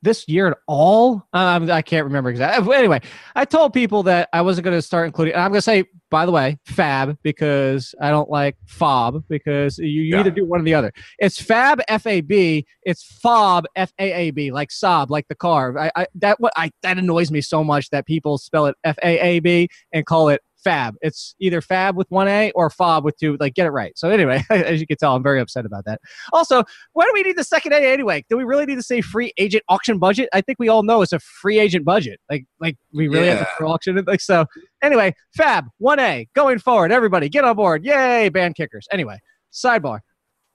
this 0.03 0.27
year 0.27 0.47
at 0.47 0.57
all? 0.67 1.27
Um, 1.33 1.69
I 1.69 1.81
can't 1.81 2.05
remember 2.05 2.29
exactly. 2.29 2.75
Anyway, 2.75 3.01
I 3.35 3.45
told 3.45 3.73
people 3.73 4.03
that 4.03 4.29
I 4.33 4.41
wasn't 4.41 4.65
going 4.65 4.77
to 4.77 4.81
start 4.81 5.05
including. 5.05 5.35
I'm 5.35 5.51
going 5.51 5.59
to 5.59 5.61
say, 5.61 5.85
by 6.09 6.25
the 6.25 6.31
way, 6.31 6.57
Fab 6.65 7.17
because 7.23 7.93
I 8.01 8.09
don't 8.09 8.29
like 8.29 8.57
Fob 8.65 9.23
because 9.29 9.77
you, 9.77 9.87
you 9.87 10.15
yeah. 10.15 10.19
either 10.19 10.31
do 10.31 10.45
one 10.45 10.61
or 10.61 10.63
the 10.63 10.73
other. 10.73 10.91
It's 11.19 11.41
Fab 11.41 11.81
F 11.87 12.05
A 12.07 12.21
B. 12.21 12.65
It's 12.83 13.03
Fob 13.03 13.65
F 13.75 13.91
A 13.99 14.13
A 14.13 14.31
B, 14.31 14.51
like 14.51 14.71
sob, 14.71 15.11
like 15.11 15.27
the 15.27 15.35
car. 15.35 15.77
I, 15.77 15.91
I 15.95 16.07
that 16.15 16.39
what 16.39 16.53
I 16.55 16.71
that 16.83 16.97
annoys 16.97 17.31
me 17.31 17.41
so 17.41 17.63
much 17.63 17.89
that 17.91 18.05
people 18.05 18.37
spell 18.37 18.65
it 18.65 18.75
F 18.83 18.97
A 19.03 19.19
A 19.19 19.39
B 19.39 19.69
and 19.93 20.05
call 20.05 20.29
it 20.29 20.41
Fab. 20.63 20.95
It's 21.01 21.35
either 21.39 21.61
Fab 21.61 21.95
with 21.95 22.09
one 22.09 22.27
A 22.27 22.51
or 22.51 22.69
Fob 22.69 23.03
with 23.03 23.17
two. 23.17 23.37
Like, 23.39 23.53
get 23.53 23.67
it 23.67 23.71
right. 23.71 23.97
So 23.97 24.09
anyway, 24.09 24.43
as 24.49 24.79
you 24.79 24.87
can 24.87 24.97
tell, 24.97 25.15
I'm 25.15 25.23
very 25.23 25.39
upset 25.39 25.65
about 25.65 25.85
that. 25.85 26.01
Also, 26.33 26.63
why 26.93 27.05
do 27.05 27.11
we 27.13 27.23
need 27.23 27.37
the 27.37 27.43
second 27.43 27.73
A 27.73 27.77
anyway? 27.77 28.25
Do 28.29 28.37
we 28.37 28.43
really 28.43 28.65
need 28.65 28.75
to 28.75 28.83
say 28.83 29.01
free 29.01 29.33
agent 29.37 29.63
auction 29.69 29.97
budget? 29.97 30.29
I 30.33 30.41
think 30.41 30.59
we 30.59 30.69
all 30.69 30.83
know 30.83 31.01
it's 31.01 31.13
a 31.13 31.19
free 31.19 31.59
agent 31.59 31.85
budget. 31.85 32.19
Like, 32.29 32.45
like 32.59 32.77
we 32.93 33.07
really 33.07 33.27
yeah. 33.27 33.35
have 33.35 33.57
to 33.57 33.65
auction 33.65 33.97
it. 33.97 34.07
Like, 34.07 34.21
so 34.21 34.45
anyway, 34.81 35.13
Fab 35.35 35.65
one 35.77 35.99
A 35.99 36.27
going 36.35 36.59
forward. 36.59 36.91
Everybody 36.91 37.29
get 37.29 37.43
on 37.43 37.55
board. 37.55 37.85
Yay, 37.85 38.29
band 38.29 38.55
kickers. 38.55 38.87
Anyway, 38.91 39.19
sidebar. 39.51 39.99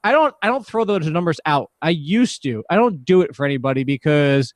I 0.05 0.13
don't 0.13 0.35
I 0.41 0.47
don't 0.47 0.65
throw 0.65 0.85
those 0.85 1.07
numbers 1.07 1.41
out. 1.47 1.71
I 1.83 1.91
used 1.91 2.45
to. 2.45 2.63
I 2.71 2.77
don't 2.77 3.05
do 3.05 3.23
it 3.23 3.35
for 3.35 3.45
anybody 3.45 3.83
because 3.83 4.55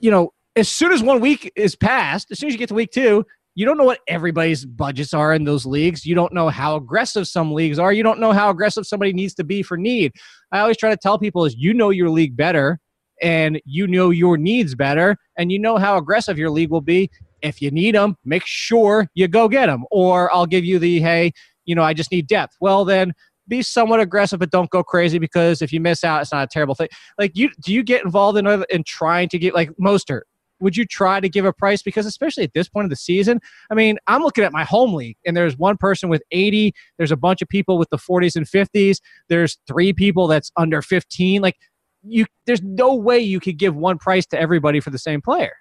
you 0.00 0.10
know, 0.10 0.32
as 0.56 0.68
soon 0.68 0.92
as 0.92 1.02
one 1.02 1.20
week 1.20 1.52
is 1.54 1.76
passed, 1.76 2.30
as 2.32 2.38
soon 2.38 2.48
as 2.48 2.54
you 2.54 2.58
get 2.58 2.70
to 2.70 2.74
week 2.74 2.90
two, 2.90 3.24
you 3.60 3.66
don't 3.66 3.76
know 3.76 3.84
what 3.84 4.00
everybody's 4.08 4.64
budgets 4.64 5.12
are 5.12 5.34
in 5.34 5.44
those 5.44 5.66
leagues. 5.66 6.06
You 6.06 6.14
don't 6.14 6.32
know 6.32 6.48
how 6.48 6.76
aggressive 6.76 7.28
some 7.28 7.52
leagues 7.52 7.78
are. 7.78 7.92
You 7.92 8.02
don't 8.02 8.18
know 8.18 8.32
how 8.32 8.48
aggressive 8.48 8.86
somebody 8.86 9.12
needs 9.12 9.34
to 9.34 9.44
be 9.44 9.62
for 9.62 9.76
need. 9.76 10.12
I 10.50 10.60
always 10.60 10.78
try 10.78 10.88
to 10.88 10.96
tell 10.96 11.18
people 11.18 11.44
is 11.44 11.54
you 11.58 11.74
know 11.74 11.90
your 11.90 12.08
league 12.08 12.38
better 12.38 12.78
and 13.20 13.60
you 13.66 13.86
know 13.86 14.08
your 14.08 14.38
needs 14.38 14.74
better 14.74 15.14
and 15.36 15.52
you 15.52 15.58
know 15.58 15.76
how 15.76 15.98
aggressive 15.98 16.38
your 16.38 16.48
league 16.48 16.70
will 16.70 16.80
be. 16.80 17.10
If 17.42 17.60
you 17.60 17.70
need 17.70 17.94
them, 17.94 18.16
make 18.24 18.44
sure 18.46 19.08
you 19.12 19.28
go 19.28 19.46
get 19.46 19.66
them. 19.66 19.84
Or 19.90 20.34
I'll 20.34 20.46
give 20.46 20.64
you 20.64 20.78
the 20.78 20.98
hey, 20.98 21.32
you 21.66 21.74
know, 21.74 21.82
I 21.82 21.92
just 21.92 22.10
need 22.10 22.28
depth. 22.28 22.56
Well, 22.62 22.86
then 22.86 23.12
be 23.46 23.60
somewhat 23.60 24.00
aggressive, 24.00 24.38
but 24.38 24.50
don't 24.50 24.70
go 24.70 24.82
crazy 24.82 25.18
because 25.18 25.60
if 25.60 25.70
you 25.70 25.80
miss 25.80 26.02
out, 26.02 26.22
it's 26.22 26.32
not 26.32 26.44
a 26.44 26.48
terrible 26.50 26.74
thing. 26.74 26.88
Like 27.18 27.32
you, 27.36 27.50
do 27.62 27.74
you 27.74 27.82
get 27.82 28.06
involved 28.06 28.38
in 28.38 28.64
in 28.70 28.84
trying 28.84 29.28
to 29.28 29.38
get 29.38 29.54
like 29.54 29.70
Mostert? 29.78 30.22
Would 30.60 30.76
you 30.76 30.84
try 30.84 31.20
to 31.20 31.28
give 31.28 31.44
a 31.44 31.52
price? 31.52 31.82
Because 31.82 32.06
especially 32.06 32.44
at 32.44 32.52
this 32.54 32.68
point 32.68 32.84
of 32.84 32.90
the 32.90 32.96
season, 32.96 33.40
I 33.70 33.74
mean, 33.74 33.98
I'm 34.06 34.22
looking 34.22 34.44
at 34.44 34.52
my 34.52 34.64
home 34.64 34.94
league, 34.94 35.16
and 35.26 35.36
there's 35.36 35.56
one 35.56 35.76
person 35.76 36.08
with 36.08 36.22
80. 36.30 36.72
There's 36.98 37.12
a 37.12 37.16
bunch 37.16 37.42
of 37.42 37.48
people 37.48 37.78
with 37.78 37.90
the 37.90 37.98
40s 37.98 38.36
and 38.36 38.46
50s. 38.46 38.98
There's 39.28 39.58
three 39.66 39.92
people 39.92 40.26
that's 40.26 40.50
under 40.56 40.82
15. 40.82 41.42
Like, 41.42 41.56
you, 42.02 42.26
there's 42.46 42.62
no 42.62 42.94
way 42.94 43.18
you 43.18 43.40
could 43.40 43.58
give 43.58 43.76
one 43.76 43.98
price 43.98 44.26
to 44.26 44.40
everybody 44.40 44.80
for 44.80 44.90
the 44.90 44.98
same 44.98 45.20
player. 45.20 45.52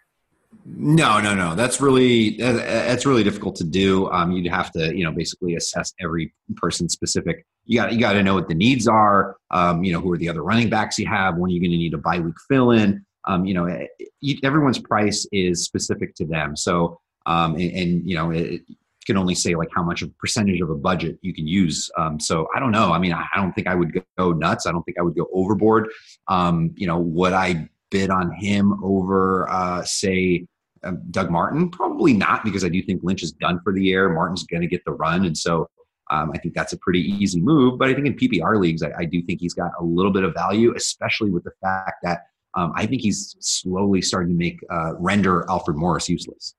No, 0.65 1.19
no, 1.19 1.35
no. 1.35 1.55
That's 1.55 1.79
really 1.79 2.37
that's 2.37 3.05
really 3.05 3.23
difficult 3.23 3.55
to 3.57 3.63
do. 3.63 4.09
Um, 4.09 4.31
you'd 4.31 4.51
have 4.51 4.71
to, 4.71 4.95
you 4.95 5.03
know, 5.03 5.11
basically 5.11 5.55
assess 5.55 5.93
every 6.01 6.33
person 6.55 6.89
specific. 6.89 7.45
You 7.65 7.79
got 7.79 7.93
you 7.93 7.99
got 7.99 8.13
to 8.13 8.23
know 8.23 8.33
what 8.33 8.47
the 8.47 8.55
needs 8.55 8.87
are. 8.87 9.35
Um, 9.51 9.83
you 9.83 9.93
know, 9.93 9.99
who 9.99 10.11
are 10.11 10.17
the 10.17 10.29
other 10.29 10.43
running 10.43 10.69
backs 10.69 10.97
you 10.97 11.07
have? 11.07 11.37
When 11.37 11.51
are 11.51 11.53
you 11.53 11.59
going 11.59 11.71
to 11.71 11.77
need 11.77 11.93
a 11.93 11.97
bye 11.97 12.19
week 12.19 12.35
fill 12.47 12.71
in? 12.71 13.05
Um, 13.27 13.45
you 13.45 13.53
know, 13.53 13.65
eh, 13.65 13.87
everyone's 14.43 14.79
price 14.79 15.27
is 15.31 15.63
specific 15.63 16.15
to 16.15 16.25
them. 16.25 16.55
So, 16.55 16.99
um, 17.25 17.55
and, 17.55 17.71
and, 17.71 18.09
you 18.09 18.15
know, 18.15 18.31
it, 18.31 18.61
can 19.09 19.17
only 19.17 19.33
say 19.33 19.55
like 19.55 19.69
how 19.75 19.81
much 19.81 20.03
of 20.03 20.09
a 20.09 20.13
percentage 20.19 20.61
of 20.61 20.69
a 20.69 20.75
budget 20.75 21.17
you 21.23 21.33
can 21.33 21.47
use. 21.47 21.89
Um, 21.97 22.19
so 22.19 22.47
I 22.55 22.59
don't 22.59 22.69
know. 22.71 22.91
I 22.91 22.99
mean, 22.99 23.11
I, 23.11 23.25
don't 23.35 23.53
think 23.53 23.65
I 23.65 23.73
would 23.73 23.99
go 24.19 24.33
nuts. 24.33 24.67
I 24.67 24.71
don't 24.71 24.83
think 24.83 24.99
I 24.99 25.01
would 25.01 25.15
go 25.15 25.27
overboard. 25.33 25.89
Um, 26.27 26.71
you 26.75 26.85
know, 26.85 26.99
would 26.99 27.33
I 27.33 27.67
bid 27.89 28.11
on 28.11 28.31
him 28.31 28.79
over, 28.83 29.49
uh, 29.49 29.83
say, 29.83 30.45
uh, 30.83 30.91
Doug 31.09 31.31
Martin? 31.31 31.71
Probably 31.71 32.13
not, 32.13 32.43
because 32.43 32.63
I 32.63 32.69
do 32.69 32.83
think 32.83 33.01
Lynch 33.01 33.23
is 33.23 33.31
done 33.31 33.59
for 33.63 33.73
the 33.73 33.83
year. 33.83 34.09
Martin's 34.09 34.43
going 34.43 34.61
to 34.61 34.67
get 34.67 34.85
the 34.85 34.91
run, 34.91 35.25
and 35.25 35.35
so 35.35 35.67
um, 36.11 36.31
I 36.33 36.37
think 36.37 36.53
that's 36.53 36.73
a 36.73 36.77
pretty 36.77 37.01
easy 37.01 37.41
move. 37.41 37.79
But 37.79 37.89
I 37.89 37.95
think 37.95 38.05
in 38.05 38.13
PPR 38.13 38.59
leagues, 38.59 38.83
I, 38.83 38.91
I, 38.99 39.05
do 39.05 39.21
think 39.23 39.41
he's 39.41 39.53
got 39.53 39.71
a 39.79 39.83
little 39.83 40.11
bit 40.11 40.23
of 40.23 40.33
value, 40.33 40.73
especially 40.75 41.31
with 41.31 41.43
the 41.43 41.51
fact 41.61 41.97
that 42.03 42.27
um, 42.59 42.73
I 42.75 42.85
think 42.85 43.01
he's 43.01 43.37
slowly 43.39 44.01
starting 44.01 44.33
to 44.33 44.37
make 44.37 44.59
uh, 44.69 44.93
render 44.97 45.49
Alfred 45.49 45.77
Morris 45.77 46.09
useless. 46.09 46.55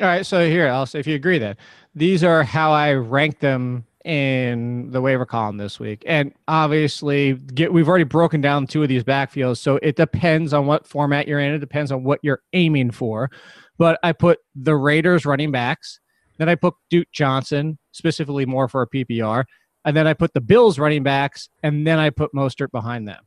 All 0.00 0.06
right, 0.06 0.24
so 0.24 0.48
here, 0.48 0.68
also, 0.68 0.98
if 0.98 1.06
you 1.06 1.14
agree 1.14 1.38
that 1.38 1.58
these 1.94 2.24
are 2.24 2.42
how 2.42 2.72
I 2.72 2.94
rank 2.94 3.40
them 3.40 3.84
in 4.06 4.90
the 4.90 5.02
waiver 5.02 5.26
column 5.26 5.58
this 5.58 5.78
week, 5.78 6.02
and 6.06 6.32
obviously, 6.48 7.34
get, 7.34 7.70
we've 7.70 7.88
already 7.88 8.04
broken 8.04 8.40
down 8.40 8.66
two 8.66 8.82
of 8.82 8.88
these 8.88 9.04
backfields, 9.04 9.58
so 9.58 9.78
it 9.82 9.96
depends 9.96 10.54
on 10.54 10.66
what 10.66 10.86
format 10.86 11.28
you're 11.28 11.40
in. 11.40 11.52
It 11.52 11.58
depends 11.58 11.92
on 11.92 12.02
what 12.02 12.20
you're 12.22 12.40
aiming 12.54 12.90
for. 12.90 13.30
But 13.76 13.98
I 14.02 14.12
put 14.12 14.38
the 14.54 14.76
Raiders 14.76 15.26
running 15.26 15.52
backs, 15.52 16.00
then 16.38 16.48
I 16.48 16.54
put 16.54 16.74
Duke 16.88 17.08
Johnson 17.12 17.78
specifically 17.90 18.46
more 18.46 18.68
for 18.68 18.80
a 18.80 18.88
PPR, 18.88 19.44
and 19.84 19.94
then 19.94 20.06
I 20.06 20.14
put 20.14 20.32
the 20.32 20.40
Bills 20.40 20.78
running 20.78 21.02
backs, 21.02 21.50
and 21.62 21.86
then 21.86 21.98
I 21.98 22.08
put 22.08 22.32
Mostert 22.32 22.70
behind 22.70 23.06
them. 23.06 23.22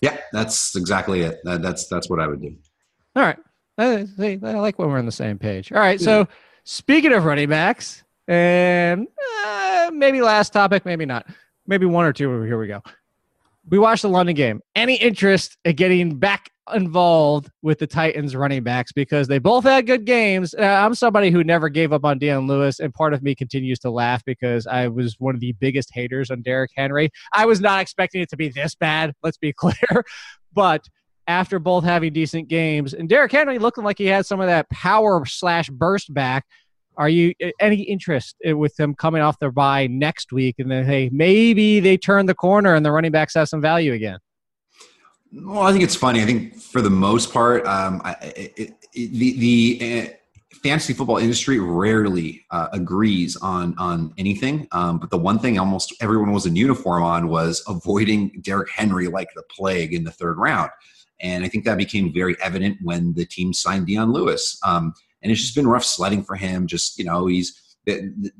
Yeah, 0.00 0.18
that's 0.32 0.76
exactly 0.76 1.22
it. 1.22 1.40
That, 1.44 1.62
that's 1.62 1.88
that's 1.88 2.08
what 2.08 2.20
I 2.20 2.26
would 2.26 2.40
do. 2.40 2.56
All 3.16 3.22
right. 3.22 3.38
I, 3.78 4.06
I, 4.18 4.34
like 4.54 4.78
when 4.78 4.88
we're 4.88 4.98
on 4.98 5.06
the 5.06 5.12
same 5.12 5.38
page. 5.38 5.72
All 5.72 5.78
right. 5.78 6.00
So 6.00 6.28
speaking 6.64 7.12
of 7.12 7.24
running 7.24 7.48
backs, 7.48 8.04
and 8.28 9.08
uh, 9.44 9.90
maybe 9.92 10.20
last 10.20 10.52
topic, 10.52 10.84
maybe 10.84 11.06
not, 11.06 11.26
maybe 11.66 11.86
one 11.86 12.04
or 12.06 12.12
two. 12.12 12.42
Here 12.42 12.58
we 12.58 12.66
go. 12.66 12.82
We 13.68 13.78
watched 13.78 14.02
the 14.02 14.08
London 14.08 14.34
game. 14.34 14.60
Any 14.74 14.94
interest 14.96 15.56
in 15.64 15.76
getting 15.76 16.18
back 16.18 16.50
involved 16.72 17.50
with 17.62 17.78
the 17.78 17.86
Titans 17.86 18.34
running 18.34 18.62
backs 18.62 18.92
because 18.92 19.28
they 19.28 19.38
both 19.38 19.64
had 19.64 19.86
good 19.86 20.04
games. 20.04 20.54
Uh, 20.54 20.62
I'm 20.62 20.94
somebody 20.94 21.30
who 21.30 21.44
never 21.44 21.68
gave 21.68 21.92
up 21.92 22.04
on 22.04 22.18
Dion 22.18 22.46
Lewis, 22.46 22.80
and 22.80 22.92
part 22.94 23.12
of 23.12 23.22
me 23.22 23.34
continues 23.34 23.78
to 23.80 23.90
laugh 23.90 24.24
because 24.24 24.66
I 24.66 24.88
was 24.88 25.16
one 25.18 25.34
of 25.34 25.40
the 25.40 25.52
biggest 25.52 25.90
haters 25.92 26.30
on 26.30 26.42
Derrick 26.42 26.70
Henry. 26.76 27.10
I 27.32 27.46
was 27.46 27.60
not 27.60 27.80
expecting 27.80 28.22
it 28.22 28.30
to 28.30 28.36
be 28.36 28.48
this 28.48 28.74
bad, 28.74 29.12
let's 29.22 29.38
be 29.38 29.52
clear. 29.56 30.04
but 30.52 30.86
after 31.26 31.58
both 31.58 31.84
having 31.84 32.12
decent 32.12 32.48
games, 32.48 32.92
and 32.92 33.08
Derrick 33.08 33.32
Henry 33.32 33.58
looking 33.58 33.84
like 33.84 33.98
he 33.98 34.06
had 34.06 34.26
some 34.26 34.40
of 34.40 34.46
that 34.46 34.68
power 34.70 35.24
slash 35.26 35.68
burst 35.70 36.12
back. 36.12 36.44
Are 36.96 37.08
you 37.08 37.34
any 37.60 37.82
interest 37.82 38.36
with 38.44 38.76
them 38.76 38.94
coming 38.94 39.22
off 39.22 39.38
their 39.38 39.52
bye 39.52 39.86
next 39.86 40.32
week, 40.32 40.56
and 40.58 40.70
then 40.70 40.84
hey, 40.84 41.08
maybe 41.12 41.80
they 41.80 41.96
turn 41.96 42.26
the 42.26 42.34
corner 42.34 42.74
and 42.74 42.84
the 42.84 42.90
running 42.90 43.12
backs 43.12 43.34
have 43.34 43.48
some 43.48 43.60
value 43.60 43.92
again? 43.92 44.18
Well, 45.32 45.62
I 45.62 45.72
think 45.72 45.84
it's 45.84 45.94
funny. 45.94 46.22
I 46.22 46.26
think 46.26 46.56
for 46.56 46.82
the 46.82 46.90
most 46.90 47.32
part, 47.32 47.64
um, 47.66 48.02
I, 48.04 48.12
it, 48.36 48.74
it, 48.92 49.10
the 49.12 49.38
the 49.38 50.08
uh, 50.08 50.56
fantasy 50.62 50.92
football 50.92 51.18
industry 51.18 51.60
rarely 51.60 52.44
uh, 52.50 52.68
agrees 52.72 53.36
on 53.36 53.74
on 53.78 54.12
anything. 54.18 54.66
Um, 54.72 54.98
but 54.98 55.10
the 55.10 55.18
one 55.18 55.38
thing 55.38 55.58
almost 55.58 55.94
everyone 56.00 56.32
was 56.32 56.46
in 56.46 56.56
uniform 56.56 57.04
on 57.04 57.28
was 57.28 57.62
avoiding 57.68 58.40
Derrick 58.42 58.70
Henry 58.70 59.06
like 59.06 59.28
the 59.34 59.44
plague 59.56 59.94
in 59.94 60.02
the 60.02 60.10
third 60.10 60.36
round, 60.36 60.70
and 61.20 61.44
I 61.44 61.48
think 61.48 61.64
that 61.64 61.78
became 61.78 62.12
very 62.12 62.36
evident 62.42 62.78
when 62.82 63.14
the 63.14 63.24
team 63.24 63.52
signed 63.52 63.86
Dion 63.86 64.12
Lewis. 64.12 64.58
Um, 64.64 64.94
and 65.22 65.30
it's 65.30 65.40
just 65.40 65.54
been 65.54 65.68
rough 65.68 65.84
sledding 65.84 66.22
for 66.22 66.36
him. 66.36 66.66
Just 66.66 66.98
you 66.98 67.04
know, 67.04 67.26
he's 67.26 67.60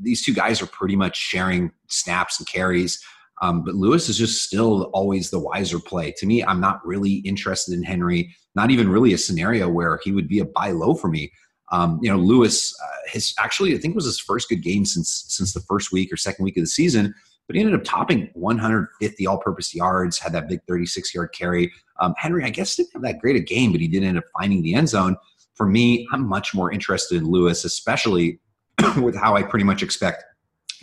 these 0.00 0.24
two 0.24 0.34
guys 0.34 0.60
are 0.62 0.66
pretty 0.66 0.96
much 0.96 1.16
sharing 1.16 1.72
snaps 1.88 2.38
and 2.38 2.48
carries. 2.48 3.02
Um, 3.42 3.64
but 3.64 3.74
Lewis 3.74 4.08
is 4.08 4.18
just 4.18 4.44
still 4.44 4.84
always 4.92 5.30
the 5.30 5.38
wiser 5.38 5.78
play. 5.78 6.12
To 6.18 6.26
me, 6.26 6.44
I'm 6.44 6.60
not 6.60 6.86
really 6.86 7.14
interested 7.14 7.74
in 7.74 7.82
Henry. 7.82 8.34
Not 8.54 8.70
even 8.70 8.88
really 8.88 9.14
a 9.14 9.18
scenario 9.18 9.68
where 9.68 9.98
he 10.04 10.12
would 10.12 10.28
be 10.28 10.40
a 10.40 10.44
buy 10.44 10.72
low 10.72 10.94
for 10.94 11.08
me. 11.08 11.32
Um, 11.72 12.00
you 12.02 12.10
know, 12.10 12.18
Lewis, 12.18 12.74
uh, 12.82 13.10
his 13.10 13.32
actually 13.38 13.74
I 13.74 13.78
think 13.78 13.94
was 13.94 14.04
his 14.04 14.20
first 14.20 14.48
good 14.48 14.62
game 14.62 14.84
since 14.84 15.24
since 15.28 15.52
the 15.52 15.60
first 15.60 15.92
week 15.92 16.12
or 16.12 16.16
second 16.16 16.44
week 16.44 16.56
of 16.56 16.62
the 16.62 16.68
season. 16.68 17.14
But 17.46 17.56
he 17.56 17.62
ended 17.62 17.74
up 17.74 17.84
topping 17.84 18.30
150 18.34 19.26
all-purpose 19.26 19.74
yards, 19.74 20.20
had 20.20 20.32
that 20.34 20.48
big 20.48 20.60
36-yard 20.70 21.34
carry. 21.36 21.72
Um, 21.98 22.14
Henry, 22.16 22.44
I 22.44 22.50
guess, 22.50 22.76
didn't 22.76 22.92
have 22.92 23.02
that 23.02 23.18
great 23.18 23.34
a 23.34 23.40
game, 23.40 23.72
but 23.72 23.80
he 23.80 23.88
did 23.88 24.04
end 24.04 24.18
up 24.18 24.24
finding 24.38 24.62
the 24.62 24.74
end 24.74 24.88
zone. 24.88 25.16
For 25.60 25.66
me, 25.66 26.08
I'm 26.10 26.26
much 26.26 26.54
more 26.54 26.72
interested 26.72 27.18
in 27.18 27.30
Lewis, 27.30 27.66
especially 27.66 28.40
with 29.02 29.14
how 29.14 29.36
I 29.36 29.42
pretty 29.42 29.66
much 29.66 29.82
expect 29.82 30.24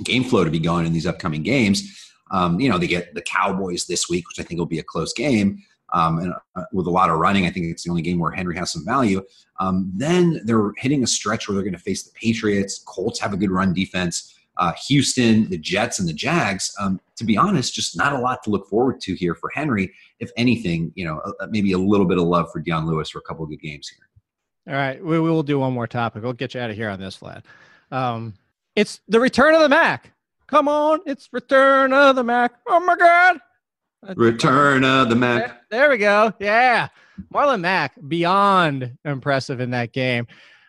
game 0.04 0.24
flow 0.24 0.44
to 0.44 0.52
be 0.52 0.60
going 0.60 0.86
in 0.86 0.94
these 0.94 1.08
upcoming 1.08 1.42
games. 1.42 2.12
Um, 2.30 2.60
you 2.60 2.70
know, 2.70 2.78
they 2.78 2.86
get 2.86 3.16
the 3.16 3.24
Cowboys 3.24 3.88
this 3.88 4.08
week, 4.08 4.28
which 4.28 4.40
I 4.40 4.44
think 4.44 4.60
will 4.60 4.68
be 4.68 4.78
a 4.78 4.84
close 4.84 5.14
game. 5.14 5.64
Um, 5.94 6.20
and 6.20 6.34
uh, 6.56 6.66
with 6.74 6.86
a 6.86 6.92
lot 6.92 7.10
of 7.10 7.18
running, 7.18 7.48
I 7.48 7.50
think 7.50 7.66
it's 7.66 7.86
the 7.86 7.90
only 7.90 8.04
game 8.04 8.20
where 8.20 8.30
Henry 8.30 8.56
has 8.56 8.72
some 8.72 8.86
value. 8.86 9.24
Um, 9.60 9.92
then 9.96 10.42
they're 10.46 10.74
hitting 10.78 11.02
a 11.02 11.08
stretch 11.08 11.48
where 11.48 11.56
they're 11.56 11.64
going 11.64 11.74
to 11.74 11.80
face 11.80 12.04
the 12.04 12.12
Patriots. 12.14 12.78
Colts 12.86 13.20
have 13.20 13.34
a 13.34 13.38
good 13.38 13.50
run 13.50 13.74
defense. 13.74 14.36
Uh, 14.58 14.74
Houston, 14.88 15.50
the 15.50 15.58
Jets, 15.58 15.98
and 15.98 16.08
the 16.08 16.14
Jags. 16.14 16.72
Um, 16.80 17.02
to 17.16 17.24
be 17.24 17.36
honest, 17.36 17.74
just 17.74 17.98
not 17.98 18.14
a 18.14 18.20
lot 18.20 18.44
to 18.44 18.52
look 18.52 18.68
forward 18.70 19.02
to 19.02 19.16
here 19.16 19.34
for 19.34 19.50
Henry. 19.56 19.92
If 20.20 20.30
anything, 20.38 20.92
you 20.94 21.04
know, 21.04 21.18
uh, 21.18 21.48
maybe 21.50 21.72
a 21.72 21.80
little 21.80 22.06
bit 22.06 22.20
of 22.20 22.26
love 22.26 22.52
for 22.52 22.60
Dion 22.60 22.86
Lewis 22.86 23.10
for 23.10 23.18
a 23.18 23.24
couple 23.24 23.44
of 23.44 23.50
good 23.50 23.62
games 23.62 23.90
here. 23.90 24.07
All 24.68 24.74
right, 24.74 25.04
we, 25.04 25.20
we 25.20 25.30
will 25.30 25.44
do 25.44 25.60
one 25.60 25.74
more 25.74 25.88
topic. 25.88 26.24
We'll 26.24 26.34
get 26.34 26.54
you 26.54 26.62
out 26.62 26.70
of 26.70 26.76
here 26.76 26.90
on 26.90 27.00
this, 27.00 27.18
Vlad. 27.18 27.44
Um, 27.92 28.34
It's 28.76 29.02
the 29.08 29.20
return 29.20 29.56
of 29.56 29.62
the 29.62 29.70
Mac. 29.70 30.14
Come 30.48 30.68
on, 30.68 31.00
it's 31.06 31.30
return 31.32 31.94
of 31.94 32.16
the 32.16 32.24
Mac. 32.24 32.54
Oh 32.68 32.80
my 32.80 32.96
God. 32.96 33.40
Return 34.16 34.84
of 34.84 35.10
the 35.10 35.16
Mac. 35.16 35.70
There 35.72 35.90
we 35.90 35.98
go. 35.98 36.32
Yeah. 36.40 36.88
Marlon 37.34 37.62
Mack, 37.62 37.94
beyond 38.08 38.98
impressive 39.04 39.60
in 39.60 39.72
that 39.72 39.92
game. 39.92 40.28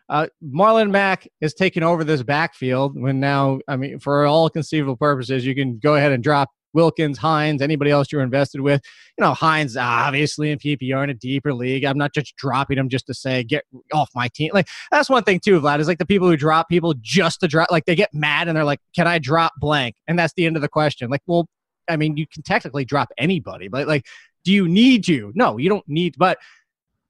Uh, 0.09 0.26
Marlon 0.42 0.90
Mack 0.90 1.28
is 1.40 1.53
taking 1.53 1.82
over 1.82 2.03
this 2.03 2.22
backfield 2.22 2.99
when 2.99 3.20
now, 3.20 3.61
I 3.68 3.76
mean, 3.76 3.99
for 3.99 4.24
all 4.24 4.49
conceivable 4.49 4.96
purposes, 4.96 5.44
you 5.44 5.55
can 5.55 5.78
go 5.78 5.96
ahead 5.96 6.12
and 6.12 6.24
drop 6.24 6.51
Wilkins, 6.75 7.19
Hines, 7.19 7.62
anybody 7.62 7.91
else 7.91 8.12
you're 8.12 8.23
invested 8.23 8.61
with. 8.61 8.83
You 9.16 9.25
know, 9.25 9.35
Hines 9.35 9.77
obviously 9.77 10.51
in 10.51 10.59
PPR 10.59 11.05
in 11.05 11.11
a 11.11 11.14
deeper 11.14 11.53
league. 11.53 11.85
I'm 11.85 11.99
not 11.99 12.14
just 12.14 12.37
dropping 12.37 12.79
him 12.79 12.89
just 12.89 13.07
to 13.07 13.14
say 13.14 13.43
get 13.43 13.64
off 13.93 14.11
my 14.14 14.29
team. 14.29 14.51
Like 14.53 14.69
that's 14.91 15.11
one 15.11 15.25
thing 15.25 15.41
too, 15.41 15.61
Vlad. 15.61 15.81
Is 15.81 15.89
like 15.89 15.99
the 15.99 16.07
people 16.07 16.29
who 16.29 16.37
drop 16.37 16.69
people 16.69 16.95
just 17.01 17.41
to 17.41 17.49
drop. 17.49 17.71
Like 17.71 17.87
they 17.87 17.95
get 17.95 18.12
mad 18.12 18.49
and 18.49 18.57
they're 18.57 18.64
like, 18.64 18.81
"Can 18.95 19.07
I 19.07 19.19
drop 19.19 19.53
blank?" 19.59 19.97
And 20.07 20.19
that's 20.19 20.35
the 20.35 20.47
end 20.47 20.57
of 20.57 20.62
the 20.62 20.69
question. 20.69 21.11
Like, 21.11 21.23
well, 21.27 21.49
I 21.89 21.97
mean, 21.97 22.16
you 22.16 22.27
can 22.27 22.43
technically 22.43 22.85
drop 22.85 23.09
anybody, 23.19 23.69
but 23.69 23.89
like, 23.89 24.07
do 24.45 24.53
you 24.53 24.69
need 24.69 25.05
to? 25.05 25.33
No, 25.35 25.59
you 25.59 25.69
don't 25.69 25.89
need. 25.89 26.16
But 26.19 26.39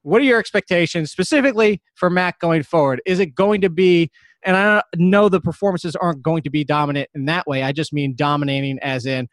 what 0.02 0.20
are 0.20 0.24
your 0.24 0.38
expectations 0.38 1.10
specifically 1.10 1.82
for 1.94 2.08
Mac 2.08 2.38
going 2.38 2.62
forward? 2.62 3.02
Is 3.06 3.18
it 3.18 3.34
going 3.34 3.60
to 3.62 3.70
be? 3.70 4.10
And 4.44 4.56
I 4.56 4.82
know 4.96 5.28
the 5.28 5.40
performances 5.40 5.96
aren't 5.96 6.22
going 6.22 6.42
to 6.44 6.50
be 6.50 6.64
dominant 6.64 7.10
in 7.14 7.24
that 7.24 7.46
way. 7.46 7.64
I 7.64 7.72
just 7.72 7.92
mean 7.92 8.14
dominating 8.14 8.78
as 8.80 9.04
in 9.04 9.28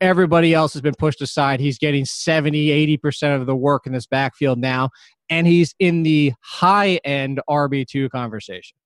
everybody 0.00 0.54
else 0.54 0.72
has 0.74 0.82
been 0.82 0.94
pushed 0.98 1.20
aside. 1.22 1.60
He's 1.60 1.78
getting 1.78 2.04
70, 2.04 2.98
80% 2.98 3.40
of 3.40 3.46
the 3.46 3.56
work 3.56 3.86
in 3.86 3.92
this 3.92 4.06
backfield 4.06 4.58
now, 4.58 4.90
and 5.30 5.46
he's 5.46 5.74
in 5.78 6.02
the 6.02 6.32
high 6.40 6.96
end 7.04 7.40
RB2 7.48 8.10
conversation. 8.10 8.76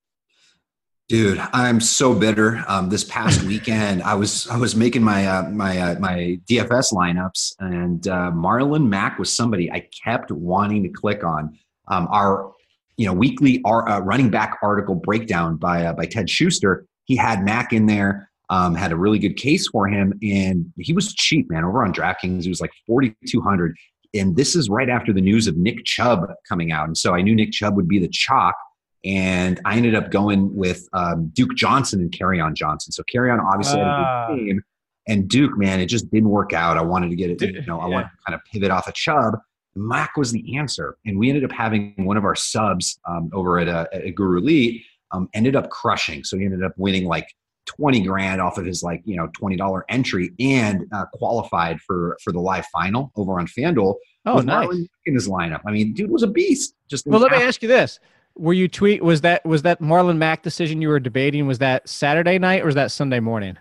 Dude, 1.11 1.39
I'm 1.51 1.81
so 1.81 2.13
bitter. 2.13 2.63
Um, 2.69 2.87
this 2.87 3.03
past 3.03 3.43
weekend, 3.47 4.01
I 4.01 4.13
was 4.13 4.47
I 4.47 4.55
was 4.55 4.77
making 4.77 5.03
my 5.03 5.27
uh, 5.27 5.49
my 5.49 5.77
uh, 5.77 5.99
my 5.99 6.39
DFS 6.49 6.93
lineups, 6.93 7.55
and 7.59 8.07
uh, 8.07 8.31
Marlon 8.33 8.87
Mack 8.87 9.19
was 9.19 9.29
somebody 9.29 9.69
I 9.69 9.89
kept 10.05 10.31
wanting 10.31 10.83
to 10.83 10.89
click 10.89 11.25
on. 11.25 11.59
Um, 11.89 12.07
our 12.11 12.53
you 12.95 13.05
know 13.05 13.13
weekly 13.13 13.61
our, 13.65 13.89
uh, 13.89 13.99
running 13.99 14.29
back 14.29 14.59
article 14.63 14.95
breakdown 14.95 15.57
by 15.57 15.87
uh, 15.87 15.91
by 15.91 16.05
Ted 16.05 16.29
Schuster. 16.29 16.85
He 17.03 17.17
had 17.17 17.43
Mack 17.43 17.73
in 17.73 17.87
there, 17.87 18.30
um, 18.51 18.75
had 18.75 18.91
a 18.91 18.95
really 18.95 19.17
good 19.17 19.37
case 19.37 19.67
for 19.67 19.87
him, 19.87 20.13
and 20.21 20.71
he 20.77 20.93
was 20.93 21.13
cheap, 21.15 21.49
man. 21.49 21.63
Over 21.63 21.83
on 21.83 21.91
DraftKings, 21.91 22.43
he 22.43 22.49
was 22.49 22.61
like 22.61 22.71
4,200. 22.85 23.75
And 24.13 24.35
this 24.35 24.55
is 24.55 24.69
right 24.69 24.89
after 24.89 25.13
the 25.13 25.21
news 25.21 25.47
of 25.47 25.57
Nick 25.57 25.85
Chubb 25.85 26.27
coming 26.47 26.71
out, 26.71 26.85
and 26.85 26.97
so 26.97 27.15
I 27.15 27.21
knew 27.21 27.33
Nick 27.33 27.51
Chubb 27.51 27.75
would 27.75 27.87
be 27.87 27.97
the 27.97 28.09
chalk 28.09 28.55
and 29.03 29.59
I 29.65 29.77
ended 29.77 29.95
up 29.95 30.11
going 30.11 30.55
with 30.55 30.87
um, 30.93 31.31
Duke 31.33 31.55
Johnson 31.55 32.01
and 32.01 32.11
Kerryon 32.11 32.53
Johnson. 32.53 32.91
So 32.91 33.03
Kerryon 33.13 33.43
obviously 33.43 33.81
uh, 33.81 33.85
had 33.85 33.91
a 33.91 33.97
good 33.97 34.05
ah. 34.05 34.35
game, 34.35 34.63
and 35.07 35.27
Duke, 35.27 35.57
man, 35.57 35.79
it 35.79 35.87
just 35.87 36.09
didn't 36.11 36.29
work 36.29 36.53
out. 36.53 36.77
I 36.77 36.81
wanted 36.81 37.09
to 37.09 37.15
get 37.15 37.31
it, 37.31 37.41
you 37.41 37.65
know, 37.65 37.79
I 37.79 37.87
wanted 37.87 38.05
to 38.05 38.17
kind 38.27 38.35
of 38.35 38.41
pivot 38.51 38.71
off 38.71 38.87
of 38.87 38.93
Chubb. 38.93 39.37
Mac 39.75 40.17
was 40.17 40.31
the 40.31 40.57
answer, 40.57 40.97
and 41.05 41.17
we 41.17 41.29
ended 41.29 41.43
up 41.43 41.51
having 41.51 41.93
one 41.97 42.17
of 42.17 42.25
our 42.25 42.35
subs 42.35 42.99
um, 43.07 43.29
over 43.33 43.57
at, 43.57 43.67
a, 43.67 43.87
at 43.93 44.15
Guru 44.15 44.39
Elite 44.39 44.83
um, 45.11 45.29
ended 45.33 45.55
up 45.55 45.69
crushing. 45.69 46.23
So 46.23 46.37
he 46.37 46.45
ended 46.45 46.63
up 46.63 46.73
winning 46.77 47.05
like 47.05 47.27
20 47.77 48.01
grand 48.01 48.41
off 48.41 48.57
of 48.57 48.65
his 48.65 48.83
like 48.83 49.01
you 49.05 49.15
know 49.15 49.27
$20 49.39 49.81
entry 49.89 50.31
and 50.39 50.85
uh, 50.91 51.05
qualified 51.13 51.79
for 51.81 52.17
for 52.23 52.31
the 52.31 52.39
live 52.39 52.65
final 52.67 53.11
over 53.15 53.39
on 53.39 53.47
FanDuel. 53.47 53.95
Oh, 54.25 54.39
nice! 54.39 54.69
In 55.05 55.15
his 55.15 55.27
lineup, 55.27 55.61
I 55.65 55.71
mean, 55.71 55.93
dude 55.93 56.11
was 56.11 56.23
a 56.23 56.27
beast. 56.27 56.75
Just 56.87 57.07
well, 57.07 57.19
let 57.19 57.31
me 57.31 57.41
ask 57.41 57.61
you 57.61 57.67
this: 57.67 57.99
were 58.35 58.53
you 58.53 58.67
tweet 58.67 59.03
was 59.03 59.21
that 59.21 59.45
was 59.45 59.63
that 59.63 59.81
Marlon 59.81 60.17
Mack 60.17 60.43
decision 60.43 60.81
you 60.81 60.89
were 60.89 60.99
debating 60.99 61.47
was 61.47 61.59
that 61.59 61.87
Saturday 61.89 62.37
night 62.37 62.61
or 62.61 62.65
was 62.65 62.75
that 62.75 62.91
Sunday 62.91 63.19
morning? 63.19 63.57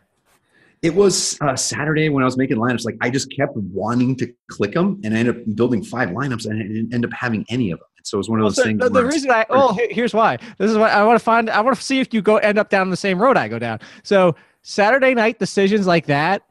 It 0.83 0.95
was 0.95 1.37
uh, 1.43 1.57
Saturday 1.57 2.09
when 2.09 2.23
I 2.23 2.27
was 2.27 2.39
making 2.39 2.57
lineups. 2.57 2.85
Like 2.87 2.97
I 3.01 3.11
just 3.11 3.35
kept 3.35 3.55
wanting 3.57 4.17
to 4.17 4.33
click 4.51 4.73
them, 4.73 5.01
and 5.05 5.15
I 5.15 5.19
ended 5.19 5.37
up 5.37 5.55
building 5.55 5.83
five 5.83 6.11
lineups, 6.11 6.47
and 6.47 6.59
I 6.59 6.67
didn't 6.67 6.95
end 6.95 7.05
up 7.05 7.13
having 7.13 7.45
any 7.51 7.71
of 7.71 7.79
them. 7.79 7.89
So 8.03 8.17
it 8.17 8.21
was 8.21 8.29
one 8.29 8.41
of 8.41 8.47
oh, 8.47 8.49
those 8.49 8.57
well, 8.57 8.65
so 8.65 8.69
things. 8.69 8.81
The, 8.81 8.89
the 8.89 9.05
reason 9.05 9.31
I 9.31 9.47
oh 9.51 9.79
here's 9.91 10.15
why. 10.15 10.39
This 10.59 10.71
is 10.71 10.77
what 10.77 10.91
I 10.91 11.05
want 11.05 11.19
to 11.19 11.25
find. 11.25 11.51
I 11.51 11.61
want 11.61 11.77
to 11.77 11.83
see 11.83 12.01
if 12.01 12.13
you 12.13 12.23
go 12.23 12.37
end 12.37 12.59
up 12.59 12.71
down 12.71 12.91
the 12.91 12.97
same 12.97 13.21
road 13.21 13.37
I 13.37 13.49
go 13.49 13.59
down. 13.59 13.81
So 14.03 14.35
Saturday 14.63 15.15
night 15.15 15.39
decisions 15.39 15.87
like 15.87 16.07
that, 16.07 16.43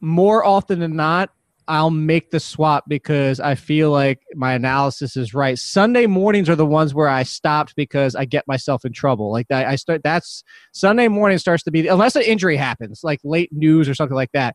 more 0.00 0.44
often 0.44 0.78
than 0.78 0.96
not, 0.96 1.30
I'll 1.68 1.90
make 1.90 2.30
the 2.30 2.38
swap 2.38 2.84
because 2.86 3.40
I 3.40 3.56
feel 3.56 3.90
like 3.90 4.20
my 4.34 4.52
analysis 4.52 5.16
is 5.16 5.34
right. 5.34 5.58
Sunday 5.58 6.06
mornings 6.06 6.48
are 6.48 6.54
the 6.54 6.66
ones 6.66 6.94
where 6.94 7.08
I 7.08 7.24
stopped 7.24 7.74
because 7.74 8.14
I 8.14 8.24
get 8.24 8.46
myself 8.46 8.84
in 8.84 8.92
trouble. 8.92 9.32
Like 9.32 9.46
I, 9.50 9.64
I 9.64 9.76
start 9.76 10.02
that's 10.04 10.44
Sunday 10.72 11.08
morning 11.08 11.38
starts 11.38 11.64
to 11.64 11.72
be 11.72 11.88
unless 11.88 12.14
an 12.14 12.22
injury 12.22 12.56
happens, 12.56 13.00
like 13.02 13.18
late 13.24 13.50
news 13.52 13.88
or 13.88 13.94
something 13.94 14.14
like 14.14 14.32
that. 14.32 14.54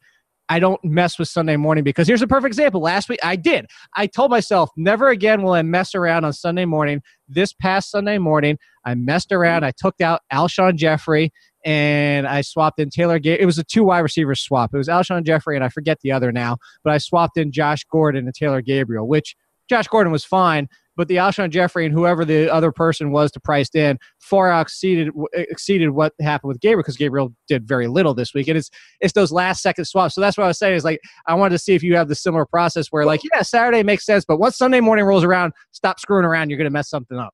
I 0.51 0.59
don't 0.59 0.83
mess 0.83 1.17
with 1.17 1.29
Sunday 1.29 1.55
morning 1.55 1.85
because 1.85 2.09
here's 2.09 2.21
a 2.21 2.27
perfect 2.27 2.47
example. 2.47 2.81
Last 2.81 3.07
week 3.07 3.21
I 3.23 3.37
did. 3.37 3.67
I 3.95 4.05
told 4.05 4.31
myself 4.31 4.69
never 4.75 5.07
again 5.07 5.43
will 5.43 5.53
I 5.53 5.61
mess 5.61 5.95
around 5.95 6.25
on 6.25 6.33
Sunday 6.33 6.65
morning. 6.65 7.01
This 7.29 7.53
past 7.53 7.89
Sunday 7.89 8.17
morning, 8.17 8.57
I 8.83 8.95
messed 8.95 9.31
around. 9.31 9.63
I 9.63 9.71
took 9.71 10.01
out 10.01 10.23
Alshon 10.29 10.75
Jeffery 10.75 11.31
and 11.63 12.27
I 12.27 12.41
swapped 12.41 12.81
in 12.81 12.89
Taylor. 12.89 13.17
Ga- 13.17 13.39
it 13.39 13.45
was 13.45 13.59
a 13.59 13.63
two 13.63 13.85
wide 13.85 13.99
receiver 13.99 14.35
swap. 14.35 14.71
It 14.73 14.77
was 14.77 14.89
Alshon 14.89 15.23
Jeffery 15.23 15.55
and 15.55 15.63
I 15.63 15.69
forget 15.69 15.99
the 16.01 16.11
other 16.11 16.33
now, 16.33 16.57
but 16.83 16.91
I 16.91 16.97
swapped 16.97 17.37
in 17.37 17.53
Josh 17.53 17.85
Gordon 17.89 18.25
and 18.25 18.35
Taylor 18.35 18.61
Gabriel, 18.61 19.07
which 19.07 19.37
Josh 19.69 19.87
Gordon 19.87 20.11
was 20.11 20.25
fine, 20.25 20.67
but 20.95 21.07
the 21.07 21.15
Alshon 21.15 21.49
Jeffery 21.49 21.85
and 21.85 21.93
whoever 21.93 22.25
the 22.25 22.51
other 22.51 22.71
person 22.71 23.11
was 23.11 23.31
to 23.31 23.39
priced 23.39 23.75
in 23.75 23.97
far 24.19 24.51
exceeded 24.59 25.09
exceeded 25.33 25.91
what 25.91 26.13
happened 26.21 26.49
with 26.49 26.59
Gabriel 26.59 26.83
because 26.83 26.97
Gabriel 26.97 27.33
did 27.47 27.67
very 27.67 27.87
little 27.87 28.13
this 28.13 28.33
week, 28.33 28.47
and 28.47 28.57
it's 28.57 28.69
it's 28.99 29.13
those 29.13 29.31
last 29.31 29.61
second 29.61 29.85
swaps. 29.85 30.15
So 30.15 30.21
that's 30.21 30.37
what 30.37 30.45
I 30.45 30.47
was 30.47 30.57
saying 30.57 30.75
is 30.75 30.83
like 30.83 30.99
I 31.27 31.33
wanted 31.35 31.51
to 31.51 31.59
see 31.59 31.73
if 31.73 31.83
you 31.83 31.95
have 31.95 32.07
the 32.07 32.15
similar 32.15 32.45
process 32.45 32.87
where 32.87 33.05
like 33.05 33.21
yeah 33.33 33.41
Saturday 33.41 33.83
makes 33.83 34.05
sense, 34.05 34.25
but 34.25 34.37
once 34.37 34.57
Sunday 34.57 34.79
morning 34.79 35.05
rolls 35.05 35.23
around, 35.23 35.53
stop 35.71 35.99
screwing 35.99 36.25
around. 36.25 36.49
You're 36.49 36.57
going 36.57 36.65
to 36.65 36.71
mess 36.71 36.89
something 36.89 37.17
up. 37.17 37.33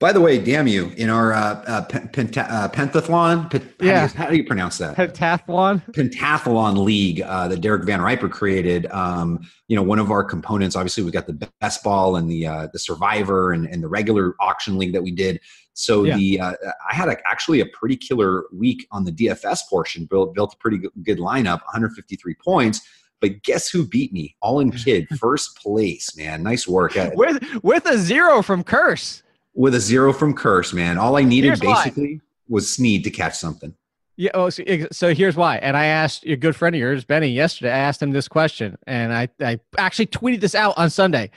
By 0.00 0.12
the 0.12 0.20
way, 0.20 0.38
damn 0.38 0.68
you! 0.68 0.92
In 0.96 1.10
our 1.10 1.32
uh, 1.32 1.64
uh, 1.66 1.86
penta- 1.88 2.48
uh, 2.48 2.68
pentathlon, 2.68 3.50
pe- 3.50 3.60
yeah, 3.84 4.06
how 4.06 4.06
do, 4.06 4.12
you, 4.12 4.18
how 4.18 4.30
do, 4.30 4.36
you, 4.36 4.44
pronounce 4.44 4.78
that? 4.78 4.96
Pentathlon. 4.96 5.84
Pentathlon 5.92 6.84
league 6.84 7.20
uh, 7.22 7.48
that 7.48 7.60
Derek 7.60 7.82
VanRiper 7.82 8.30
created. 8.30 8.86
Um, 8.92 9.40
you 9.66 9.74
know, 9.74 9.82
one 9.82 9.98
of 9.98 10.12
our 10.12 10.22
components. 10.22 10.76
Obviously, 10.76 11.02
we 11.02 11.10
got 11.10 11.26
the 11.26 11.50
best 11.60 11.82
ball 11.82 12.14
and 12.14 12.30
the 12.30 12.46
uh, 12.46 12.68
the 12.72 12.78
Survivor 12.78 13.52
and, 13.52 13.66
and 13.66 13.82
the 13.82 13.88
regular 13.88 14.36
auction 14.38 14.78
league 14.78 14.92
that 14.92 15.02
we 15.02 15.10
did. 15.10 15.40
So 15.72 16.04
yeah. 16.04 16.16
the 16.16 16.40
uh, 16.40 16.52
I 16.88 16.94
had 16.94 17.08
a, 17.08 17.16
actually 17.28 17.58
a 17.58 17.66
pretty 17.66 17.96
killer 17.96 18.44
week 18.52 18.86
on 18.92 19.02
the 19.02 19.10
DFS 19.10 19.62
portion. 19.68 20.04
Built 20.04 20.32
built 20.32 20.54
a 20.54 20.56
pretty 20.58 20.78
good 21.02 21.18
lineup, 21.18 21.58
153 21.72 22.34
points. 22.34 22.80
But 23.20 23.42
guess 23.42 23.68
who 23.68 23.84
beat 23.84 24.12
me? 24.12 24.36
All 24.42 24.60
in 24.60 24.70
kid, 24.70 25.08
first 25.18 25.56
place, 25.60 26.16
man. 26.16 26.44
Nice 26.44 26.68
work. 26.68 26.92
with 27.14 27.42
with 27.64 27.84
a 27.86 27.98
zero 27.98 28.42
from 28.42 28.62
Curse 28.62 29.24
with 29.58 29.74
a 29.74 29.80
zero 29.80 30.12
from 30.12 30.34
Curse, 30.34 30.72
man. 30.72 30.98
All 30.98 31.16
I 31.16 31.24
needed 31.24 31.48
here's 31.48 31.60
basically 31.60 32.14
why. 32.14 32.20
was 32.48 32.72
Snead 32.72 33.02
to 33.02 33.10
catch 33.10 33.36
something. 33.36 33.74
Yeah. 34.16 34.30
Oh, 34.32 34.50
so, 34.50 34.62
so, 34.92 35.12
here's 35.12 35.34
why. 35.34 35.56
And 35.58 35.76
I 35.76 35.86
asked 35.86 36.24
a 36.24 36.36
good 36.36 36.54
friend 36.54 36.76
of 36.76 36.80
yours, 36.80 37.04
Benny, 37.04 37.28
yesterday. 37.28 37.72
I 37.72 37.78
asked 37.78 38.00
him 38.00 38.12
this 38.12 38.28
question, 38.28 38.78
and 38.86 39.12
I, 39.12 39.28
I 39.40 39.58
actually 39.76 40.06
tweeted 40.06 40.40
this 40.40 40.54
out 40.54 40.74
on 40.78 40.90
Sunday. 40.90 41.30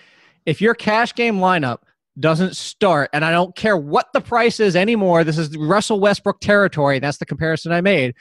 If 0.45 0.61
your 0.61 0.76
cash 0.76 1.15
game 1.15 1.38
lineup 1.38 1.80
doesn't 2.19 2.55
start, 2.55 3.09
and 3.11 3.26
I 3.26 3.32
don't 3.32 3.55
care 3.55 3.76
what 3.76 4.13
the 4.13 4.22
price 4.22 4.59
is 4.59 4.76
anymore, 4.76 5.24
this 5.24 5.39
is 5.39 5.57
Russell 5.57 5.99
Westbrook 5.99 6.41
territory. 6.41 6.99
That's 6.99 7.17
the 7.17 7.26
comparison 7.26 7.72
I 7.72 7.82
made. 7.82 8.13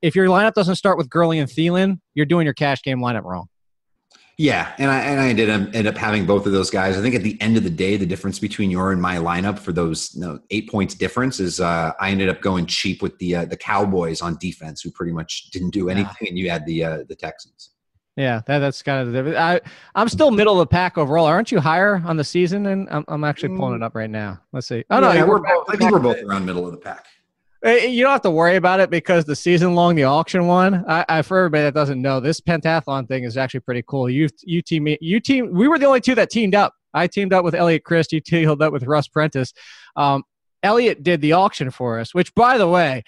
If 0.00 0.14
your 0.14 0.26
lineup 0.26 0.54
doesn't 0.54 0.76
start 0.76 0.96
with 0.96 1.08
Gurley 1.08 1.40
and 1.40 1.50
Thielen, 1.50 2.00
you're 2.14 2.26
doing 2.26 2.44
your 2.44 2.54
cash 2.54 2.82
game 2.82 3.00
lineup 3.00 3.24
wrong. 3.24 3.48
Yeah, 4.36 4.74
and 4.78 4.90
I 4.90 5.00
and 5.00 5.20
I 5.20 5.32
did 5.32 5.48
end 5.48 5.86
up 5.86 5.96
having 5.96 6.26
both 6.26 6.44
of 6.46 6.52
those 6.52 6.68
guys. 6.68 6.96
I 6.96 7.00
think 7.00 7.14
at 7.14 7.22
the 7.22 7.40
end 7.40 7.56
of 7.56 7.62
the 7.62 7.70
day, 7.70 7.96
the 7.96 8.06
difference 8.06 8.40
between 8.40 8.68
your 8.68 8.90
and 8.90 9.00
my 9.00 9.16
lineup 9.16 9.60
for 9.60 9.72
those 9.72 10.12
you 10.14 10.22
know, 10.22 10.40
eight 10.50 10.68
points 10.68 10.94
difference 10.94 11.38
is 11.38 11.60
uh, 11.60 11.92
I 12.00 12.10
ended 12.10 12.28
up 12.28 12.40
going 12.40 12.66
cheap 12.66 13.00
with 13.00 13.16
the 13.18 13.36
uh, 13.36 13.44
the 13.44 13.56
Cowboys 13.56 14.22
on 14.22 14.36
defense, 14.38 14.82
who 14.82 14.90
pretty 14.90 15.12
much 15.12 15.50
didn't 15.50 15.70
do 15.70 15.88
anything, 15.88 16.16
yeah. 16.20 16.28
and 16.28 16.38
you 16.38 16.50
had 16.50 16.66
the 16.66 16.84
uh, 16.84 17.04
the 17.08 17.14
Texans. 17.14 17.70
Yeah, 18.16 18.42
that, 18.46 18.58
that's 18.58 18.82
kind 18.82 19.06
of 19.06 19.12
the. 19.12 19.38
I 19.38 19.60
I'm 19.94 20.08
still 20.08 20.32
middle 20.32 20.54
of 20.54 20.68
the 20.68 20.72
pack 20.72 20.98
overall. 20.98 21.26
Aren't 21.26 21.52
you 21.52 21.60
higher 21.60 22.02
on 22.04 22.16
the 22.16 22.24
season? 22.24 22.66
And 22.66 22.88
I'm 22.90 23.04
I'm 23.06 23.24
actually 23.24 23.56
pulling 23.56 23.76
it 23.76 23.82
up 23.84 23.94
right 23.94 24.10
now. 24.10 24.40
Let's 24.52 24.66
see. 24.66 24.84
Oh 24.90 24.98
no, 24.98 25.12
yeah, 25.12 25.24
we're 25.24 25.38
both, 25.38 25.66
I 25.68 25.76
think 25.76 25.92
we're 25.92 26.00
both 26.00 26.22
around 26.22 26.44
middle 26.44 26.66
of 26.66 26.72
the 26.72 26.78
pack. 26.78 27.06
You 27.64 28.02
don't 28.02 28.12
have 28.12 28.20
to 28.22 28.30
worry 28.30 28.56
about 28.56 28.80
it 28.80 28.90
because 28.90 29.24
the 29.24 29.34
season 29.34 29.74
long, 29.74 29.94
the 29.94 30.04
auction 30.04 30.46
one. 30.46 30.84
I, 30.86 31.04
I, 31.08 31.22
for 31.22 31.38
everybody 31.38 31.62
that 31.62 31.72
doesn't 31.72 32.00
know, 32.00 32.20
this 32.20 32.38
pentathlon 32.38 33.08
thing 33.08 33.24
is 33.24 33.38
actually 33.38 33.60
pretty 33.60 33.82
cool. 33.86 34.10
You 34.10 34.28
you 34.42 34.60
team 34.60 34.86
you 35.00 35.18
team. 35.18 35.50
We 35.50 35.66
were 35.66 35.78
the 35.78 35.86
only 35.86 36.02
two 36.02 36.14
that 36.16 36.28
teamed 36.28 36.54
up. 36.54 36.74
I 36.92 37.06
teamed 37.06 37.32
up 37.32 37.42
with 37.42 37.54
Elliot 37.54 37.82
Christ. 37.84 38.12
You 38.12 38.20
teamed 38.20 38.60
up 38.60 38.70
with 38.70 38.84
Russ 38.84 39.08
Prentice. 39.08 39.54
Um, 39.96 40.24
Elliot 40.62 41.02
did 41.02 41.22
the 41.22 41.32
auction 41.32 41.70
for 41.70 41.98
us, 41.98 42.14
which, 42.14 42.34
by 42.34 42.58
the 42.58 42.68
way, 42.68 43.02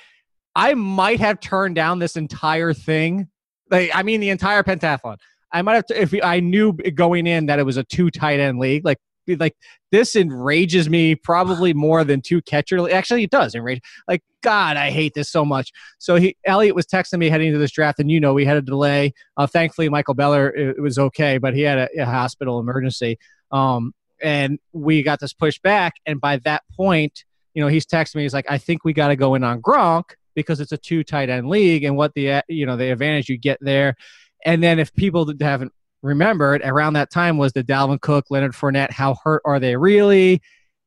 I 0.54 0.72
might 0.72 1.20
have 1.20 1.38
turned 1.40 1.74
down 1.74 1.98
this 1.98 2.16
entire 2.16 2.72
thing. 2.72 3.28
Like, 3.70 3.90
I 3.94 4.02
mean, 4.02 4.20
the 4.20 4.30
entire 4.30 4.62
pentathlon. 4.62 5.18
I 5.52 5.62
might 5.62 5.74
have, 5.74 5.86
to, 5.86 6.00
if 6.00 6.14
I 6.22 6.40
knew 6.40 6.72
going 6.72 7.26
in 7.26 7.46
that 7.46 7.58
it 7.58 7.64
was 7.64 7.76
a 7.76 7.84
two 7.84 8.10
tight 8.10 8.40
end 8.40 8.58
league. 8.58 8.84
Like 8.86 8.98
like 9.34 9.56
this 9.90 10.14
enrages 10.14 10.88
me 10.88 11.14
probably 11.16 11.74
more 11.74 12.04
than 12.04 12.20
two 12.20 12.40
catcher. 12.42 12.90
Actually, 12.90 13.24
it 13.24 13.30
does 13.30 13.54
enrage. 13.54 13.80
Like 14.06 14.22
God, 14.42 14.76
I 14.76 14.90
hate 14.90 15.14
this 15.14 15.28
so 15.28 15.44
much. 15.44 15.72
So 15.98 16.16
he 16.16 16.36
Elliot 16.44 16.74
was 16.74 16.86
texting 16.86 17.18
me 17.18 17.28
heading 17.28 17.48
into 17.48 17.58
this 17.58 17.72
draft, 17.72 17.98
and 17.98 18.10
you 18.10 18.20
know 18.20 18.32
we 18.32 18.44
had 18.44 18.56
a 18.56 18.62
delay. 18.62 19.12
Uh, 19.36 19.46
thankfully, 19.46 19.88
Michael 19.88 20.14
Beller 20.14 20.50
it, 20.50 20.76
it 20.76 20.80
was 20.80 20.98
okay, 20.98 21.38
but 21.38 21.54
he 21.54 21.62
had 21.62 21.78
a, 21.78 21.88
a 22.02 22.04
hospital 22.04 22.60
emergency. 22.60 23.18
Um, 23.50 23.92
and 24.22 24.58
we 24.72 25.02
got 25.02 25.20
this 25.20 25.32
pushed 25.32 25.62
back. 25.62 25.94
And 26.06 26.20
by 26.20 26.38
that 26.38 26.62
point, 26.74 27.24
you 27.54 27.62
know, 27.62 27.68
he's 27.68 27.86
texting 27.86 28.16
me. 28.16 28.22
He's 28.22 28.34
like, 28.34 28.50
I 28.50 28.58
think 28.58 28.84
we 28.84 28.92
got 28.92 29.08
to 29.08 29.16
go 29.16 29.34
in 29.34 29.44
on 29.44 29.60
Gronk 29.62 30.04
because 30.34 30.60
it's 30.60 30.72
a 30.72 30.78
two 30.78 31.02
tight 31.02 31.30
end 31.30 31.48
league, 31.48 31.84
and 31.84 31.96
what 31.96 32.14
the 32.14 32.42
you 32.48 32.66
know 32.66 32.76
the 32.76 32.92
advantage 32.92 33.28
you 33.28 33.38
get 33.38 33.58
there. 33.60 33.96
And 34.44 34.62
then 34.62 34.78
if 34.78 34.94
people 34.94 35.32
haven't 35.40 35.72
remembered, 36.02 36.62
around 36.64 36.94
that 36.94 37.10
time 37.10 37.38
was 37.38 37.52
the 37.52 37.64
Dalvin 37.64 38.00
Cook, 38.00 38.26
Leonard 38.30 38.52
Fournette. 38.52 38.90
How 38.90 39.16
hurt 39.22 39.42
are 39.44 39.60
they 39.60 39.76
really? 39.76 40.40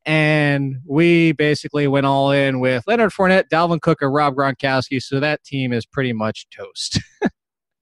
And 0.06 0.76
we 0.86 1.32
basically 1.32 1.86
went 1.86 2.06
all 2.06 2.30
in 2.30 2.60
with 2.60 2.84
Leonard 2.86 3.12
Fournette, 3.12 3.48
Dalvin 3.52 3.80
Cook, 3.80 4.02
or 4.02 4.10
Rob 4.10 4.34
Gronkowski. 4.34 5.02
So 5.02 5.20
that 5.20 5.44
team 5.44 5.72
is 5.72 5.84
pretty 5.84 6.12
much 6.12 6.46
toast. 6.50 7.00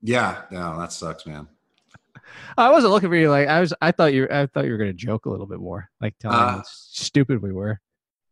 yeah, 0.03 0.43
no, 0.51 0.79
that 0.79 0.93
sucks, 0.93 1.27
man. 1.27 1.49
I 2.57 2.71
wasn't 2.71 2.93
looking 2.93 3.09
for 3.09 3.17
you. 3.17 3.31
Like 3.31 3.49
I 3.49 3.61
was, 3.61 3.73
I 3.81 3.93
thought 3.93 4.13
you, 4.13 4.27
I 4.31 4.47
thought 4.47 4.65
you 4.65 4.73
were 4.73 4.79
going 4.79 4.91
to 4.91 4.97
joke 4.97 5.27
a 5.27 5.31
little 5.31 5.47
bit 5.47 5.61
more, 5.61 5.89
like 6.01 6.15
telling 6.19 6.37
uh, 6.37 6.49
how 6.49 6.63
stupid 6.67 7.41
we 7.41 7.53
were. 7.53 7.81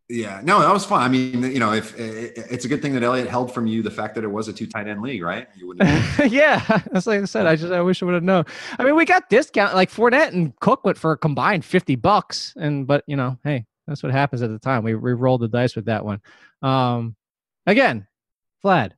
Yeah, 0.09 0.41
no, 0.45 0.61
that 0.61 0.73
was 0.73 0.85
fun. 0.85 1.03
I 1.03 1.09
mean, 1.09 1.43
you 1.43 1.59
know, 1.59 1.73
if 1.73 1.93
it's 1.99 2.65
a 2.65 2.69
good 2.69 2.81
thing 2.81 2.95
that 2.95 3.03
Elliot 3.03 3.29
held 3.29 3.53
from 3.53 3.67
you 3.67 3.83
the 3.83 3.91
fact 3.91 4.15
that 4.15 4.23
it 4.23 4.29
was 4.29 4.47
a 4.47 4.53
two 4.53 4.67
tight 4.67 4.87
end 4.87 5.03
league, 5.03 5.21
right? 5.23 5.49
Yeah, 6.31 6.63
that's 6.93 7.09
like 7.09 7.21
I 7.21 7.25
said. 7.25 7.47
I 7.47 7.57
just 7.57 7.73
I 7.73 7.81
wish 7.81 8.03
I 8.03 8.07
would 8.07 8.15
have 8.15 8.23
known. 8.23 8.45
I 8.79 8.85
mean, 8.85 8.95
we 8.95 9.05
got 9.05 9.29
discount 9.29 9.75
like 9.75 9.91
Fournette 9.91 10.33
and 10.33 10.55
Cook 10.61 10.85
went 10.85 10.97
for 10.97 11.13
a 11.13 11.19
combined 11.19 11.65
fifty 11.65 11.97
bucks, 11.97 12.55
and 12.57 12.87
but 12.87 13.03
you 13.09 13.17
know, 13.17 13.37
hey, 13.43 13.67
that's 13.89 14.03
what 14.03 14.13
happens 14.13 14.43
at 14.43 14.51
the 14.51 14.61
time. 14.61 14.85
We 14.85 14.95
we 14.95 15.13
rolled 15.13 15.41
the 15.41 15.49
dice 15.49 15.75
with 15.75 15.87
that 15.87 16.05
one. 16.05 16.21
Um, 16.63 17.17
again, 17.67 18.07
Vlad, 18.65 18.93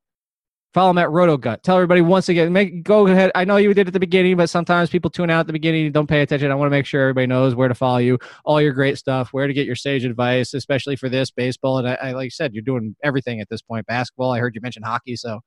Follow 0.74 0.90
him 0.90 0.98
at 0.98 1.08
RotoGut. 1.08 1.62
Tell 1.62 1.76
everybody 1.76 2.02
once 2.02 2.28
again. 2.28 2.52
Make 2.52 2.82
go 2.82 3.06
ahead. 3.06 3.32
I 3.34 3.44
know 3.44 3.56
you 3.56 3.72
did 3.72 3.86
at 3.86 3.94
the 3.94 4.00
beginning, 4.00 4.36
but 4.36 4.50
sometimes 4.50 4.90
people 4.90 5.10
tune 5.10 5.30
out 5.30 5.40
at 5.40 5.46
the 5.46 5.52
beginning 5.52 5.86
and 5.86 5.94
don't 5.94 6.06
pay 6.06 6.20
attention. 6.20 6.50
I 6.50 6.54
want 6.54 6.66
to 6.66 6.70
make 6.70 6.84
sure 6.84 7.00
everybody 7.00 7.26
knows 7.26 7.54
where 7.54 7.68
to 7.68 7.74
follow 7.74 7.98
you, 7.98 8.18
all 8.44 8.60
your 8.60 8.72
great 8.72 8.98
stuff, 8.98 9.32
where 9.32 9.46
to 9.46 9.54
get 9.54 9.66
your 9.66 9.76
sage 9.76 10.04
advice, 10.04 10.52
especially 10.52 10.96
for 10.96 11.08
this 11.08 11.30
baseball. 11.30 11.78
And 11.78 11.88
I, 11.88 11.94
I 11.94 12.12
like 12.12 12.24
you 12.24 12.30
said, 12.30 12.52
you're 12.52 12.62
doing 12.62 12.94
everything 13.02 13.40
at 13.40 13.48
this 13.48 13.62
point. 13.62 13.86
Basketball. 13.86 14.32
I 14.32 14.40
heard 14.40 14.54
you 14.54 14.60
mention 14.60 14.82
hockey, 14.82 15.16
so 15.16 15.40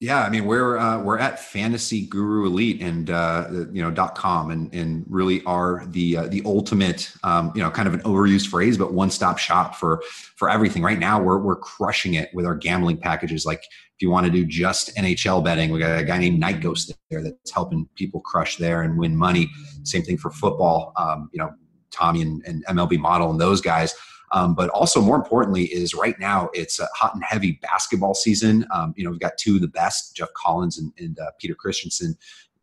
yeah, 0.00 0.22
I 0.22 0.30
mean 0.30 0.44
we're 0.44 0.78
uh, 0.78 1.02
we're 1.02 1.18
at 1.18 1.40
Fantasy 1.40 2.06
Guru 2.06 2.46
Elite 2.46 2.80
and 2.80 3.10
uh, 3.10 3.48
you 3.72 3.82
know 3.82 3.90
dot 3.90 4.14
com 4.14 4.52
and 4.52 4.72
and 4.72 5.04
really 5.08 5.42
are 5.44 5.84
the 5.88 6.18
uh, 6.18 6.26
the 6.28 6.40
ultimate 6.44 7.12
um, 7.24 7.50
you 7.56 7.60
know 7.60 7.70
kind 7.70 7.88
of 7.88 7.94
an 7.94 8.00
overused 8.02 8.46
phrase, 8.46 8.78
but 8.78 8.92
one 8.92 9.10
stop 9.10 9.38
shop 9.38 9.74
for 9.74 10.00
for 10.36 10.48
everything. 10.48 10.84
Right 10.84 11.00
now 11.00 11.20
we're 11.20 11.38
we're 11.38 11.56
crushing 11.56 12.14
it 12.14 12.30
with 12.32 12.46
our 12.46 12.54
gambling 12.54 12.98
packages. 12.98 13.44
Like 13.44 13.64
if 13.64 14.00
you 14.00 14.08
want 14.08 14.26
to 14.26 14.30
do 14.30 14.46
just 14.46 14.94
NHL 14.94 15.42
betting, 15.42 15.70
we 15.72 15.80
got 15.80 15.98
a 15.98 16.04
guy 16.04 16.18
named 16.18 16.38
Night 16.38 16.60
Ghost 16.60 16.92
there 17.10 17.22
that's 17.24 17.50
helping 17.50 17.88
people 17.96 18.20
crush 18.20 18.56
there 18.56 18.82
and 18.82 18.96
win 18.98 19.16
money. 19.16 19.50
Same 19.82 20.02
thing 20.02 20.16
for 20.16 20.30
football. 20.30 20.92
Um, 20.96 21.28
you 21.32 21.40
know 21.40 21.50
Tommy 21.90 22.22
and, 22.22 22.40
and 22.46 22.64
MLB 22.66 22.98
Model 22.98 23.30
and 23.30 23.40
those 23.40 23.60
guys. 23.60 23.94
Um, 24.32 24.54
but 24.54 24.68
also, 24.70 25.00
more 25.00 25.16
importantly, 25.16 25.64
is 25.64 25.94
right 25.94 26.18
now 26.18 26.50
it's 26.52 26.80
hot 26.94 27.14
and 27.14 27.24
heavy 27.24 27.58
basketball 27.62 28.14
season. 28.14 28.66
Um, 28.74 28.94
you 28.96 29.04
know, 29.04 29.10
we've 29.10 29.20
got 29.20 29.38
two 29.38 29.56
of 29.56 29.60
the 29.60 29.68
best, 29.68 30.14
Jeff 30.16 30.32
Collins 30.34 30.78
and, 30.78 30.92
and 30.98 31.18
uh, 31.18 31.30
Peter 31.40 31.54
Christensen, 31.54 32.16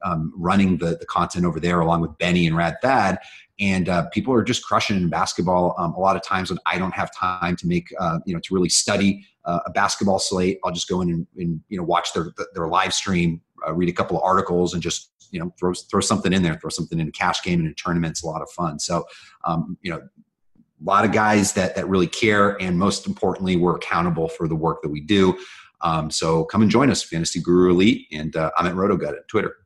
um, 0.03 0.31
running 0.35 0.77
the, 0.77 0.97
the 0.97 1.05
content 1.05 1.45
over 1.45 1.59
there, 1.59 1.79
along 1.79 2.01
with 2.01 2.17
Benny 2.17 2.47
and 2.47 2.55
Rad 2.55 2.75
Thad. 2.81 3.19
And 3.59 3.87
uh, 3.87 4.09
people 4.09 4.33
are 4.33 4.43
just 4.43 4.65
crushing 4.65 4.97
in 4.97 5.09
basketball. 5.09 5.75
Um, 5.77 5.93
a 5.93 5.99
lot 5.99 6.15
of 6.15 6.23
times 6.23 6.49
when 6.49 6.59
I 6.65 6.77
don't 6.77 6.93
have 6.93 7.15
time 7.15 7.55
to 7.55 7.67
make, 7.67 7.87
uh, 7.99 8.19
you 8.25 8.33
know, 8.33 8.41
to 8.41 8.53
really 8.53 8.69
study 8.69 9.25
uh, 9.45 9.59
a 9.65 9.71
basketball 9.71 10.19
slate, 10.19 10.59
I'll 10.63 10.71
just 10.71 10.89
go 10.89 11.01
in 11.01 11.09
and, 11.09 11.27
and 11.37 11.61
you 11.69 11.77
know 11.77 11.83
watch 11.83 12.13
their 12.13 12.33
their 12.53 12.67
live 12.67 12.93
stream, 12.93 13.41
uh, 13.65 13.73
read 13.73 13.89
a 13.89 13.93
couple 13.93 14.17
of 14.17 14.23
articles, 14.23 14.73
and 14.73 14.83
just 14.83 15.11
you 15.31 15.39
know 15.39 15.53
throw 15.59 15.73
throw 15.73 16.01
something 16.01 16.33
in 16.33 16.43
there, 16.43 16.55
throw 16.55 16.69
something 16.69 16.99
in 16.99 17.07
a 17.07 17.11
cash 17.11 17.43
game 17.43 17.59
and 17.59 17.69
a 17.69 17.73
tournament. 17.75 18.11
It's 18.11 18.23
a 18.23 18.27
lot 18.27 18.41
of 18.41 18.49
fun. 18.49 18.79
So 18.79 19.05
um, 19.45 19.77
you 19.81 19.91
know 19.91 20.01
a 20.81 20.83
lot 20.83 21.05
of 21.05 21.11
guys 21.11 21.53
that 21.53 21.75
that 21.75 21.87
really 21.87 22.07
care, 22.07 22.61
and 22.61 22.77
most 22.77 23.07
importantly, 23.07 23.55
we're 23.55 23.75
accountable 23.75 24.27
for 24.27 24.47
the 24.47 24.55
work 24.55 24.81
that 24.81 24.89
we 24.89 25.01
do. 25.01 25.37
Um, 25.81 26.09
so 26.09 26.45
come 26.45 26.61
and 26.61 26.71
join 26.71 26.89
us, 26.89 27.03
Fantasy 27.03 27.41
Guru 27.41 27.71
Elite, 27.71 28.07
and 28.11 28.35
uh, 28.35 28.51
I'm 28.57 28.65
at 28.65 28.73
RotoGut 28.73 29.15
at 29.15 29.27
Twitter. 29.27 29.57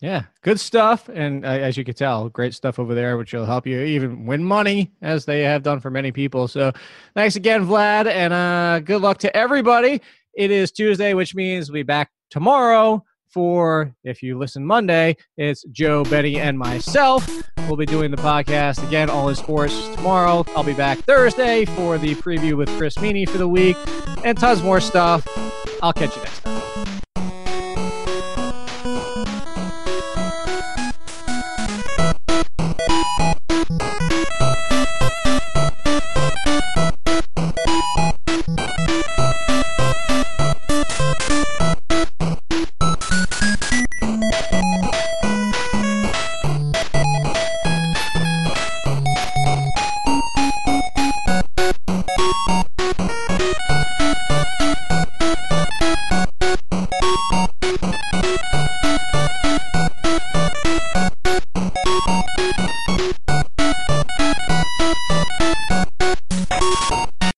Yeah, 0.00 0.22
good 0.40 0.58
stuff, 0.58 1.10
and 1.12 1.44
uh, 1.44 1.48
as 1.48 1.76
you 1.76 1.84
can 1.84 1.94
tell, 1.94 2.30
great 2.30 2.54
stuff 2.54 2.78
over 2.78 2.94
there, 2.94 3.18
which 3.18 3.34
will 3.34 3.44
help 3.44 3.66
you 3.66 3.80
even 3.82 4.24
win 4.24 4.42
money, 4.42 4.90
as 5.02 5.26
they 5.26 5.42
have 5.42 5.62
done 5.62 5.78
for 5.78 5.90
many 5.90 6.10
people. 6.10 6.48
So, 6.48 6.72
thanks 7.14 7.36
again, 7.36 7.66
Vlad, 7.66 8.06
and 8.06 8.32
uh, 8.32 8.80
good 8.80 9.02
luck 9.02 9.18
to 9.18 9.36
everybody. 9.36 10.00
It 10.34 10.50
is 10.50 10.72
Tuesday, 10.72 11.12
which 11.12 11.34
means 11.34 11.68
we'll 11.68 11.80
be 11.80 11.82
back 11.82 12.10
tomorrow 12.30 13.04
for, 13.28 13.94
if 14.02 14.22
you 14.22 14.38
listen 14.38 14.64
Monday, 14.64 15.16
it's 15.36 15.64
Joe, 15.64 16.04
Betty, 16.04 16.38
and 16.40 16.58
myself. 16.58 17.28
We'll 17.70 17.76
be 17.76 17.86
doing 17.86 18.10
the 18.10 18.16
podcast 18.16 18.84
again, 18.84 19.08
all 19.08 19.28
in 19.28 19.36
sports 19.36 19.90
tomorrow. 19.94 20.44
I'll 20.56 20.64
be 20.64 20.74
back 20.74 20.98
Thursday 20.98 21.64
for 21.66 21.98
the 21.98 22.16
preview 22.16 22.56
with 22.56 22.68
Chris 22.70 22.96
Meaney 22.96 23.28
for 23.28 23.38
the 23.38 23.46
week 23.46 23.76
and 24.24 24.36
tons 24.36 24.60
more 24.60 24.80
stuff. 24.80 25.24
I'll 25.80 25.92
catch 25.92 26.16
you 26.16 26.22
next 26.24 26.40
time. 26.40 26.49